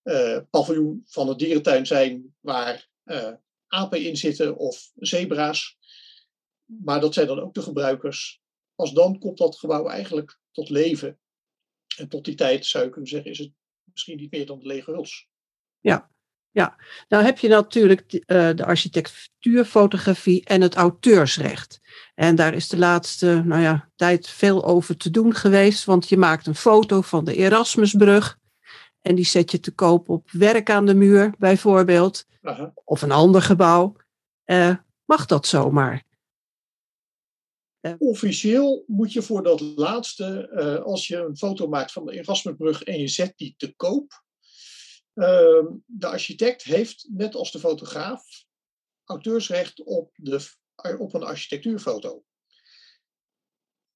uh, 0.02 0.38
paviljoen 0.50 1.02
van 1.06 1.28
een 1.28 1.36
dierentuin 1.36 1.86
zijn 1.86 2.34
waar 2.40 2.88
uh, 3.04 3.32
apen 3.66 4.04
in 4.04 4.16
zitten 4.16 4.56
of 4.56 4.90
zebra's. 4.94 5.78
Maar 6.64 7.00
dat 7.00 7.14
zijn 7.14 7.26
dan 7.26 7.40
ook 7.40 7.54
de 7.54 7.62
gebruikers. 7.62 8.40
Pas 8.74 8.92
dan 8.92 9.18
komt 9.18 9.38
dat 9.38 9.58
gebouw 9.58 9.88
eigenlijk 9.88 10.38
tot 10.50 10.70
leven. 10.70 11.20
En 11.96 12.08
tot 12.08 12.24
die 12.24 12.34
tijd 12.34 12.66
zou 12.66 12.84
je 12.84 12.90
kunnen 12.90 13.10
zeggen, 13.10 13.30
is 13.30 13.38
het 13.38 13.50
misschien 13.92 14.16
niet 14.16 14.30
meer 14.30 14.46
dan 14.46 14.58
de 14.58 14.66
lege 14.66 14.90
huls. 14.90 15.28
Ja, 15.80 16.10
ja. 16.50 16.76
nou 17.08 17.24
heb 17.24 17.38
je 17.38 17.48
natuurlijk 17.48 18.12
uh, 18.12 18.20
de 18.54 18.64
architectuurfotografie 18.64 20.44
en 20.44 20.60
het 20.60 20.74
auteursrecht. 20.74 21.80
En 22.14 22.34
daar 22.34 22.54
is 22.54 22.68
de 22.68 22.78
laatste 22.78 23.42
nou 23.44 23.62
ja, 23.62 23.90
tijd 23.96 24.28
veel 24.28 24.64
over 24.64 24.96
te 24.96 25.10
doen 25.10 25.34
geweest, 25.34 25.84
want 25.84 26.08
je 26.08 26.16
maakt 26.16 26.46
een 26.46 26.54
foto 26.54 27.00
van 27.00 27.24
de 27.24 27.34
Erasmusbrug 27.34 28.40
en 29.00 29.14
die 29.14 29.24
zet 29.24 29.50
je 29.50 29.60
te 29.60 29.74
koop 29.74 30.08
op 30.08 30.30
werk 30.30 30.70
aan 30.70 30.86
de 30.86 30.94
muur 30.94 31.34
bijvoorbeeld, 31.38 32.26
Aha. 32.42 32.72
of 32.84 33.02
een 33.02 33.12
ander 33.12 33.42
gebouw. 33.42 33.96
Uh, 34.46 34.74
mag 35.04 35.26
dat 35.26 35.46
zomaar? 35.46 36.02
Officieel 37.98 38.84
moet 38.86 39.12
je 39.12 39.22
voor 39.22 39.42
dat 39.42 39.60
laatste, 39.60 40.50
uh, 40.52 40.84
als 40.84 41.06
je 41.06 41.16
een 41.16 41.36
foto 41.36 41.68
maakt 41.68 41.92
van 41.92 42.06
de 42.06 42.12
Erasmusbrug 42.12 42.82
en 42.82 42.98
je 42.98 43.08
zet 43.08 43.32
die 43.36 43.54
te 43.56 43.74
koop, 43.74 44.22
ehm, 45.14 45.66
de 45.86 46.06
architect 46.06 46.62
heeft, 46.62 47.08
net 47.12 47.34
als 47.34 47.52
de 47.52 47.58
fotograaf, 47.58 48.44
auteursrecht 49.04 49.82
op, 49.82 50.10
de, 50.14 50.50
op 50.98 51.14
een 51.14 51.22
architectuurfoto. 51.22 52.24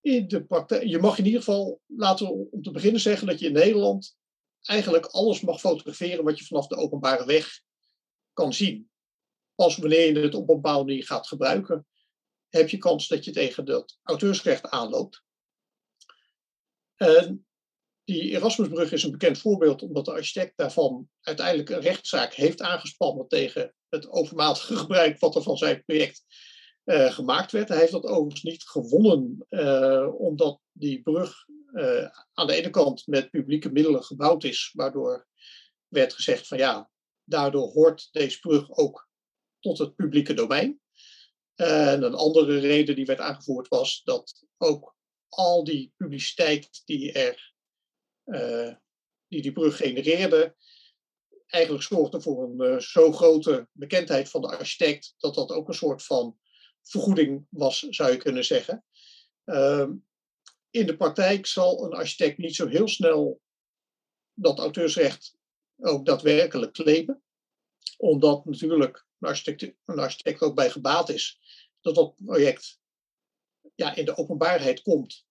In 0.01 0.29
de 0.29 0.45
praktijk, 0.45 0.85
je 0.85 0.99
mag 0.99 1.19
in 1.19 1.25
ieder 1.25 1.41
geval, 1.41 1.81
laten 1.87 2.27
we 2.27 2.49
om 2.51 2.63
te 2.63 2.71
beginnen 2.71 3.01
zeggen 3.01 3.27
dat 3.27 3.39
je 3.39 3.47
in 3.47 3.53
Nederland 3.53 4.17
eigenlijk 4.63 5.07
alles 5.07 5.41
mag 5.41 5.61
fotograferen 5.61 6.25
wat 6.25 6.39
je 6.39 6.45
vanaf 6.45 6.67
de 6.67 6.77
openbare 6.77 7.27
weg 7.27 7.61
kan 8.33 8.53
zien. 8.53 8.91
Pas 9.55 9.77
wanneer 9.77 10.13
je 10.13 10.21
het 10.21 10.35
op 10.35 10.49
een 10.49 10.55
bepaalde 10.55 10.85
manier 10.85 11.05
gaat 11.05 11.27
gebruiken, 11.27 11.87
heb 12.57 12.69
je 12.69 12.79
kans 12.79 13.09
dat 13.09 13.25
je 13.25 13.31
tegen 13.31 13.65
dat 13.65 13.99
auteursrecht 14.03 14.71
aanloopt. 14.71 15.23
En 16.97 17.47
die 18.05 18.31
Erasmusbrug 18.31 18.93
is 18.93 19.03
een 19.03 19.11
bekend 19.11 19.39
voorbeeld, 19.39 19.83
omdat 19.83 20.05
de 20.05 20.13
architect 20.13 20.57
daarvan 20.57 21.09
uiteindelijk 21.21 21.71
een 21.71 21.81
rechtszaak 21.81 22.35
heeft 22.35 22.61
aangespannen 22.61 23.29
tegen 23.29 23.75
het 23.89 24.09
overmatige 24.09 24.77
gebruik 24.83 25.19
wat 25.19 25.35
er 25.35 25.43
van 25.43 25.57
zijn 25.57 25.85
project 25.85 26.25
uh, 26.85 27.13
gemaakt 27.13 27.53
werd. 27.53 27.69
Hij 27.69 27.79
heeft 27.79 27.93
dat 27.93 28.05
overigens 28.05 28.43
niet 28.43 28.63
gewonnen, 28.63 29.47
uh, 29.49 30.15
omdat 30.19 30.61
die 30.73 31.03
brug 31.03 31.45
uh, 31.73 32.09
aan 32.33 32.47
de 32.47 32.55
ene 32.55 32.71
kant 32.71 33.07
met 33.07 33.31
publieke 33.31 33.71
middelen 33.73 34.03
gebouwd 34.03 34.45
is, 34.45 34.71
waardoor 34.73 35.27
werd 35.89 36.13
gezegd 36.13 36.47
van 36.47 36.59
ja, 36.59 36.91
daardoor 37.25 37.73
hoort 37.73 38.09
deze 38.13 38.39
brug 38.39 38.71
ook 38.71 39.09
tot 39.61 39.79
het 39.79 39.95
publieke 39.95 40.35
domein. 40.35 40.81
En 41.57 42.03
een 42.03 42.15
andere 42.15 42.59
reden 42.59 42.95
die 42.97 43.07
werd 43.07 43.21
aangevoerd 43.21 43.69
was 43.69 44.03
dat 44.05 44.45
ook 44.57 44.97
al 45.29 45.65
die 45.65 45.93
publiciteit 45.97 46.83
die 46.85 47.13
er, 47.13 47.55
uh, 48.25 48.75
die, 49.29 49.43
die 49.43 49.53
brug 49.53 49.77
genereerde, 49.77 50.57
eigenlijk 51.47 51.85
zorgde 51.85 52.21
voor 52.21 52.43
een 52.43 52.73
uh, 52.73 52.79
zo 52.79 53.13
grote 53.13 53.69
bekendheid 53.73 54.29
van 54.29 54.41
de 54.41 54.49
architect 54.49 55.15
dat 55.19 55.35
dat 55.35 55.51
ook 55.51 55.69
een 55.69 55.75
soort 55.75 56.03
van 56.03 56.39
vergoeding 56.83 57.47
was, 57.51 57.79
zou 57.79 58.11
je 58.11 58.17
kunnen 58.17 58.45
zeggen. 58.45 58.85
Uh, 59.45 59.89
in 60.71 60.87
de 60.87 60.97
praktijk 60.97 61.47
zal 61.47 61.85
een 61.85 61.93
architect 61.93 62.39
niet 62.39 62.55
zo 62.55 62.69
heel 62.69 62.89
snel 62.89 63.41
dat 64.35 64.59
auteursrecht 64.59 65.37
ook 65.77 66.07
daadwerkelijk 66.07 66.73
claimen. 66.73 67.23
Omdat 67.97 68.45
natuurlijk 68.45 69.06
een 69.19 69.29
architect, 69.29 69.77
een 69.85 69.99
architect 69.99 70.41
ook 70.41 70.55
bij 70.55 70.71
gebaat 70.71 71.09
is 71.09 71.41
dat 71.81 71.95
dat 71.95 72.15
project 72.25 72.79
ja, 73.75 73.95
in 73.95 74.05
de 74.05 74.17
openbaarheid 74.17 74.83
komt. 74.83 75.25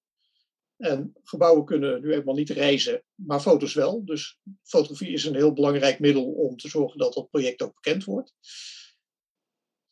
En 0.78 1.14
gebouwen 1.24 1.66
kunnen 1.66 2.02
nu 2.02 2.14
eenmaal 2.14 2.36
niet 2.36 2.50
reizen, 2.50 3.04
maar 3.16 3.40
foto's 3.40 3.74
wel. 3.74 4.06
Dus 4.06 4.40
fotografie 4.64 5.14
is 5.14 5.26
een 5.26 5.36
heel 5.36 5.54
belangrijk 5.54 6.00
middel 6.00 6.32
om 6.32 6.58
te 6.58 6.68
zorgen 6.68 6.98
dat 6.98 7.14
dat 7.14 7.30
project 7.30 7.62
ook 7.62 7.74
bekend 7.74 8.04
wordt. 8.04 8.34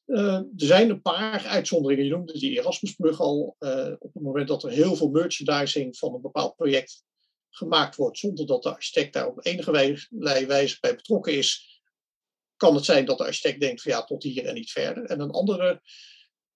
Uh, 0.05 0.33
er 0.33 0.47
zijn 0.55 0.89
een 0.89 1.01
paar 1.01 1.45
uitzonderingen. 1.45 2.05
Je 2.05 2.11
noemde 2.11 2.39
die 2.39 2.59
Erasmusbrug 2.59 3.19
al. 3.19 3.55
Uh, 3.59 3.93
op 3.99 4.13
het 4.13 4.23
moment 4.23 4.47
dat 4.47 4.63
er 4.63 4.69
heel 4.69 4.95
veel 4.95 5.09
merchandising 5.09 5.97
van 5.97 6.13
een 6.13 6.21
bepaald 6.21 6.55
project 6.55 7.03
gemaakt 7.49 7.95
wordt, 7.95 8.17
zonder 8.17 8.45
dat 8.45 8.63
de 8.63 8.69
architect 8.69 9.13
daar 9.13 9.27
op 9.27 9.45
enige 9.45 9.71
wijze 10.47 10.77
bij 10.79 10.95
betrokken 10.95 11.37
is, 11.37 11.72
kan 12.63 12.75
het 12.75 12.85
zijn 12.85 13.05
dat 13.05 13.17
de 13.17 13.25
architect 13.25 13.59
denkt 13.59 13.81
van 13.81 13.91
ja, 13.91 14.03
tot 14.03 14.23
hier 14.23 14.45
en 14.45 14.53
niet 14.53 14.71
verder. 14.71 15.05
En 15.05 15.19
een 15.19 15.31
andere 15.31 15.81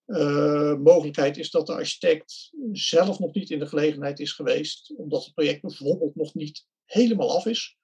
uh, 0.06 0.74
mogelijkheid 0.74 1.36
is 1.36 1.50
dat 1.50 1.66
de 1.66 1.72
architect 1.72 2.50
zelf 2.72 3.18
nog 3.18 3.34
niet 3.34 3.50
in 3.50 3.58
de 3.58 3.66
gelegenheid 3.66 4.18
is 4.18 4.32
geweest, 4.32 4.94
omdat 4.96 5.24
het 5.24 5.34
project 5.34 5.60
bijvoorbeeld 5.60 6.14
nog 6.14 6.34
niet 6.34 6.66
helemaal 6.84 7.36
af 7.36 7.46
is, 7.46 7.76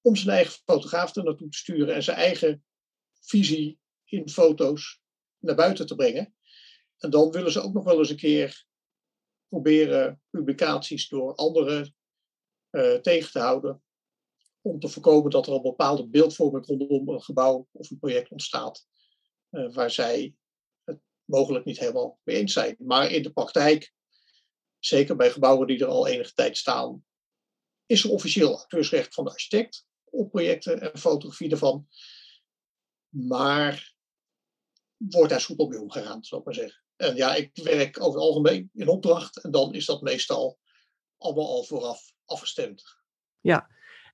om 0.00 0.16
zijn 0.16 0.36
eigen 0.36 0.52
fotograaf 0.64 1.16
er 1.16 1.24
naartoe 1.24 1.48
te 1.48 1.58
sturen 1.58 1.94
en 1.94 2.02
zijn 2.02 2.16
eigen 2.16 2.64
visie 3.20 3.78
in 4.04 4.28
foto's 4.28 5.00
naar 5.38 5.54
buiten 5.54 5.86
te 5.86 5.94
brengen. 5.94 6.34
En 6.98 7.10
dan 7.10 7.30
willen 7.30 7.52
ze 7.52 7.60
ook 7.60 7.72
nog 7.72 7.84
wel 7.84 7.98
eens 7.98 8.10
een 8.10 8.16
keer 8.16 8.64
proberen 9.48 10.22
publicaties 10.30 11.08
door 11.08 11.34
anderen 11.34 11.94
uh, 12.70 12.94
tegen 12.94 13.32
te 13.32 13.38
houden. 13.38 13.82
Om 14.62 14.80
te 14.80 14.88
voorkomen 14.88 15.30
dat 15.30 15.46
er 15.46 15.52
een 15.52 15.62
bepaalde 15.62 16.08
beeldvorming 16.08 16.66
rondom 16.66 17.08
een 17.08 17.22
gebouw 17.22 17.68
of 17.72 17.90
een 17.90 17.98
project 17.98 18.30
ontstaat. 18.30 18.86
Uh, 19.50 19.74
waar 19.74 19.90
zij 19.90 20.34
het 20.84 21.00
mogelijk 21.24 21.64
niet 21.64 21.78
helemaal 21.78 22.18
mee 22.22 22.36
eens 22.36 22.52
zijn. 22.52 22.76
Maar 22.78 23.10
in 23.10 23.22
de 23.22 23.32
praktijk, 23.32 23.92
zeker 24.78 25.16
bij 25.16 25.30
gebouwen 25.30 25.66
die 25.66 25.80
er 25.80 25.86
al 25.86 26.06
enige 26.06 26.32
tijd 26.32 26.56
staan, 26.56 27.04
is 27.86 28.04
er 28.04 28.10
officieel 28.10 28.56
auteursrecht 28.56 29.14
van 29.14 29.24
de 29.24 29.30
architect 29.30 29.86
op 30.04 30.30
projecten 30.30 30.80
en 30.80 30.98
fotografie 30.98 31.50
ervan. 31.50 31.88
Maar 33.08 33.94
wordt 34.96 35.30
daar 35.30 35.40
soepel 35.40 35.68
mee 35.68 35.80
omgegaan, 35.80 36.24
zal 36.24 36.38
ik 36.38 36.44
maar 36.44 36.54
zeggen. 36.54 36.82
En 36.96 37.16
ja, 37.16 37.34
ik 37.34 37.50
werk 37.62 38.00
over 38.00 38.20
het 38.20 38.28
algemeen 38.28 38.70
in 38.74 38.88
opdracht 38.88 39.42
en 39.42 39.50
dan 39.50 39.74
is 39.74 39.86
dat 39.86 40.02
meestal 40.02 40.58
allemaal 41.16 41.48
al 41.48 41.64
vooraf 41.64 42.12
afgestemd. 42.24 42.82
Ja, 43.40 43.68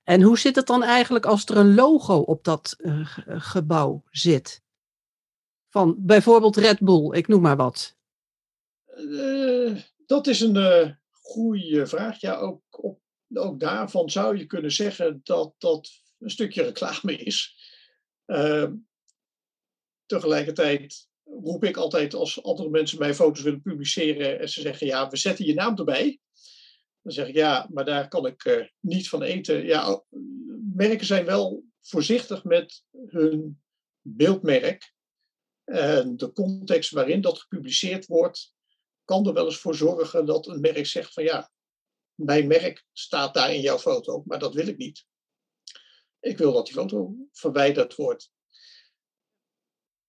en 0.07 0.21
hoe 0.21 0.39
zit 0.39 0.55
het 0.55 0.67
dan 0.67 0.83
eigenlijk 0.83 1.25
als 1.25 1.45
er 1.45 1.57
een 1.57 1.75
logo 1.75 2.15
op 2.15 2.43
dat 2.43 2.75
uh, 2.77 3.17
gebouw 3.27 4.03
zit? 4.09 4.63
Van 5.69 5.95
bijvoorbeeld 5.97 6.57
Red 6.57 6.79
Bull, 6.79 7.15
ik 7.15 7.27
noem 7.27 7.41
maar 7.41 7.55
wat. 7.55 7.97
Uh, 8.97 9.81
dat 10.05 10.27
is 10.27 10.41
een 10.41 10.55
uh, 10.55 10.91
goede 11.11 11.87
vraag. 11.87 12.21
Ja, 12.21 12.35
ook, 12.35 12.61
op, 12.69 12.99
ook 13.33 13.59
daarvan 13.59 14.09
zou 14.09 14.37
je 14.37 14.45
kunnen 14.45 14.71
zeggen 14.71 15.21
dat 15.23 15.53
dat 15.57 15.89
een 16.19 16.29
stukje 16.29 16.63
reclame 16.63 17.15
is. 17.15 17.55
Tegelijkertijd 20.05 21.09
roep 21.23 21.63
ik 21.63 21.77
altijd 21.77 22.13
als 22.13 22.43
andere 22.43 22.69
mensen 22.69 22.99
mijn 22.99 23.15
foto's 23.15 23.43
willen 23.43 23.61
publiceren 23.61 24.39
en 24.39 24.49
ze 24.49 24.61
zeggen 24.61 24.87
ja, 24.87 25.09
we 25.09 25.17
zetten 25.17 25.45
je 25.45 25.53
naam 25.53 25.77
erbij. 25.77 26.19
Dan 27.07 27.15
zeg 27.15 27.27
ik 27.27 27.35
ja, 27.35 27.67
maar 27.71 27.85
daar 27.85 28.07
kan 28.07 28.25
ik 28.25 28.45
uh, 28.45 28.67
niet 28.79 29.09
van 29.09 29.21
eten. 29.21 29.65
Ja, 29.65 30.03
merken 30.75 31.05
zijn 31.05 31.25
wel 31.25 31.63
voorzichtig 31.81 32.43
met 32.43 32.83
hun 33.07 33.61
beeldmerk. 34.01 34.93
En 35.63 36.17
de 36.17 36.31
context 36.31 36.91
waarin 36.91 37.21
dat 37.21 37.39
gepubliceerd 37.39 38.05
wordt, 38.05 38.53
kan 39.03 39.27
er 39.27 39.33
wel 39.33 39.45
eens 39.45 39.57
voor 39.57 39.75
zorgen 39.75 40.25
dat 40.25 40.47
een 40.47 40.59
merk 40.59 40.85
zegt 40.85 41.13
van 41.13 41.23
ja, 41.23 41.51
mijn 42.15 42.47
merk 42.47 42.85
staat 42.93 43.33
daar 43.33 43.53
in 43.53 43.61
jouw 43.61 43.79
foto, 43.79 44.23
maar 44.25 44.39
dat 44.39 44.53
wil 44.53 44.67
ik 44.67 44.77
niet. 44.77 45.05
Ik 46.19 46.37
wil 46.37 46.53
dat 46.53 46.65
die 46.65 46.75
foto 46.75 47.15
verwijderd 47.31 47.95
wordt. 47.95 48.31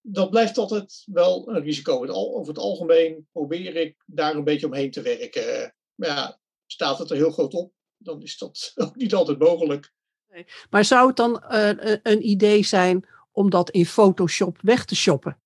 Dat 0.01 0.31
blijft 0.31 0.59
altijd 0.59 1.03
wel 1.07 1.49
een 1.49 1.63
risico. 1.63 2.07
Over 2.07 2.49
het 2.49 2.63
algemeen 2.63 3.29
probeer 3.33 3.77
ik 3.77 4.03
daar 4.07 4.35
een 4.35 4.45
beetje 4.45 4.67
omheen 4.67 4.91
te 4.91 5.03
werken. 5.03 5.75
Maar 5.95 6.09
ja, 6.09 6.41
staat 6.71 6.99
het 6.99 7.11
er 7.11 7.17
heel 7.17 7.31
groot 7.31 7.55
op, 7.55 7.73
dan 7.97 8.23
is 8.23 8.39
dat 8.39 8.73
ook 8.75 8.97
niet 8.97 9.15
altijd 9.15 9.39
mogelijk. 9.39 9.93
Nee. 10.29 10.47
Maar 10.71 10.85
zou 10.85 11.07
het 11.07 11.17
dan 11.17 11.45
uh, 11.51 11.97
een 12.03 12.29
idee 12.29 12.63
zijn 12.63 13.09
om 13.33 13.51
dat 13.51 13.71
in 13.71 13.87
Photoshop 13.87 14.59
weg 14.61 14.85
te 14.85 14.97
shoppen? 14.97 15.41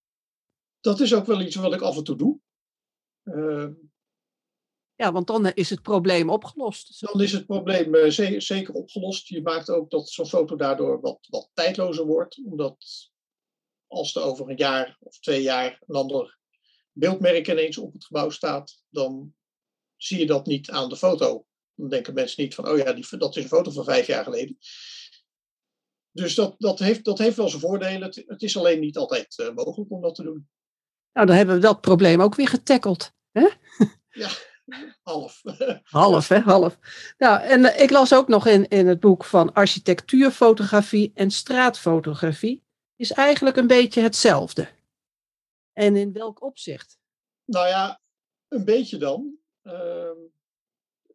Dat 0.80 1.00
is 1.00 1.14
ook 1.14 1.26
wel 1.26 1.40
iets 1.40 1.56
wat 1.56 1.74
ik 1.74 1.80
af 1.80 1.96
en 1.96 2.04
toe 2.04 2.16
doe. 2.16 2.40
Uh, 3.24 3.68
ja, 4.94 5.12
want 5.12 5.26
dan 5.26 5.46
is 5.46 5.70
het 5.70 5.82
probleem 5.82 6.30
opgelost. 6.30 7.00
Dan 7.00 7.20
is 7.20 7.32
het 7.32 7.46
probleem 7.46 7.94
uh, 7.94 8.10
zeker 8.38 8.74
opgelost. 8.74 9.28
Je 9.28 9.42
maakt 9.42 9.70
ook 9.70 9.90
dat 9.90 10.10
zo'n 10.10 10.26
foto 10.26 10.56
daardoor 10.56 11.00
wat, 11.00 11.18
wat 11.30 11.50
tijdlozer 11.54 12.06
wordt. 12.06 12.40
Omdat 12.44 13.10
als 13.86 14.14
er 14.14 14.22
over 14.22 14.50
een 14.50 14.56
jaar 14.56 14.96
of 15.00 15.18
twee 15.18 15.42
jaar 15.42 15.82
een 15.86 15.94
ander 15.94 16.38
beeldmerk 16.92 17.48
ineens 17.48 17.78
op 17.78 17.92
het 17.92 18.04
gebouw 18.04 18.30
staat, 18.30 18.82
dan 18.88 19.34
zie 20.02 20.18
je 20.18 20.26
dat 20.26 20.46
niet 20.46 20.70
aan 20.70 20.88
de 20.88 20.96
foto. 20.96 21.46
Dan 21.74 21.88
denken 21.88 22.14
mensen 22.14 22.42
niet 22.42 22.54
van, 22.54 22.68
oh 22.68 22.78
ja, 22.78 22.92
die, 22.92 23.06
dat 23.18 23.36
is 23.36 23.42
een 23.42 23.48
foto 23.48 23.70
van 23.70 23.84
vijf 23.84 24.06
jaar 24.06 24.24
geleden. 24.24 24.58
Dus 26.10 26.34
dat, 26.34 26.54
dat, 26.58 26.78
heeft, 26.78 27.04
dat 27.04 27.18
heeft 27.18 27.36
wel 27.36 27.48
zijn 27.48 27.60
voordelen. 27.60 28.02
Het, 28.02 28.24
het 28.26 28.42
is 28.42 28.56
alleen 28.56 28.80
niet 28.80 28.96
altijd 28.96 29.38
uh, 29.38 29.54
mogelijk 29.54 29.90
om 29.90 30.00
dat 30.00 30.14
te 30.14 30.22
doen. 30.22 30.48
Nou, 31.12 31.26
dan 31.26 31.36
hebben 31.36 31.54
we 31.54 31.60
dat 31.60 31.80
probleem 31.80 32.22
ook 32.22 32.34
weer 32.34 32.48
getackeld. 32.48 33.12
Hè? 33.30 33.48
Ja, 34.14 34.30
half. 35.02 35.40
half, 35.82 36.28
hè? 36.28 36.38
Half. 36.38 36.78
Nou, 37.18 37.42
en 37.42 37.60
uh, 37.60 37.80
ik 37.80 37.90
las 37.90 38.14
ook 38.14 38.28
nog 38.28 38.46
in, 38.46 38.68
in 38.68 38.86
het 38.86 39.00
boek 39.00 39.24
van 39.24 39.52
architectuurfotografie 39.52 41.10
en 41.14 41.30
straatfotografie. 41.30 42.62
Is 42.96 43.12
eigenlijk 43.12 43.56
een 43.56 43.66
beetje 43.66 44.00
hetzelfde. 44.00 44.68
En 45.72 45.96
in 45.96 46.12
welk 46.12 46.42
opzicht? 46.42 46.98
Nou 47.44 47.68
ja, 47.68 48.00
een 48.48 48.64
beetje 48.64 48.98
dan. 48.98 49.41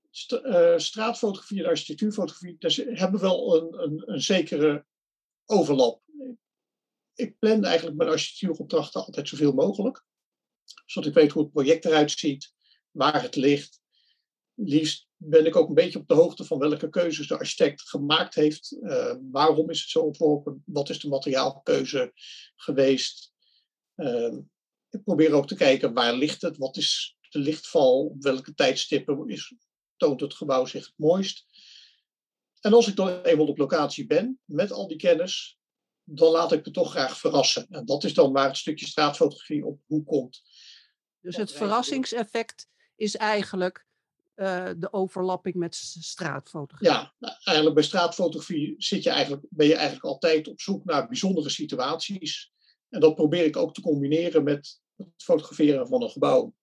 St 0.10 0.32
uh, 0.32 0.78
straatfotografie 0.78 1.64
en 1.64 1.70
architectuurfotografie 1.70 2.56
daar 2.60 2.72
hebben 2.76 3.20
wel 3.20 3.56
een, 3.56 3.84
een, 3.84 4.04
een 4.06 4.22
zekere 4.22 4.86
overlap. 5.46 6.02
Ik 7.14 7.40
plan 7.40 7.64
eigenlijk 7.64 7.98
mijn 7.98 8.10
architectuuropdrachten 8.10 9.06
altijd 9.06 9.28
zoveel 9.28 9.54
mogelijk. 9.54 10.06
Zodat 10.86 11.10
ik 11.10 11.16
weet 11.16 11.32
hoe 11.32 11.44
het 11.44 11.52
project 11.52 11.86
eruit 11.86 12.12
ziet, 12.12 12.54
waar 12.92 13.22
het 13.22 13.36
ligt. 13.36 13.82
Liefst 14.54 15.08
ben 15.16 15.46
ik 15.46 15.56
ook 15.56 15.68
een 15.68 15.74
beetje 15.74 16.00
op 16.00 16.08
de 16.08 16.14
hoogte 16.14 16.46
van 16.46 16.60
welke 16.60 16.90
keuzes 16.90 17.28
de 17.28 17.38
architect 17.38 17.82
gemaakt 17.82 18.36
heeft. 18.36 18.78
Uh, 18.82 19.16
waarom 19.32 19.70
is 19.70 19.80
het 19.82 19.90
zo 19.90 20.00
ontworpen? 20.00 20.64
Wat 20.66 20.90
is 20.90 21.00
de 21.00 21.08
materiaalkeuze 21.08 22.12
geweest? 22.56 23.34
Uh, 23.96 24.38
ik 24.90 25.04
probeer 25.04 25.34
ook 25.34 25.48
te 25.48 25.56
kijken 25.56 25.94
waar 25.94 26.14
ligt 26.14 26.42
het? 26.42 26.58
Wat 26.58 26.78
is 26.78 27.17
de 27.30 27.40
lichtval, 27.40 28.06
op 28.06 28.22
welke 28.24 28.54
tijdstippen 28.54 29.28
is, 29.30 29.54
toont 29.96 30.22
het 30.22 30.34
gebouw 30.34 30.66
zich 30.66 30.86
het 30.86 30.98
mooist. 30.98 31.46
En 32.62 32.74
als 32.74 32.88
ik 32.88 32.96
dan 32.96 33.22
eenmaal 33.22 33.48
op 33.48 33.58
locatie 33.58 34.06
ben, 34.06 34.40
met 34.46 34.72
al 34.72 34.88
die 34.88 34.98
kennis, 34.98 35.58
dan 36.04 36.32
laat 36.32 36.52
ik 36.52 36.66
me 36.66 36.72
toch 36.72 36.92
graag 36.92 37.18
verrassen. 37.18 37.68
En 37.70 37.86
dat 37.86 38.04
is 38.04 38.14
dan 38.14 38.32
waar 38.32 38.48
het 38.48 38.58
stukje 38.58 38.86
straatfotografie 38.86 39.66
op 39.66 39.80
hoe 39.86 40.04
komt. 40.04 40.42
Dus 41.22 41.36
het 41.36 41.52
verrassingseffect 41.52 42.68
is 42.96 43.16
eigenlijk 43.16 43.86
uh, 44.36 44.70
de 44.78 44.94
overlapping 44.94 45.56
met 45.56 45.76
straatfotografie. 45.76 46.88
Ja, 46.88 47.14
nou, 47.20 47.36
eigenlijk 47.44 47.76
bij 47.76 47.86
straatfotografie 47.86 48.76
zit 48.78 49.04
je 49.04 49.10
eigenlijk, 49.10 49.46
ben 49.50 49.68
je 49.68 49.76
eigenlijk 49.76 50.06
altijd 50.06 50.48
op 50.48 50.62
zoek 50.62 50.86
naar 50.86 51.08
bijzondere 51.08 51.50
situaties. 51.50 52.52
En 52.90 53.00
dat 53.00 53.16
probeer 53.16 53.46
ik 53.46 53.58
ook 53.58 53.74
te 53.74 53.82
combineren 53.82 54.44
met 54.44 54.80
het 54.96 55.24
fotograferen 55.24 55.88
van 55.88 56.04
een 56.04 56.10
gebouw 56.10 56.54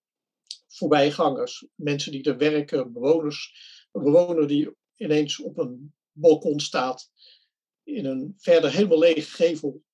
voorbijgangers, 0.76 1.66
mensen 1.74 2.12
die 2.12 2.22
er 2.22 2.36
werken, 2.36 2.92
bewoners. 2.92 3.54
Een 3.92 4.02
bewoner 4.02 4.48
die 4.48 4.76
ineens 4.96 5.40
op 5.40 5.58
een 5.58 5.94
balkon 6.12 6.60
staat 6.60 7.10
in 7.82 8.04
een 8.04 8.34
verder 8.36 8.72
helemaal 8.72 8.98
lege 8.98 9.30
gevel, 9.30 9.84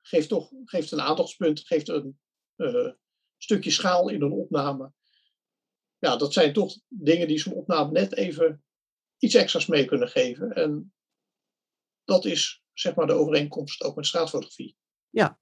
geeft 0.00 0.28
toch 0.28 0.50
geeft 0.64 0.92
een 0.92 1.00
aandachtspunt, 1.00 1.66
geeft 1.66 1.88
een 1.88 2.18
uh, 2.56 2.90
stukje 3.36 3.70
schaal 3.70 4.08
in 4.08 4.22
een 4.22 4.32
opname. 4.32 4.92
Ja, 5.98 6.16
dat 6.16 6.32
zijn 6.32 6.52
toch 6.52 6.78
dingen 6.88 7.28
die 7.28 7.38
zo'n 7.38 7.52
opname 7.52 7.90
net 7.90 8.16
even 8.16 8.64
iets 9.18 9.34
extra's 9.34 9.66
mee 9.66 9.84
kunnen 9.84 10.08
geven. 10.08 10.52
En 10.52 10.94
dat 12.04 12.24
is 12.24 12.62
zeg 12.72 12.94
maar 12.94 13.06
de 13.06 13.12
overeenkomst 13.12 13.82
ook 13.82 13.96
met 13.96 14.06
straatfotografie. 14.06 14.76
Ja. 15.10 15.40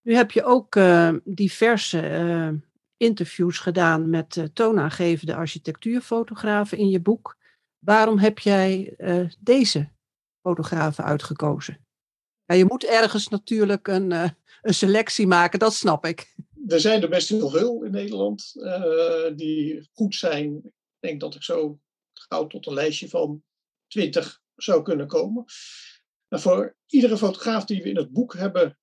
Nu 0.00 0.14
heb 0.14 0.30
je 0.30 0.44
ook 0.44 0.74
uh, 0.74 1.16
diverse 1.24 2.02
uh, 2.02 2.52
interviews 2.98 3.58
gedaan 3.58 4.10
met 4.10 4.36
uh, 4.36 4.44
toonaangevende 4.44 5.34
architectuurfotografen 5.34 6.78
in 6.78 6.88
je 6.88 7.00
boek. 7.00 7.36
Waarom 7.78 8.18
heb 8.18 8.38
jij 8.38 8.94
uh, 8.98 9.30
deze 9.38 9.90
fotografen 10.42 11.04
uitgekozen? 11.04 11.86
Ja, 12.44 12.54
je 12.54 12.64
moet 12.64 12.84
ergens 12.84 13.28
natuurlijk 13.28 13.88
een, 13.88 14.10
uh, 14.10 14.30
een 14.62 14.74
selectie 14.74 15.26
maken, 15.26 15.58
dat 15.58 15.74
snap 15.74 16.06
ik. 16.06 16.34
Er 16.66 16.80
zijn 16.80 17.02
er 17.02 17.08
best 17.08 17.28
heel 17.28 17.50
veel 17.50 17.82
in 17.82 17.90
Nederland 17.90 18.52
die 19.36 19.88
goed 19.92 20.14
zijn. 20.14 20.56
Ik 20.56 21.08
denk 21.08 21.20
dat 21.20 21.34
ik 21.34 21.42
zo 21.42 21.80
gauw 22.12 22.46
tot 22.46 22.66
een 22.66 22.74
lijstje 22.74 23.08
van 23.08 23.42
twintig 23.86 24.42
zou 24.54 24.82
kunnen 24.82 25.06
komen. 25.06 25.44
Maar 26.28 26.40
voor 26.40 26.76
iedere 26.86 27.16
fotograaf 27.16 27.64
die 27.64 27.82
we 27.82 27.88
in 27.88 27.96
het 27.96 28.12
boek 28.12 28.34
hebben 28.34 28.78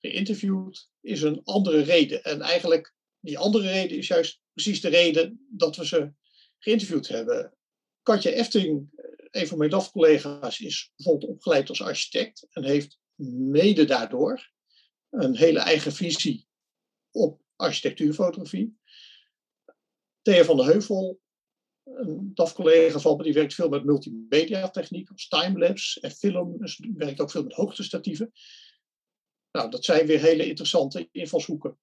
geïnterviewd, 0.00 0.90
is 1.00 1.22
een 1.22 1.40
andere 1.44 1.80
reden. 1.80 2.24
En 2.24 2.40
eigenlijk 2.40 2.94
die 3.20 3.38
andere 3.38 3.68
reden 3.68 3.96
is 3.96 4.06
juist 4.06 4.40
precies 4.52 4.80
de 4.80 4.88
reden 4.88 5.46
dat 5.50 5.76
we 5.76 5.86
ze 5.86 6.12
geïnterviewd 6.58 7.08
hebben. 7.08 7.54
Katja 8.02 8.30
Efting, 8.30 8.88
een 9.30 9.46
van 9.46 9.58
mijn 9.58 9.70
DAF-collega's, 9.70 10.60
is 10.60 10.92
bijvoorbeeld 10.96 11.30
opgeleid 11.30 11.68
als 11.68 11.82
architect 11.82 12.46
en 12.50 12.64
heeft 12.64 12.98
mede 13.24 13.84
daardoor 13.84 14.50
een 15.10 15.36
hele 15.36 15.58
eigen 15.58 15.92
visie 15.92 16.46
op 17.10 17.40
architectuurfotografie. 17.56 18.78
Thea 20.22 20.44
van 20.44 20.56
der 20.56 20.66
Heuvel, 20.66 21.20
een 21.84 22.30
DAF-collega 22.34 22.98
van 22.98 23.16
me, 23.16 23.22
die 23.22 23.32
werkt 23.32 23.54
veel 23.54 23.68
met 23.68 23.84
multimedia 23.84 24.70
techniek, 24.70 25.10
als 25.10 25.28
timelapse 25.28 26.00
en 26.00 26.10
film, 26.10 26.58
dus 26.58 26.80
werkt 26.94 27.20
ook 27.20 27.30
veel 27.30 27.42
met 27.42 27.52
hoogtestatieven. 27.52 28.32
Nou, 29.52 29.70
dat 29.70 29.84
zijn 29.84 30.06
weer 30.06 30.20
hele 30.20 30.46
interessante 30.46 31.08
invalshoeken 31.12 31.78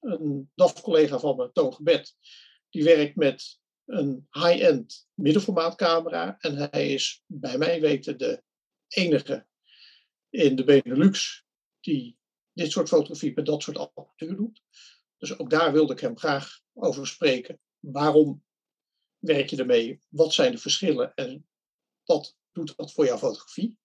een 0.00 0.50
DAF-collega 0.54 1.18
van 1.18 1.36
me, 1.36 1.52
Toon 1.52 1.74
Gebed, 1.74 2.14
die 2.70 2.84
werkt 2.84 3.16
met 3.16 3.60
een 3.84 4.28
high-end 4.30 5.08
middenformaatcamera. 5.14 6.36
En 6.38 6.56
hij 6.56 6.92
is 6.92 7.22
bij 7.26 7.58
mij 7.58 7.80
weten 7.80 8.18
de 8.18 8.42
enige 8.88 9.46
in 10.30 10.56
de 10.56 10.64
Benelux 10.64 11.44
die 11.80 12.18
dit 12.52 12.70
soort 12.70 12.88
fotografie 12.88 13.32
met 13.34 13.46
dat 13.46 13.62
soort 13.62 13.78
apparatuur 13.78 14.36
doet. 14.36 14.62
Dus 15.18 15.38
ook 15.38 15.50
daar 15.50 15.72
wilde 15.72 15.92
ik 15.92 16.00
hem 16.00 16.18
graag 16.18 16.60
over 16.74 17.06
spreken. 17.06 17.60
Waarom 17.78 18.44
werk 19.18 19.50
je 19.50 19.56
ermee? 19.56 20.00
Wat 20.08 20.32
zijn 20.32 20.52
de 20.52 20.58
verschillen? 20.58 21.14
En 21.14 21.48
wat 22.04 22.36
doet 22.52 22.76
dat 22.76 22.92
voor 22.92 23.04
jouw 23.04 23.18
fotografie? 23.18 23.78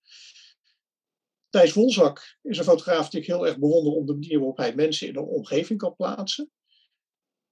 Thijs 1.55 1.73
Wolzak 1.73 2.37
is 2.41 2.57
een 2.57 2.63
fotograaf 2.63 3.09
die 3.09 3.19
ik 3.19 3.27
heel 3.27 3.47
erg 3.47 3.57
bewonder 3.57 3.93
om 3.93 4.05
de 4.05 4.13
manier 4.13 4.37
waarop 4.37 4.57
hij 4.57 4.75
mensen 4.75 5.07
in 5.07 5.15
een 5.15 5.23
omgeving 5.23 5.79
kan 5.79 5.95
plaatsen. 5.95 6.51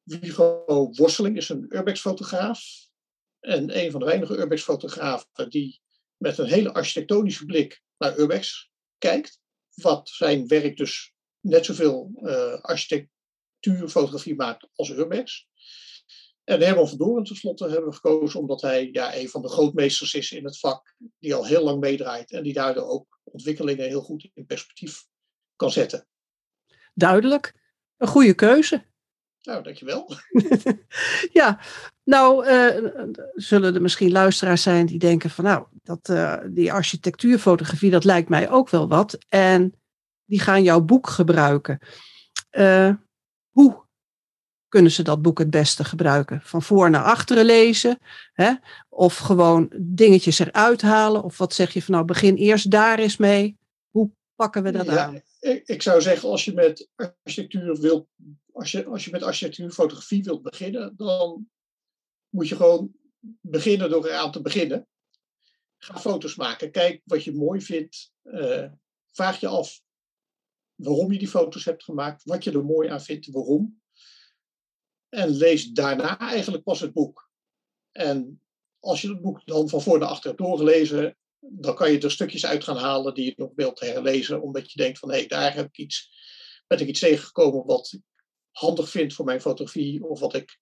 Vigo 0.05 0.89
Worsteling 0.91 1.37
is 1.37 1.49
een 1.49 1.65
urbex-fotograaf. 1.69 2.61
En 3.39 3.77
een 3.77 3.91
van 3.91 3.99
de 3.99 4.05
weinige 4.05 4.37
urbex-fotografen 4.37 5.49
die 5.49 5.81
met 6.17 6.37
een 6.37 6.45
hele 6.45 6.73
architectonische 6.73 7.45
blik 7.45 7.83
naar 7.97 8.19
urbex 8.19 8.71
kijkt. 8.97 9.39
Wat 9.73 10.09
zijn 10.09 10.47
werk 10.47 10.77
dus 10.77 11.13
net 11.39 11.65
zoveel 11.65 12.11
uh, 12.15 12.53
architect, 12.61 13.09
architectuurfotografie 13.55 14.35
maakt 14.35 14.67
als 14.75 14.89
Urbex. 14.89 15.47
En 16.43 16.61
Herman 16.61 16.89
van 16.89 16.97
Doorn 16.97 17.23
tenslotte 17.23 17.69
hebben 17.69 17.89
we 17.89 17.95
gekozen 17.95 18.39
omdat 18.39 18.61
hij 18.61 18.89
ja, 18.91 19.15
een 19.15 19.29
van 19.29 19.41
de 19.41 19.49
grootmeesters 19.49 20.13
is 20.13 20.31
in 20.31 20.45
het 20.45 20.59
vak, 20.59 20.95
die 21.19 21.35
al 21.35 21.45
heel 21.45 21.63
lang 21.63 21.79
meedraait 21.79 22.31
en 22.31 22.43
die 22.43 22.53
daardoor 22.53 22.87
ook 22.87 23.12
ontwikkelingen 23.33 23.87
heel 23.87 24.01
goed 24.01 24.29
in 24.33 24.45
perspectief 24.45 25.05
kan 25.55 25.71
zetten. 25.71 26.07
Duidelijk. 26.93 27.53
Een 27.97 28.07
goede 28.07 28.33
keuze. 28.33 28.85
Nou, 29.41 29.63
dankjewel. 29.63 30.09
ja, 31.39 31.59
nou 32.03 32.47
uh, 32.47 32.91
zullen 33.33 33.75
er 33.75 33.81
misschien 33.81 34.11
luisteraars 34.11 34.61
zijn 34.61 34.85
die 34.85 34.99
denken 34.99 35.29
van 35.29 35.43
nou, 35.43 35.67
dat, 35.83 36.09
uh, 36.09 36.37
die 36.49 36.73
architectuurfotografie, 36.73 37.91
dat 37.91 38.03
lijkt 38.03 38.29
mij 38.29 38.49
ook 38.49 38.69
wel 38.69 38.87
wat. 38.87 39.17
En 39.29 39.73
die 40.25 40.39
gaan 40.39 40.63
jouw 40.63 40.81
boek 40.81 41.09
gebruiken. 41.09 41.79
Uh, 42.51 42.93
hoe 43.49 43.82
kunnen 44.73 44.91
ze 44.91 45.03
dat 45.03 45.21
boek 45.21 45.39
het 45.39 45.49
beste 45.49 45.83
gebruiken? 45.83 46.41
Van 46.41 46.61
voor 46.61 46.89
naar 46.89 47.03
achteren 47.03 47.45
lezen? 47.45 47.99
Hè? 48.33 48.53
Of 48.89 49.17
gewoon 49.17 49.71
dingetjes 49.77 50.39
eruit 50.39 50.81
halen? 50.81 51.23
Of 51.23 51.37
wat 51.37 51.53
zeg 51.53 51.73
je 51.73 51.83
van 51.83 51.93
nou, 51.93 52.05
begin 52.05 52.35
eerst 52.35 52.71
daar 52.71 52.99
eens 52.99 53.17
mee? 53.17 53.57
Hoe 53.89 54.11
pakken 54.35 54.63
we 54.63 54.71
dat 54.71 54.85
ja, 54.85 55.05
aan? 55.05 55.21
Ik 55.65 55.81
zou 55.81 56.01
zeggen, 56.01 56.29
als 56.29 56.45
je 56.45 56.53
met 56.53 56.89
architectuur 56.95 57.79
wilt, 57.79 58.07
als 58.51 58.71
je, 58.71 58.85
als 58.85 59.05
je 59.05 59.11
met 59.11 59.23
architectuurfotografie 59.23 60.23
wilt 60.23 60.41
beginnen, 60.41 60.93
dan 60.97 61.49
moet 62.29 62.47
je 62.47 62.55
gewoon 62.55 62.91
beginnen 63.41 63.89
door 63.89 64.05
eraan 64.07 64.31
te 64.31 64.41
beginnen. 64.41 64.87
Ga 65.77 65.99
foto's 65.99 66.35
maken. 66.35 66.71
Kijk 66.71 67.01
wat 67.03 67.23
je 67.23 67.33
mooi 67.33 67.61
vindt. 67.61 68.11
Uh, 68.23 68.65
vraag 69.11 69.39
je 69.39 69.47
af 69.47 69.81
waarom 70.75 71.11
je 71.11 71.19
die 71.19 71.27
foto's 71.27 71.65
hebt 71.65 71.83
gemaakt, 71.83 72.23
wat 72.23 72.43
je 72.43 72.51
er 72.51 72.65
mooi 72.65 72.89
aan 72.89 73.01
vindt, 73.01 73.31
waarom. 73.31 73.81
En 75.13 75.29
lees 75.29 75.71
daarna 75.71 76.19
eigenlijk 76.19 76.63
pas 76.63 76.79
het 76.79 76.93
boek. 76.93 77.29
En 77.91 78.41
als 78.79 79.01
je 79.01 79.07
het 79.07 79.21
boek 79.21 79.45
dan 79.45 79.69
van 79.69 79.81
voor 79.81 79.99
naar 79.99 80.07
achter 80.07 80.29
hebt 80.29 80.41
doorgelezen, 80.41 81.17
dan 81.39 81.75
kan 81.75 81.91
je 81.91 81.99
er 81.99 82.11
stukjes 82.11 82.45
uit 82.45 82.63
gaan 82.63 82.77
halen 82.77 83.13
die 83.13 83.25
je 83.25 83.33
nog 83.35 83.51
wilt 83.55 83.79
herlezen, 83.79 84.41
omdat 84.41 84.71
je 84.71 84.81
denkt 84.81 84.99
van 84.99 85.09
hé, 85.09 85.17
hey, 85.17 85.27
daar 85.27 85.53
heb 85.55 85.67
ik 85.67 85.77
iets, 85.77 86.11
ben 86.67 86.79
ik 86.79 86.87
iets 86.87 86.99
tegengekomen 86.99 87.65
wat 87.65 87.91
ik 87.91 88.01
handig 88.51 88.89
vind 88.89 89.13
voor 89.13 89.25
mijn 89.25 89.41
fotografie, 89.41 90.03
of 90.03 90.19
wat 90.19 90.33
ik, 90.33 90.59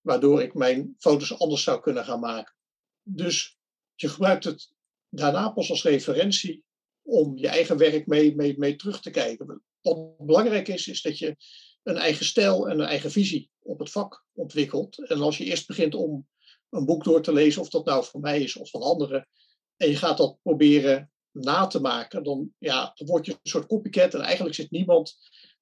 waardoor 0.00 0.42
ik 0.42 0.54
mijn 0.54 0.94
foto's 0.98 1.38
anders 1.38 1.62
zou 1.62 1.80
kunnen 1.80 2.04
gaan 2.04 2.20
maken. 2.20 2.54
Dus 3.02 3.58
je 3.94 4.08
gebruikt 4.08 4.44
het 4.44 4.72
daarna 5.08 5.48
pas 5.48 5.70
als 5.70 5.82
referentie 5.82 6.64
om 7.02 7.36
je 7.36 7.48
eigen 7.48 7.76
werk 7.76 8.06
mee, 8.06 8.36
mee, 8.36 8.58
mee 8.58 8.76
terug 8.76 9.00
te 9.00 9.10
kijken. 9.10 9.62
Wat 9.80 10.16
belangrijk 10.18 10.68
is, 10.68 10.88
is 10.88 11.02
dat 11.02 11.18
je 11.18 11.36
een 11.82 11.96
eigen 11.96 12.24
stijl 12.24 12.68
en 12.68 12.80
een 12.80 12.86
eigen 12.86 13.10
visie 13.10 13.50
op 13.62 13.78
het 13.78 13.90
vak 13.90 14.24
ontwikkelt. 14.32 15.08
En 15.08 15.20
als 15.20 15.38
je 15.38 15.44
eerst 15.44 15.66
begint 15.66 15.94
om 15.94 16.28
een 16.70 16.84
boek 16.84 17.04
door 17.04 17.22
te 17.22 17.32
lezen, 17.32 17.62
of 17.62 17.68
dat 17.68 17.84
nou 17.84 18.04
voor 18.04 18.20
mij 18.20 18.42
is 18.42 18.56
of 18.56 18.70
van 18.70 18.82
anderen, 18.82 19.28
en 19.76 19.88
je 19.88 19.96
gaat 19.96 20.16
dat 20.16 20.38
proberen 20.42 21.10
na 21.30 21.66
te 21.66 21.80
maken, 21.80 22.22
dan, 22.22 22.54
ja, 22.58 22.92
dan 22.94 23.06
word 23.06 23.26
je 23.26 23.32
een 23.32 23.38
soort 23.42 23.66
copycat 23.66 24.14
en 24.14 24.20
eigenlijk 24.20 24.54
zit 24.54 24.70
niemand 24.70 25.16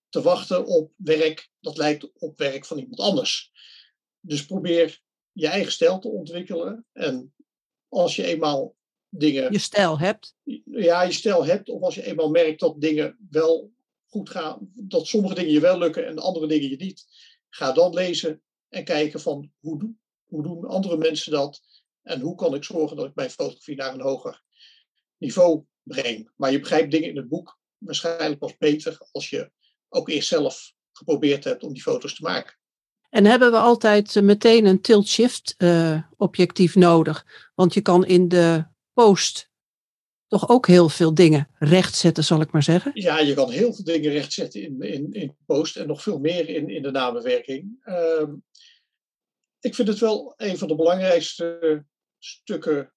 te 0.09 0.23
wachten 0.23 0.67
op 0.67 0.93
werk 0.97 1.51
dat 1.61 1.77
lijkt 1.77 2.13
op 2.13 2.39
werk 2.39 2.65
van 2.65 2.79
iemand 2.79 3.01
anders. 3.01 3.51
Dus 4.21 4.47
probeer 4.47 5.01
je 5.33 5.49
eigen 5.49 5.73
stijl 5.73 5.99
te 5.99 6.09
ontwikkelen. 6.09 6.87
En 6.93 7.35
als 7.89 8.17
je 8.17 8.25
eenmaal 8.25 8.77
dingen. 9.09 9.53
Je 9.53 9.59
stijl 9.59 9.99
hebt? 9.99 10.37
Ja, 10.65 11.03
je 11.03 11.13
stijl 11.13 11.45
hebt. 11.45 11.69
Of 11.69 11.83
als 11.83 11.95
je 11.95 12.05
eenmaal 12.05 12.31
merkt 12.31 12.61
dat 12.61 12.81
dingen 12.81 13.27
wel 13.31 13.73
goed 14.09 14.31
gaan, 14.31 14.71
dat 14.75 15.07
sommige 15.07 15.35
dingen 15.35 15.53
je 15.53 15.61
wel 15.61 15.79
lukken 15.79 16.07
en 16.07 16.19
andere 16.19 16.47
dingen 16.47 16.71
je 16.71 16.77
niet. 16.77 17.07
Ga 17.49 17.73
dan 17.73 17.95
lezen 17.95 18.43
en 18.69 18.85
kijken 18.85 19.21
van 19.21 19.53
hoe, 19.61 19.79
doen, 19.79 20.01
hoe 20.27 20.43
doen 20.43 20.65
andere 20.65 20.97
mensen 20.97 21.33
dat 21.33 21.61
en 22.03 22.21
hoe 22.21 22.35
kan 22.35 22.55
ik 22.55 22.65
zorgen 22.65 22.97
dat 22.97 23.07
ik 23.07 23.15
mijn 23.15 23.31
fotografie 23.31 23.77
naar 23.77 23.95
een 23.95 24.01
hoger 24.01 24.43
niveau 25.17 25.65
breng. 25.83 26.31
Maar 26.37 26.53
je 26.53 26.61
begrijpt 26.61 26.91
dingen 26.91 27.09
in 27.09 27.17
het 27.17 27.29
boek 27.29 27.59
waarschijnlijk 27.79 28.39
pas 28.39 28.57
beter 28.57 28.99
als 29.13 29.31
je 29.31 29.51
ook 29.89 30.09
eerst 30.09 30.29
zelf 30.29 30.73
geprobeerd 30.93 31.45
hebt 31.45 31.63
om 31.63 31.73
die 31.73 31.83
foto's 31.83 32.15
te 32.15 32.23
maken. 32.23 32.57
En 33.11 33.25
hebben 33.25 33.51
we 33.51 33.59
altijd 33.59 34.17
eh, 34.17 34.23
meteen 34.23 34.67
een 34.67 34.81
tilt-shift 34.81 35.55
uh, 35.59 36.03
objectief 36.17 36.75
nodig? 36.75 37.51
Want 37.55 37.75
je 37.75 37.81
kan 37.81 38.07
in 38.07 38.29
de 38.29 38.65
post 38.93 39.51
toch 40.29 40.49
ook 40.49 40.67
heel 40.67 40.89
veel 40.89 41.15
dingen 41.15 41.49
rechtzetten, 41.59 42.25
zal 42.25 42.41
ik 42.41 42.53
maar 42.53 42.63
zeggen? 42.63 42.91
Ja, 42.95 43.19
je 43.19 43.35
kan 43.35 43.51
heel 43.51 43.75
veel 43.75 43.85
dingen 43.85 44.11
rechtzetten 44.11 44.63
in, 44.63 44.81
in, 44.81 45.13
in 45.13 45.37
post 45.47 45.77
en 45.77 45.87
nog 45.87 46.03
veel 46.03 46.19
meer 46.19 46.49
in, 46.49 46.69
in 46.69 46.83
de 46.83 46.91
namenwerking. 46.91 47.83
Uh, 47.85 48.29
ik 49.61 49.75
vind 49.75 49.89
het 49.89 49.99
wel 49.99 50.35
een 50.37 50.59
van 50.59 50.69
de 50.69 50.75
belangrijkste 50.75 51.85
stukken, 52.19 52.93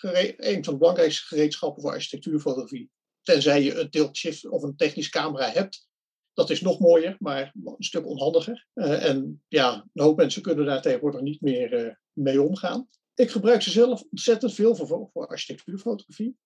een 0.00 0.64
van 0.64 0.72
de 0.72 0.78
belangrijkste 0.78 1.24
gereedschappen 1.24 1.82
voor 1.82 1.90
architectuurfotografie. 1.90 2.90
Tenzij 3.22 3.62
je 3.62 3.80
een 3.80 3.90
tilt-shift 3.90 4.48
of 4.48 4.62
een 4.62 4.76
technische 4.76 5.10
camera 5.10 5.50
hebt. 5.50 5.88
Dat 6.32 6.50
is 6.50 6.60
nog 6.60 6.78
mooier, 6.78 7.16
maar 7.18 7.52
een 7.64 7.76
stuk 7.78 8.06
onhandiger. 8.06 8.66
Uh, 8.74 9.08
en 9.08 9.42
ja, 9.48 9.86
een 9.92 10.02
hoop 10.02 10.16
mensen 10.16 10.42
kunnen 10.42 10.66
daar 10.66 10.82
tegenwoordig 10.82 11.20
niet 11.20 11.40
meer 11.40 11.84
uh, 11.84 11.92
mee 12.12 12.42
omgaan. 12.42 12.88
Ik 13.14 13.30
gebruik 13.30 13.62
ze 13.62 13.70
zelf 13.70 14.02
ontzettend 14.10 14.54
veel 14.54 14.74
voor, 14.74 15.10
architectuurfotografie. 15.12 16.36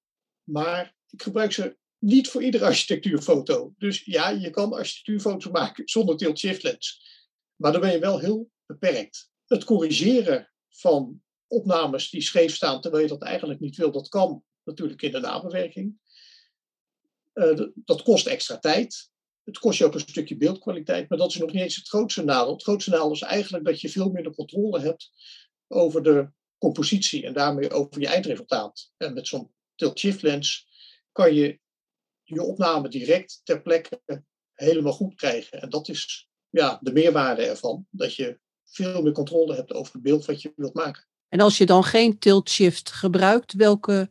Maar 0.44 0.94
ik 1.10 1.22
gebruik 1.22 1.52
ze 1.52 1.76
niet 1.98 2.28
voor 2.28 2.42
iedere 2.42 2.64
architectuurfoto. 2.72 3.74
Dus 3.78 4.04
ja, 4.04 4.28
je 4.28 4.50
kan 4.50 4.72
architectuurfoto's 4.72 5.52
maken 5.52 5.88
zonder 5.88 6.16
tilt-shift 6.16 6.62
lens. 6.62 7.06
Maar 7.56 7.72
dan 7.72 7.80
ben 7.80 7.92
je 7.92 7.98
wel 7.98 8.18
heel 8.18 8.50
beperkt. 8.66 9.30
Het 9.46 9.64
corrigeren 9.64 10.52
van 10.68 11.22
opnames 11.46 12.10
die 12.10 12.20
scheef 12.20 12.54
staan 12.54 12.80
terwijl 12.80 13.02
je 13.02 13.08
dat 13.08 13.22
eigenlijk 13.22 13.60
niet 13.60 13.76
wil, 13.76 13.90
dat 13.90 14.08
kan 14.08 14.44
natuurlijk 14.64 15.02
in 15.02 15.12
de 15.12 15.20
nabewerking. 15.20 15.98
Uh, 17.34 17.60
dat 17.74 18.02
kost 18.02 18.26
extra 18.26 18.58
tijd. 18.58 19.10
Het 19.44 19.58
kost 19.58 19.78
je 19.78 19.84
ook 19.84 19.94
een 19.94 20.00
stukje 20.00 20.36
beeldkwaliteit, 20.36 21.08
maar 21.08 21.18
dat 21.18 21.30
is 21.30 21.36
nog 21.36 21.52
niet 21.52 21.62
eens 21.62 21.76
het 21.76 21.88
grootste 21.88 22.24
nadeel. 22.24 22.52
Het 22.52 22.62
grootste 22.62 22.90
nadeel 22.90 23.12
is 23.12 23.22
eigenlijk 23.22 23.64
dat 23.64 23.80
je 23.80 23.88
veel 23.88 24.10
minder 24.10 24.34
controle 24.34 24.80
hebt 24.80 25.10
over 25.68 26.02
de 26.02 26.30
compositie 26.58 27.26
en 27.26 27.32
daarmee 27.32 27.70
over 27.70 28.00
je 28.00 28.06
eindresultaat. 28.06 28.92
En 28.96 29.14
met 29.14 29.26
zo'n 29.26 29.52
tilt-shift 29.74 30.22
lens 30.22 30.66
kan 31.12 31.34
je 31.34 31.60
je 32.22 32.42
opname 32.42 32.88
direct 32.88 33.40
ter 33.44 33.62
plekke 33.62 34.02
helemaal 34.52 34.92
goed 34.92 35.14
krijgen. 35.14 35.60
En 35.62 35.70
dat 35.70 35.88
is 35.88 36.28
ja, 36.50 36.78
de 36.82 36.92
meerwaarde 36.92 37.42
ervan, 37.42 37.86
dat 37.90 38.14
je 38.14 38.38
veel 38.64 39.02
meer 39.02 39.12
controle 39.12 39.54
hebt 39.54 39.72
over 39.72 39.92
het 39.92 40.02
beeld 40.02 40.24
wat 40.24 40.42
je 40.42 40.52
wilt 40.56 40.74
maken. 40.74 41.06
En 41.28 41.40
als 41.40 41.58
je 41.58 41.66
dan 41.66 41.84
geen 41.84 42.18
tilt-shift 42.18 42.90
gebruikt, 42.90 43.52
welke, 43.52 44.10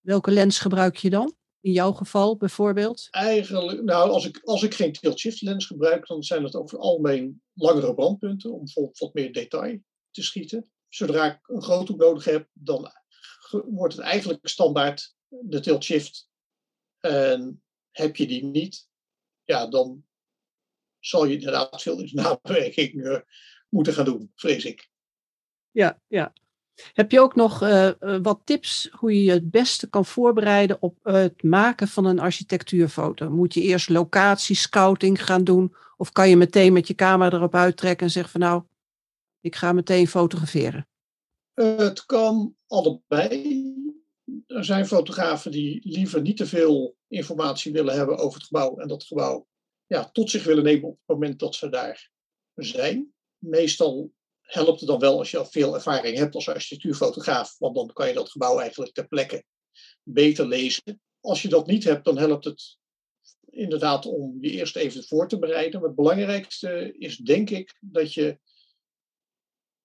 welke 0.00 0.30
lens 0.30 0.58
gebruik 0.58 0.96
je 0.96 1.10
dan? 1.10 1.34
In 1.60 1.72
jouw 1.72 1.92
geval 1.92 2.36
bijvoorbeeld? 2.36 3.08
Eigenlijk, 3.10 3.82
nou, 3.82 4.10
als 4.10 4.26
ik, 4.26 4.40
als 4.44 4.62
ik 4.62 4.74
geen 4.74 4.92
tilt-shift 4.92 5.42
lens 5.42 5.66
gebruik, 5.66 6.06
dan 6.06 6.22
zijn 6.22 6.44
het 6.44 6.54
over 6.54 6.76
het 6.76 6.86
algemeen 6.86 7.42
langere 7.54 7.94
brandpunten 7.94 8.52
om 8.52 8.58
bijvoorbeeld 8.58 8.98
wat 8.98 9.14
meer 9.14 9.32
detail 9.32 9.78
te 10.10 10.22
schieten. 10.22 10.70
Zodra 10.96 11.24
ik 11.24 11.48
een 11.48 11.62
groothoek 11.62 11.98
nodig 11.98 12.24
heb, 12.24 12.48
dan 12.52 12.92
wordt 13.50 13.96
het 13.96 14.04
eigenlijk 14.04 14.48
standaard 14.48 15.14
de 15.28 15.60
tilt-shift. 15.60 16.28
En 17.00 17.62
heb 17.90 18.16
je 18.16 18.26
die 18.26 18.44
niet, 18.44 18.88
ja, 19.44 19.66
dan 19.66 20.04
zal 20.98 21.24
je 21.24 21.34
inderdaad 21.34 21.82
veel 21.82 21.98
in 21.98 22.98
uh, 22.98 23.18
moeten 23.68 23.92
gaan 23.92 24.04
doen, 24.04 24.32
vrees 24.34 24.64
ik. 24.64 24.90
Ja, 25.70 26.00
ja. 26.06 26.32
Heb 26.92 27.10
je 27.10 27.20
ook 27.20 27.34
nog 27.34 27.62
uh, 27.62 27.90
wat 28.22 28.40
tips 28.44 28.88
hoe 28.92 29.14
je 29.14 29.24
je 29.24 29.30
het 29.30 29.50
beste 29.50 29.88
kan 29.88 30.04
voorbereiden 30.04 30.82
op 30.82 30.98
het 31.02 31.42
maken 31.42 31.88
van 31.88 32.04
een 32.04 32.18
architectuurfoto? 32.18 33.30
Moet 33.30 33.54
je 33.54 33.62
eerst 33.62 33.88
locatiescouting 33.88 35.24
gaan 35.24 35.44
doen? 35.44 35.74
Of 35.96 36.12
kan 36.12 36.28
je 36.28 36.36
meteen 36.36 36.72
met 36.72 36.86
je 36.86 36.94
camera 36.94 37.36
erop 37.36 37.54
uittrekken 37.54 38.06
en 38.06 38.12
zeggen 38.12 38.32
van 38.32 38.40
nou, 38.40 38.62
ik 39.40 39.56
ga 39.56 39.72
meteen 39.72 40.08
fotograferen? 40.08 40.88
Het 41.64 42.04
kan 42.04 42.56
allebei. 42.66 43.64
Er 44.46 44.64
zijn 44.64 44.86
fotografen 44.86 45.50
die 45.50 45.80
liever 45.88 46.20
niet 46.20 46.36
te 46.36 46.46
veel 46.46 46.96
informatie 47.08 47.72
willen 47.72 47.94
hebben 47.94 48.18
over 48.18 48.38
het 48.38 48.46
gebouw 48.46 48.76
en 48.76 48.88
dat 48.88 49.04
gebouw 49.04 49.46
ja, 49.86 50.10
tot 50.10 50.30
zich 50.30 50.44
willen 50.44 50.64
nemen 50.64 50.88
op 50.88 50.98
het 50.98 51.06
moment 51.06 51.38
dat 51.38 51.54
ze 51.54 51.68
daar 51.68 52.10
zijn. 52.54 53.12
Meestal 53.38 54.12
helpt 54.40 54.80
het 54.80 54.88
dan 54.88 54.98
wel 54.98 55.18
als 55.18 55.30
je 55.30 55.38
al 55.38 55.46
veel 55.46 55.74
ervaring 55.74 56.16
hebt 56.16 56.34
als 56.34 56.48
architectuurfotograaf, 56.48 57.58
want 57.58 57.74
dan 57.74 57.92
kan 57.92 58.08
je 58.08 58.14
dat 58.14 58.30
gebouw 58.30 58.58
eigenlijk 58.58 58.94
ter 58.94 59.08
plekke 59.08 59.44
beter 60.02 60.46
lezen. 60.46 61.00
Als 61.20 61.42
je 61.42 61.48
dat 61.48 61.66
niet 61.66 61.84
hebt, 61.84 62.04
dan 62.04 62.18
helpt 62.18 62.44
het 62.44 62.78
inderdaad 63.50 64.06
om 64.06 64.38
je 64.40 64.50
eerst 64.50 64.76
even 64.76 65.04
voor 65.04 65.28
te 65.28 65.38
bereiden. 65.38 65.80
Maar 65.80 65.88
het 65.88 65.98
belangrijkste 65.98 66.94
is 66.98 67.16
denk 67.16 67.50
ik 67.50 67.76
dat 67.80 68.14
je 68.14 68.38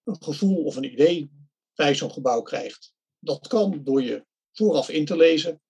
een 0.04 0.24
gevoel 0.24 0.64
of 0.64 0.76
een 0.76 0.92
idee 0.92 1.41
bij 1.82 1.96
zo'n 1.96 2.12
gebouw 2.12 2.42
krijgt. 2.42 2.94
Dat 3.20 3.48
kan 3.48 3.84
door 3.84 4.04
je 4.04 4.26
vooraf 4.52 4.90
in 4.90 5.06
te 5.06 5.16
lezen, 5.16 5.62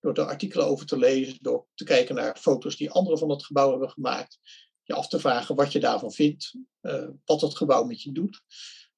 door 0.00 0.14
de 0.14 0.24
artikelen 0.24 0.66
over 0.66 0.86
te 0.86 0.98
lezen, 0.98 1.38
door 1.40 1.66
te 1.74 1.84
kijken 1.84 2.14
naar 2.14 2.36
foto's 2.36 2.76
die 2.76 2.90
anderen 2.90 3.18
van 3.18 3.30
het 3.30 3.44
gebouw 3.44 3.70
hebben 3.70 3.90
gemaakt. 3.90 4.38
je 4.82 4.94
af 4.94 5.08
te 5.08 5.20
vragen 5.20 5.54
wat 5.54 5.72
je 5.72 5.80
daarvan 5.80 6.12
vindt, 6.12 6.54
uh, 6.82 7.08
wat 7.24 7.40
het 7.40 7.56
gebouw 7.56 7.84
met 7.84 8.02
je 8.02 8.12
doet. 8.12 8.42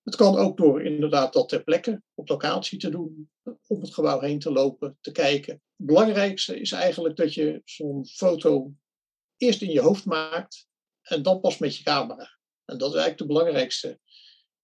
Het 0.03 0.17
kan 0.17 0.37
ook 0.37 0.57
door 0.57 0.83
inderdaad 0.83 1.33
dat 1.33 1.49
ter 1.49 1.63
plekke 1.65 2.03
op 2.15 2.29
locatie 2.29 2.79
te 2.79 2.91
doen, 2.91 3.31
om 3.67 3.81
het 3.81 3.95
gebouw 3.95 4.21
heen 4.21 4.39
te 4.39 4.53
lopen, 4.53 4.99
te 5.01 5.13
kijken. 5.13 5.53
Het 5.53 5.87
belangrijkste 5.87 6.61
is 6.61 6.73
eigenlijk 6.73 7.17
dat 7.17 7.35
je 7.35 7.63
zo'n 7.65 8.07
foto 8.07 8.73
eerst 9.37 9.63
in 9.63 9.71
je 9.71 9.81
hoofd 9.81 10.05
maakt 10.05 10.67
en 11.03 11.23
dan 11.23 11.41
pas 11.41 11.59
met 11.59 11.77
je 11.77 11.83
camera. 11.83 12.39
En 12.65 12.79
dat 12.79 12.95
is 12.95 13.01
eigenlijk 13.01 13.19
de 13.19 13.27
belangrijkste 13.27 14.01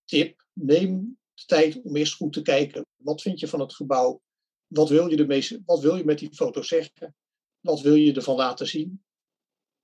tip. 0.05 0.47
Neem 0.53 1.18
tijd 1.47 1.83
om 1.83 1.97
eerst 1.97 2.15
goed 2.15 2.33
te 2.33 2.43
kijken. 2.43 2.87
Wat 2.97 3.23
vind 3.23 3.41
je 3.41 3.49
van 3.49 3.61
het 3.61 3.75
gebouw? 3.75 4.23
Wat 4.67 4.89
wil 4.89 5.11
je, 5.11 5.17
ermee, 5.17 5.63
wat 5.65 5.81
wil 5.81 5.97
je 5.97 6.05
met 6.05 6.19
die 6.19 6.35
foto 6.35 6.63
zeggen? 6.63 7.17
Wat 7.61 7.81
wil 7.81 7.95
je 7.95 8.13
ervan 8.13 8.37
laten 8.37 8.67
zien? 8.67 9.03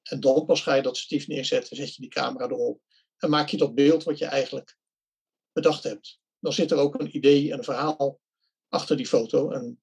En 0.02 0.20
dan 0.20 0.44
pas 0.44 0.62
ga 0.62 0.74
je 0.74 0.82
dat 0.82 0.96
statief 0.96 1.26
neerzetten, 1.26 1.76
zet 1.76 1.94
je 1.94 2.00
die 2.00 2.10
camera 2.10 2.44
erop 2.44 2.80
en 3.16 3.30
maak 3.30 3.48
je 3.48 3.56
dat 3.56 3.74
beeld 3.74 4.04
wat 4.04 4.18
je 4.18 4.24
eigenlijk 4.24 4.76
bedacht 5.52 5.82
hebt. 5.82 6.20
Dan 6.38 6.52
zit 6.52 6.70
er 6.70 6.78
ook 6.78 7.00
een 7.00 7.16
idee 7.16 7.52
en 7.52 7.58
een 7.58 7.64
verhaal 7.64 8.20
achter 8.68 8.96
die 8.96 9.06
foto. 9.06 9.50
En 9.50 9.82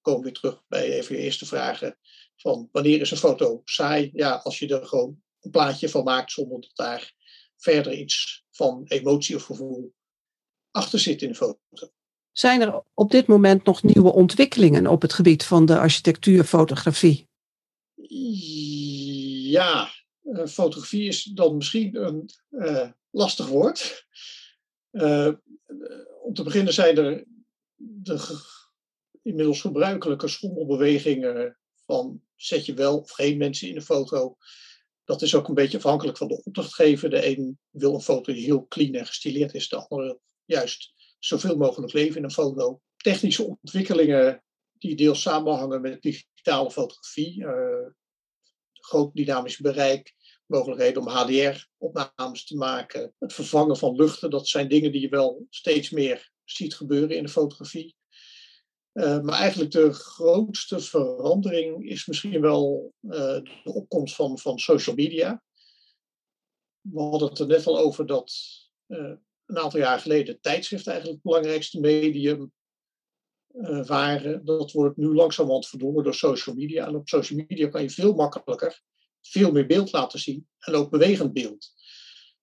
komen 0.00 0.24
we 0.24 0.32
terug 0.32 0.64
bij 0.68 0.92
even 0.92 1.16
je 1.16 1.22
eerste 1.22 1.46
vragen. 1.46 1.98
Van 2.36 2.68
wanneer 2.72 3.00
is 3.00 3.10
een 3.10 3.16
foto 3.16 3.60
saai? 3.64 4.10
Ja, 4.12 4.34
als 4.34 4.58
je 4.58 4.68
er 4.68 4.86
gewoon 4.86 5.22
een 5.40 5.50
plaatje 5.50 5.88
van 5.88 6.04
maakt 6.04 6.32
zonder 6.32 6.60
dat 6.60 6.70
daar 6.74 7.14
verder 7.56 7.92
iets 7.92 8.44
van 8.50 8.84
emotie 8.84 9.36
of 9.36 9.42
gevoel 9.42 9.94
achter 10.76 10.98
zit 10.98 11.22
in 11.22 11.28
de 11.28 11.34
foto. 11.34 11.58
Zijn 12.32 12.60
er 12.60 12.82
op 12.94 13.10
dit 13.10 13.26
moment 13.26 13.64
nog 13.64 13.82
nieuwe 13.82 14.12
ontwikkelingen 14.12 14.86
op 14.86 15.02
het 15.02 15.12
gebied 15.12 15.44
van 15.44 15.66
de 15.66 15.78
architectuurfotografie? 15.78 17.28
Ja, 19.50 19.90
eh, 20.22 20.46
fotografie 20.46 21.08
is 21.08 21.22
dan 21.22 21.56
misschien 21.56 21.96
een 21.96 22.30
uh, 22.50 22.90
lastig 23.10 23.48
woord. 23.48 24.06
Uh, 24.92 25.32
om 26.22 26.34
te 26.34 26.42
beginnen 26.42 26.72
zijn 26.72 26.96
er 26.96 27.24
de 27.74 28.44
inmiddels 29.22 29.60
gebruikelijke 29.60 30.28
schommelbewegingen 30.28 31.58
van 31.86 32.20
zet 32.34 32.66
je 32.66 32.74
wel 32.74 32.98
of 32.98 33.10
geen 33.10 33.38
mensen 33.38 33.68
in 33.68 33.76
een 33.76 33.82
foto. 33.82 34.36
Dat 35.04 35.22
is 35.22 35.34
ook 35.34 35.48
een 35.48 35.54
beetje 35.54 35.76
afhankelijk 35.76 36.16
van 36.16 36.28
de 36.28 36.42
opdrachtgever. 36.44 37.10
De 37.10 37.26
een 37.26 37.58
wil 37.70 37.94
een 37.94 38.00
foto 38.00 38.32
die 38.32 38.44
heel 38.44 38.66
clean 38.66 38.94
en 38.94 39.06
gestileerd 39.06 39.54
is, 39.54 39.68
de 39.68 39.88
andere 39.88 40.20
juist 40.46 40.92
zoveel 41.18 41.56
mogelijk 41.56 41.92
leven 41.92 42.16
in 42.16 42.24
een 42.24 42.30
foto. 42.30 42.80
Technische 42.96 43.44
ontwikkelingen 43.44 44.44
die 44.78 44.96
deels 44.96 45.22
samenhangen 45.22 45.80
met 45.80 46.02
digitale 46.02 46.70
fotografie, 46.70 47.40
uh, 47.40 47.86
groot 48.72 49.14
dynamisch 49.14 49.58
bereik, 49.58 50.14
mogelijkheden 50.46 51.02
om 51.02 51.08
HDR-opnames 51.08 52.44
te 52.44 52.56
maken, 52.56 53.14
het 53.18 53.32
vervangen 53.32 53.76
van 53.76 53.96
luchten, 53.96 54.30
dat 54.30 54.48
zijn 54.48 54.68
dingen 54.68 54.92
die 54.92 55.00
je 55.00 55.08
wel 55.08 55.46
steeds 55.50 55.90
meer 55.90 56.30
ziet 56.44 56.74
gebeuren 56.74 57.16
in 57.16 57.22
de 57.22 57.28
fotografie. 57.28 57.96
Uh, 58.92 59.20
maar 59.20 59.38
eigenlijk 59.38 59.70
de 59.70 59.92
grootste 59.92 60.80
verandering 60.80 61.88
is 61.88 62.06
misschien 62.06 62.40
wel 62.40 62.92
uh, 63.02 63.10
de 63.64 63.72
opkomst 63.74 64.14
van, 64.14 64.38
van 64.38 64.58
social 64.58 64.96
media. 64.96 65.42
We 66.80 67.00
hadden 67.00 67.28
het 67.28 67.38
er 67.38 67.46
net 67.46 67.66
al 67.66 67.78
over 67.78 68.06
dat 68.06 68.32
een 69.46 69.58
aantal 69.58 69.80
jaar 69.80 70.00
geleden 70.00 70.40
tijdschriften 70.40 70.92
eigenlijk 70.92 71.22
het 71.22 71.32
belangrijkste 71.32 71.80
medium 71.80 72.52
waren. 73.86 74.44
Dat 74.44 74.72
wordt 74.72 74.96
nu 74.96 75.14
langzamerhand 75.14 75.68
verdrongen 75.68 76.04
door 76.04 76.14
social 76.14 76.54
media. 76.54 76.86
En 76.86 76.96
op 76.96 77.08
social 77.08 77.44
media 77.48 77.68
kan 77.68 77.82
je 77.82 77.90
veel 77.90 78.14
makkelijker 78.14 78.82
veel 79.20 79.52
meer 79.52 79.66
beeld 79.66 79.92
laten 79.92 80.18
zien 80.18 80.48
en 80.58 80.74
ook 80.74 80.90
bewegend 80.90 81.32
beeld. 81.32 81.74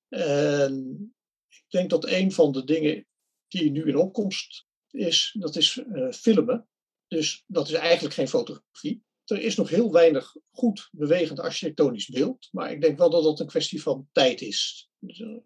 En 0.09 1.13
ik 1.49 1.65
denk 1.67 1.89
dat 1.89 2.07
een 2.07 2.31
van 2.31 2.51
de 2.51 2.63
dingen 2.63 3.07
die 3.47 3.71
nu 3.71 3.87
in 3.87 3.97
opkomst 3.97 4.65
is, 4.91 5.35
dat 5.39 5.55
is 5.55 5.77
uh, 5.77 6.11
filmen. 6.11 6.67
Dus 7.07 7.43
dat 7.47 7.67
is 7.67 7.73
eigenlijk 7.73 8.15
geen 8.15 8.27
fotografie. 8.27 9.03
Er 9.25 9.41
is 9.41 9.55
nog 9.55 9.69
heel 9.69 9.91
weinig 9.91 10.35
goed 10.51 10.89
bewegend 10.91 11.39
architectonisch 11.39 12.07
beeld, 12.07 12.49
maar 12.51 12.71
ik 12.71 12.81
denk 12.81 12.97
wel 12.97 13.09
dat 13.09 13.23
dat 13.23 13.39
een 13.39 13.47
kwestie 13.47 13.81
van 13.81 14.07
tijd 14.11 14.41
is. 14.41 14.89
Dus, 14.99 15.19
uh, 15.19 15.37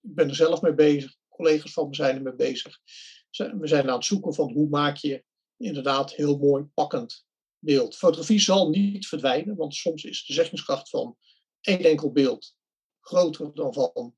ik 0.00 0.14
ben 0.14 0.28
er 0.28 0.34
zelf 0.34 0.60
mee 0.60 0.74
bezig, 0.74 1.16
collega's 1.28 1.72
van 1.72 1.88
me 1.88 1.94
zijn 1.94 2.16
er 2.16 2.22
mee 2.22 2.34
bezig. 2.34 2.78
We 3.36 3.66
zijn 3.66 3.88
aan 3.88 3.96
het 3.96 4.04
zoeken 4.04 4.34
van 4.34 4.52
hoe 4.52 4.68
maak 4.68 4.96
je 4.96 5.24
inderdaad 5.56 6.14
heel 6.14 6.38
mooi 6.38 6.64
pakkend 6.64 7.26
beeld. 7.58 7.96
Fotografie 7.96 8.40
zal 8.40 8.70
niet 8.70 9.06
verdwijnen, 9.06 9.56
want 9.56 9.74
soms 9.74 10.04
is 10.04 10.24
de 10.26 10.32
zeggingskracht 10.32 10.88
van 10.88 11.16
één 11.60 11.84
enkel 11.84 12.12
beeld 12.12 12.56
groter 13.00 13.54
dan 13.54 13.74
van 13.74 14.16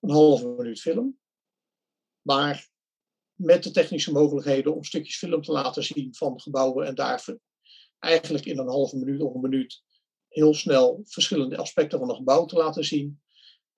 een 0.00 0.10
halve 0.10 0.48
minuut 0.48 0.80
film. 0.80 1.18
Maar 2.22 2.68
met 3.34 3.62
de 3.62 3.70
technische 3.70 4.12
mogelijkheden 4.12 4.74
om 4.74 4.84
stukjes 4.84 5.16
film 5.16 5.42
te 5.42 5.52
laten 5.52 5.84
zien 5.84 6.14
van 6.14 6.40
gebouwen 6.40 6.86
en 6.86 6.94
daar 6.94 7.24
eigenlijk 7.98 8.44
in 8.44 8.58
een 8.58 8.68
halve 8.68 8.96
minuut 8.96 9.20
of 9.20 9.34
een 9.34 9.40
minuut 9.40 9.82
heel 10.28 10.54
snel 10.54 11.00
verschillende 11.04 11.56
aspecten 11.56 11.98
van 11.98 12.08
een 12.08 12.16
gebouw 12.16 12.44
te 12.44 12.56
laten 12.56 12.84
zien, 12.84 13.22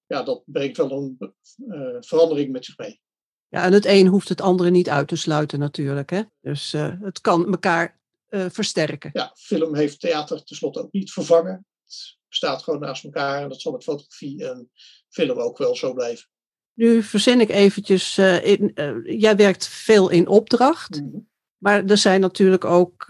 ja, 0.06 0.22
dat 0.22 0.42
brengt 0.44 0.76
wel 0.76 0.90
een 0.90 1.34
uh, 1.68 1.96
verandering 2.00 2.52
met 2.52 2.64
zich 2.64 2.78
mee. 2.78 3.00
Ja, 3.48 3.64
en 3.64 3.72
het 3.72 3.86
een 3.86 4.06
hoeft 4.06 4.28
het 4.28 4.40
andere 4.40 4.70
niet 4.70 4.88
uit 4.88 5.08
te 5.08 5.16
sluiten 5.16 5.58
natuurlijk. 5.58 6.10
Hè? 6.10 6.22
Dus 6.40 6.74
uh, 6.74 6.94
het 7.00 7.20
kan 7.20 7.46
elkaar 7.46 8.00
uh, 8.28 8.46
versterken. 8.48 9.10
Ja, 9.12 9.32
film 9.34 9.74
heeft 9.74 10.00
theater 10.00 10.44
tenslotte 10.44 10.80
ook 10.80 10.92
niet 10.92 11.12
vervangen. 11.12 11.66
Het 11.84 12.18
bestaat 12.28 12.62
gewoon 12.62 12.80
naast 12.80 13.04
elkaar 13.04 13.42
en 13.42 13.48
dat 13.48 13.60
zal 13.60 13.72
met 13.72 13.82
fotografie 13.82 14.48
en 14.48 14.70
film 15.08 15.38
ook 15.38 15.58
wel 15.58 15.76
zo 15.76 15.92
blijven. 15.92 16.28
Nu 16.72 17.02
verzin 17.02 17.40
ik 17.40 17.50
eventjes, 17.50 18.18
in, 18.18 18.72
jij 19.04 19.36
werkt 19.36 19.68
veel 19.68 20.08
in 20.08 20.28
opdracht, 20.28 21.00
mm 21.00 21.10
-hmm. 21.10 21.28
maar 21.58 21.84
er 21.84 21.98
zijn 21.98 22.20
natuurlijk 22.20 22.64
ook 22.64 23.04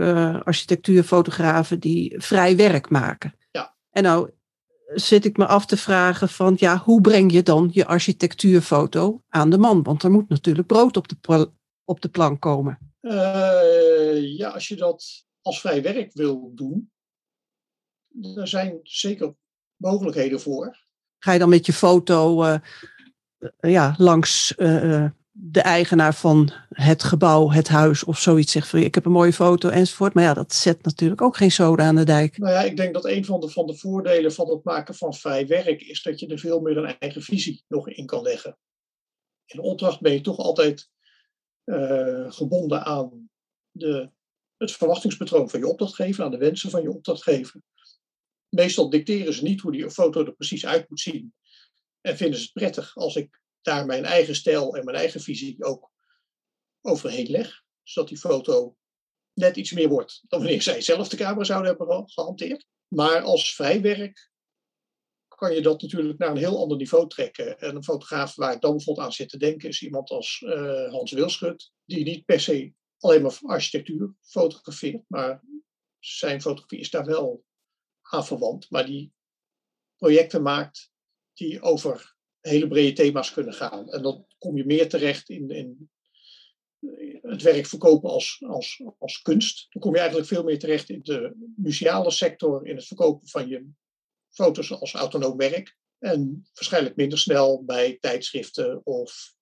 architectuurfotografen 0.45 1.81
die 1.81 2.15
vrij 2.23 2.57
werk 2.57 2.89
maken. 2.91 3.35
Ja. 3.51 3.77
En 3.91 4.03
nou 4.03 4.31
zit 4.95 5.25
ik 5.25 5.37
me 5.37 5.47
af 5.47 5.67
te 5.67 5.77
vragen 5.77 6.29
van, 6.29 6.55
ja, 6.59 6.79
hoe 6.79 7.01
breng 7.01 7.33
je 7.33 7.43
dan 7.43 7.69
je 7.73 7.87
architectuurfoto 7.87 9.23
aan 9.29 9.51
de 9.51 9.59
man? 9.59 9.83
Want 9.83 10.03
er 10.03 10.11
moet 10.11 10.29
natuurlijk 10.29 10.67
brood 10.67 10.97
op 10.97 11.09
de, 11.09 11.51
op 11.85 12.01
de 12.01 12.09
plank 12.09 12.41
komen. 12.41 12.79
Uh, 13.01 14.37
ja, 14.37 14.49
als 14.49 14.69
je 14.69 14.77
dat 14.77 15.25
als 15.41 15.61
vrij 15.61 15.83
werk 15.83 16.13
wil 16.13 16.53
doen, 16.55 16.91
er 18.35 18.49
zijn 18.49 18.81
zeker 18.83 19.35
mogelijkheden 19.77 20.41
voor. 20.41 20.85
Ga 21.19 21.33
je 21.33 21.39
dan 21.39 21.49
met 21.49 21.67
je 21.67 21.73
foto 21.73 22.45
uh, 22.45 22.59
ja, 23.61 23.95
langs 23.99 24.55
uh, 24.57 25.11
de 25.39 25.61
eigenaar 25.61 26.15
van 26.15 26.53
het 26.69 27.03
gebouw, 27.03 27.51
het 27.51 27.69
huis 27.69 28.05
of 28.05 28.19
zoiets 28.19 28.53
zegt 28.53 28.69
van 28.69 28.79
ik 28.79 28.95
heb 28.95 29.05
een 29.05 29.13
mooie 29.13 29.33
foto 29.33 29.69
enzovoort. 29.69 30.15
Maar 30.15 30.25
ja, 30.25 30.35
dat 30.35 30.55
zet 30.55 30.83
natuurlijk 30.83 31.23
ook 31.23 31.37
geen 31.37 31.53
zoden 31.53 31.87
aan 31.87 31.97
de 31.97 32.05
dijk. 32.05 32.39
Nou 32.39 32.53
ja, 32.53 32.63
ik 32.63 32.77
denk 32.77 32.95
dat 32.95 33.05
een 33.05 33.25
van 33.25 33.41
de, 33.41 33.49
van 33.49 33.67
de 33.67 33.77
voordelen 33.77 34.33
van 34.33 34.49
het 34.49 34.65
maken 34.65 34.95
van 34.95 35.15
vrij 35.15 35.47
werk 35.47 35.83
is 35.83 36.03
dat 36.03 36.21
je 36.21 36.27
er 36.27 36.39
veel 36.39 36.61
meer 36.61 36.77
een 36.77 36.99
eigen 36.99 37.23
visie 37.23 37.65
nog 37.69 37.89
in 37.89 38.07
kan 38.07 38.23
leggen. 38.23 38.59
In 39.47 39.61
opdracht 39.61 40.01
ben 40.01 40.13
je 40.13 40.21
toch 40.21 40.39
altijd 40.39 40.89
uh, 41.65 42.33
gebonden 42.33 42.85
aan 42.85 43.31
de, 43.71 44.11
het 44.57 44.73
verwachtingspatroon 44.73 45.51
van 45.51 45.61
je 45.61 45.69
opdrachtgever, 45.69 46.25
aan 46.25 46.31
de 46.31 46.37
wensen 46.37 46.71
van 46.71 46.83
je 46.83 46.91
opdrachtgever. 46.91 47.63
Meestal 48.49 48.91
dicteren 48.91 49.33
ze 49.33 49.43
niet 49.43 49.61
hoe 49.61 49.73
die 49.73 49.91
foto 49.91 50.25
er 50.25 50.35
precies 50.35 50.67
uit 50.67 50.89
moet 50.89 51.01
zien. 51.01 51.35
En 52.01 52.17
vinden 52.17 52.39
ze 52.39 52.45
het 52.45 52.53
prettig 52.53 52.97
als 52.97 53.17
ik 53.17 53.41
daar 53.67 53.87
mijn 53.87 54.05
eigen 54.05 54.35
stijl 54.35 54.77
en 54.77 54.85
mijn 54.85 54.97
eigen 54.97 55.21
visie 55.21 55.65
ook 55.65 55.91
overheen 56.81 57.31
leg. 57.31 57.65
Zodat 57.83 58.09
die 58.09 58.19
foto 58.19 58.77
net 59.33 59.57
iets 59.57 59.73
meer 59.73 59.89
wordt 59.89 60.23
dan 60.29 60.41
wanneer 60.41 60.63
zij 60.63 60.81
zelf 60.81 61.09
de 61.09 61.17
camera 61.17 61.45
zouden 61.45 61.69
hebben 61.77 62.11
gehanteerd. 62.11 62.67
Maar 62.89 63.21
als 63.21 63.55
vrijwerk 63.55 64.31
kan 65.29 65.55
je 65.55 65.63
dat 65.63 65.83
natuurlijk 65.83 66.19
naar 66.19 66.31
een 66.31 66.37
heel 66.37 66.59
ander 66.59 66.77
niveau 66.77 67.09
trekken. 67.09 67.59
En 67.59 67.77
een 67.77 67.85
fotograaf 67.85 68.35
waar 68.35 68.55
ik 68.55 68.61
dan 68.61 68.77
bijvoorbeeld 68.77 69.07
aan 69.07 69.13
zit 69.13 69.29
te 69.29 69.39
denken 69.39 69.69
is 69.69 69.83
iemand 69.83 70.11
als 70.11 70.41
uh, 70.41 70.91
Hans 70.91 71.13
Wilschut, 71.13 71.73
die 71.85 72.05
niet 72.05 72.25
per 72.25 72.41
se 72.41 72.73
alleen 72.99 73.23
maar 73.23 73.39
architectuur 73.43 74.15
fotografeert, 74.21 75.05
maar 75.09 75.43
zijn 75.99 76.41
fotografie 76.41 76.79
is 76.79 76.91
daar 76.91 77.05
wel 77.05 77.45
aan 78.03 78.27
verwant, 78.27 78.71
maar 78.71 78.87
die 78.87 79.13
projecten 79.97 80.43
maakt 80.43 80.91
die 81.33 81.63
over 81.63 82.16
hele 82.49 82.69
brede 82.69 82.93
thema's 82.93 83.33
kunnen 83.33 83.55
gaan. 83.55 83.91
En 83.91 84.03
dan 84.03 84.27
kom 84.39 84.57
je 84.57 84.67
meer 84.67 84.89
terecht 84.89 85.29
in, 85.29 85.51
in 85.51 85.91
het 87.23 87.43
werk 87.43 87.67
verkopen 87.67 88.11
als, 88.11 88.43
als, 88.47 88.83
als 88.99 89.23
kunst. 89.23 89.67
Dan 89.71 89.83
kom 89.83 89.93
je 89.93 89.99
eigenlijk 89.99 90.29
veel 90.29 90.45
meer 90.45 90.59
terecht 90.59 90.89
in 90.89 91.01
de 91.03 91.53
museale 91.57 92.11
sector, 92.11 92.67
in 92.67 92.77
het 92.77 92.87
verkopen 92.87 93.29
van 93.29 93.49
je 93.49 93.67
foto's 94.31 94.73
als 94.73 94.95
autonoom 94.95 95.37
werk. 95.37 95.77
En 95.99 96.47
waarschijnlijk 96.55 96.97
minder 96.97 97.19
snel 97.19 97.65
bij 97.65 97.97
tijdschriften 98.01 98.87
of 98.87 99.35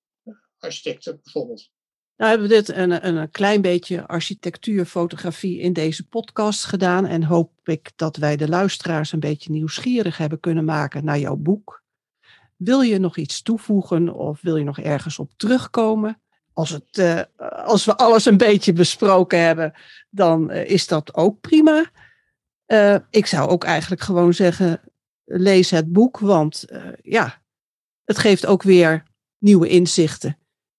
architecten 0.58 1.20
bijvoorbeeld. 1.22 1.70
Nou 2.16 2.30
hebben 2.30 2.48
we 2.48 2.54
dit 2.54 2.68
een, 2.68 3.06
een 3.06 3.30
klein 3.30 3.62
beetje 3.62 4.06
architectuurfotografie 4.06 5.58
in 5.58 5.72
deze 5.72 6.08
podcast 6.08 6.64
gedaan. 6.64 7.06
En 7.06 7.24
hoop 7.24 7.68
ik 7.68 7.92
dat 7.96 8.16
wij 8.16 8.36
de 8.36 8.48
luisteraars 8.48 9.12
een 9.12 9.20
beetje 9.20 9.50
nieuwsgierig 9.50 10.16
hebben 10.16 10.40
kunnen 10.40 10.64
maken 10.64 11.04
naar 11.04 11.18
jouw 11.18 11.36
boek. 11.36 11.83
Wil 12.64 12.80
je 12.80 12.98
nog 12.98 13.16
iets 13.16 13.42
toevoegen 13.42 14.14
of 14.14 14.40
wil 14.40 14.56
je 14.56 14.64
nog 14.64 14.78
ergens 14.78 15.18
op 15.18 15.30
terugkomen? 15.36 16.20
Als, 16.52 16.70
het, 16.70 16.98
uh, 16.98 17.20
als 17.64 17.84
we 17.84 17.96
alles 17.96 18.24
een 18.24 18.36
beetje 18.36 18.72
besproken 18.72 19.40
hebben, 19.40 19.72
dan 20.10 20.50
uh, 20.50 20.70
is 20.70 20.86
dat 20.86 21.14
ook 21.14 21.40
prima. 21.40 21.90
Uh, 22.66 22.96
ik 23.10 23.26
zou 23.26 23.48
ook 23.48 23.64
eigenlijk 23.64 24.02
gewoon 24.02 24.34
zeggen, 24.34 24.80
lees 25.24 25.70
het 25.70 25.92
boek, 25.92 26.18
want 26.18 26.64
ja, 27.02 27.42
het 28.04 28.18
geeft 28.18 28.46
ook 28.46 28.62
weer 28.62 29.02
nieuwe 29.38 29.68
inzichten 29.68 30.38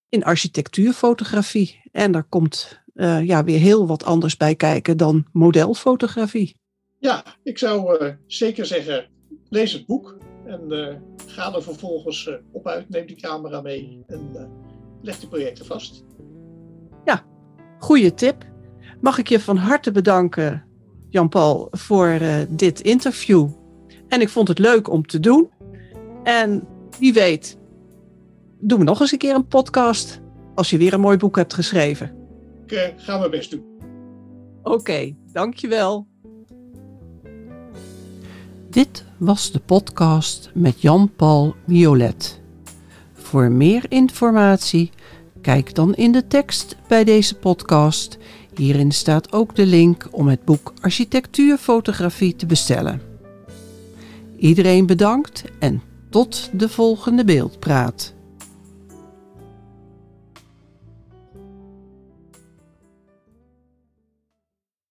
in 0.09 0.23
architectuurfotografie. 0.23 1.81
En 1.91 2.11
daar 2.11 2.23
komt 2.23 2.83
ja, 3.23 3.43
weer 3.43 3.59
heel 3.59 3.87
wat 3.87 4.03
anders 4.03 4.37
bij 4.37 4.55
kijken 4.55 4.97
dan 4.97 5.25
modelfotografie. 5.31 6.55
Ja, 6.99 7.23
ik 7.43 7.57
zou 7.57 8.13
zeker 8.27 8.65
zeggen, 8.65 9.09
lees 9.49 9.73
het 9.73 9.85
boek 9.85 10.17
en 10.45 10.67
ga 11.35 11.53
er 11.53 11.63
vervolgens 11.63 12.29
op 12.51 12.67
uit, 12.67 12.89
neem 12.89 13.05
die 13.05 13.15
camera 13.15 13.61
mee 13.61 14.03
en 14.07 14.49
leg 15.01 15.19
die 15.19 15.29
projecten 15.29 15.65
vast. 15.65 16.03
Ja, 17.05 17.23
goede 17.79 18.13
tip. 18.13 18.45
Mag 19.01 19.17
ik 19.17 19.29
je 19.29 19.39
van 19.39 19.57
harte 19.57 19.91
bedanken, 19.91 20.63
Jan-Paul, 21.09 21.67
voor 21.71 22.07
uh, 22.07 22.35
dit 22.49 22.81
interview. 22.81 23.49
En 24.07 24.21
ik 24.21 24.29
vond 24.29 24.47
het 24.47 24.59
leuk 24.59 24.89
om 24.89 25.05
te 25.05 25.19
doen. 25.19 25.49
En 26.23 26.67
wie 26.99 27.13
weet, 27.13 27.57
doen 28.59 28.79
we 28.79 28.85
nog 28.85 28.99
eens 28.99 29.11
een 29.11 29.17
keer 29.17 29.35
een 29.35 29.47
podcast 29.47 30.21
als 30.55 30.69
je 30.69 30.77
weer 30.77 30.93
een 30.93 30.99
mooi 30.99 31.17
boek 31.17 31.35
hebt 31.35 31.53
geschreven. 31.53 32.15
Ik 32.65 32.71
uh, 32.71 32.81
ga 32.95 33.17
mijn 33.17 33.31
best 33.31 33.51
doen. 33.51 33.65
Oké, 34.63 34.75
okay, 34.75 35.17
dankjewel. 35.31 36.07
Dit 38.75 39.03
was 39.17 39.51
de 39.51 39.59
podcast 39.59 40.49
met 40.53 40.81
Jan-Paul 40.81 41.55
Violet. 41.67 42.41
Voor 43.13 43.51
meer 43.51 43.85
informatie, 43.89 44.91
kijk 45.41 45.75
dan 45.75 45.93
in 45.93 46.11
de 46.11 46.27
tekst 46.27 46.75
bij 46.87 47.03
deze 47.03 47.35
podcast. 47.35 48.17
Hierin 48.55 48.91
staat 48.91 49.33
ook 49.33 49.55
de 49.55 49.65
link 49.65 50.07
om 50.11 50.27
het 50.27 50.45
boek 50.45 50.73
Architectuurfotografie 50.81 52.35
te 52.35 52.45
bestellen. 52.45 53.01
Iedereen 54.37 54.85
bedankt 54.85 55.43
en 55.59 55.81
tot 56.09 56.49
de 56.53 56.69
volgende 56.69 57.25
beeldpraat. 57.25 58.14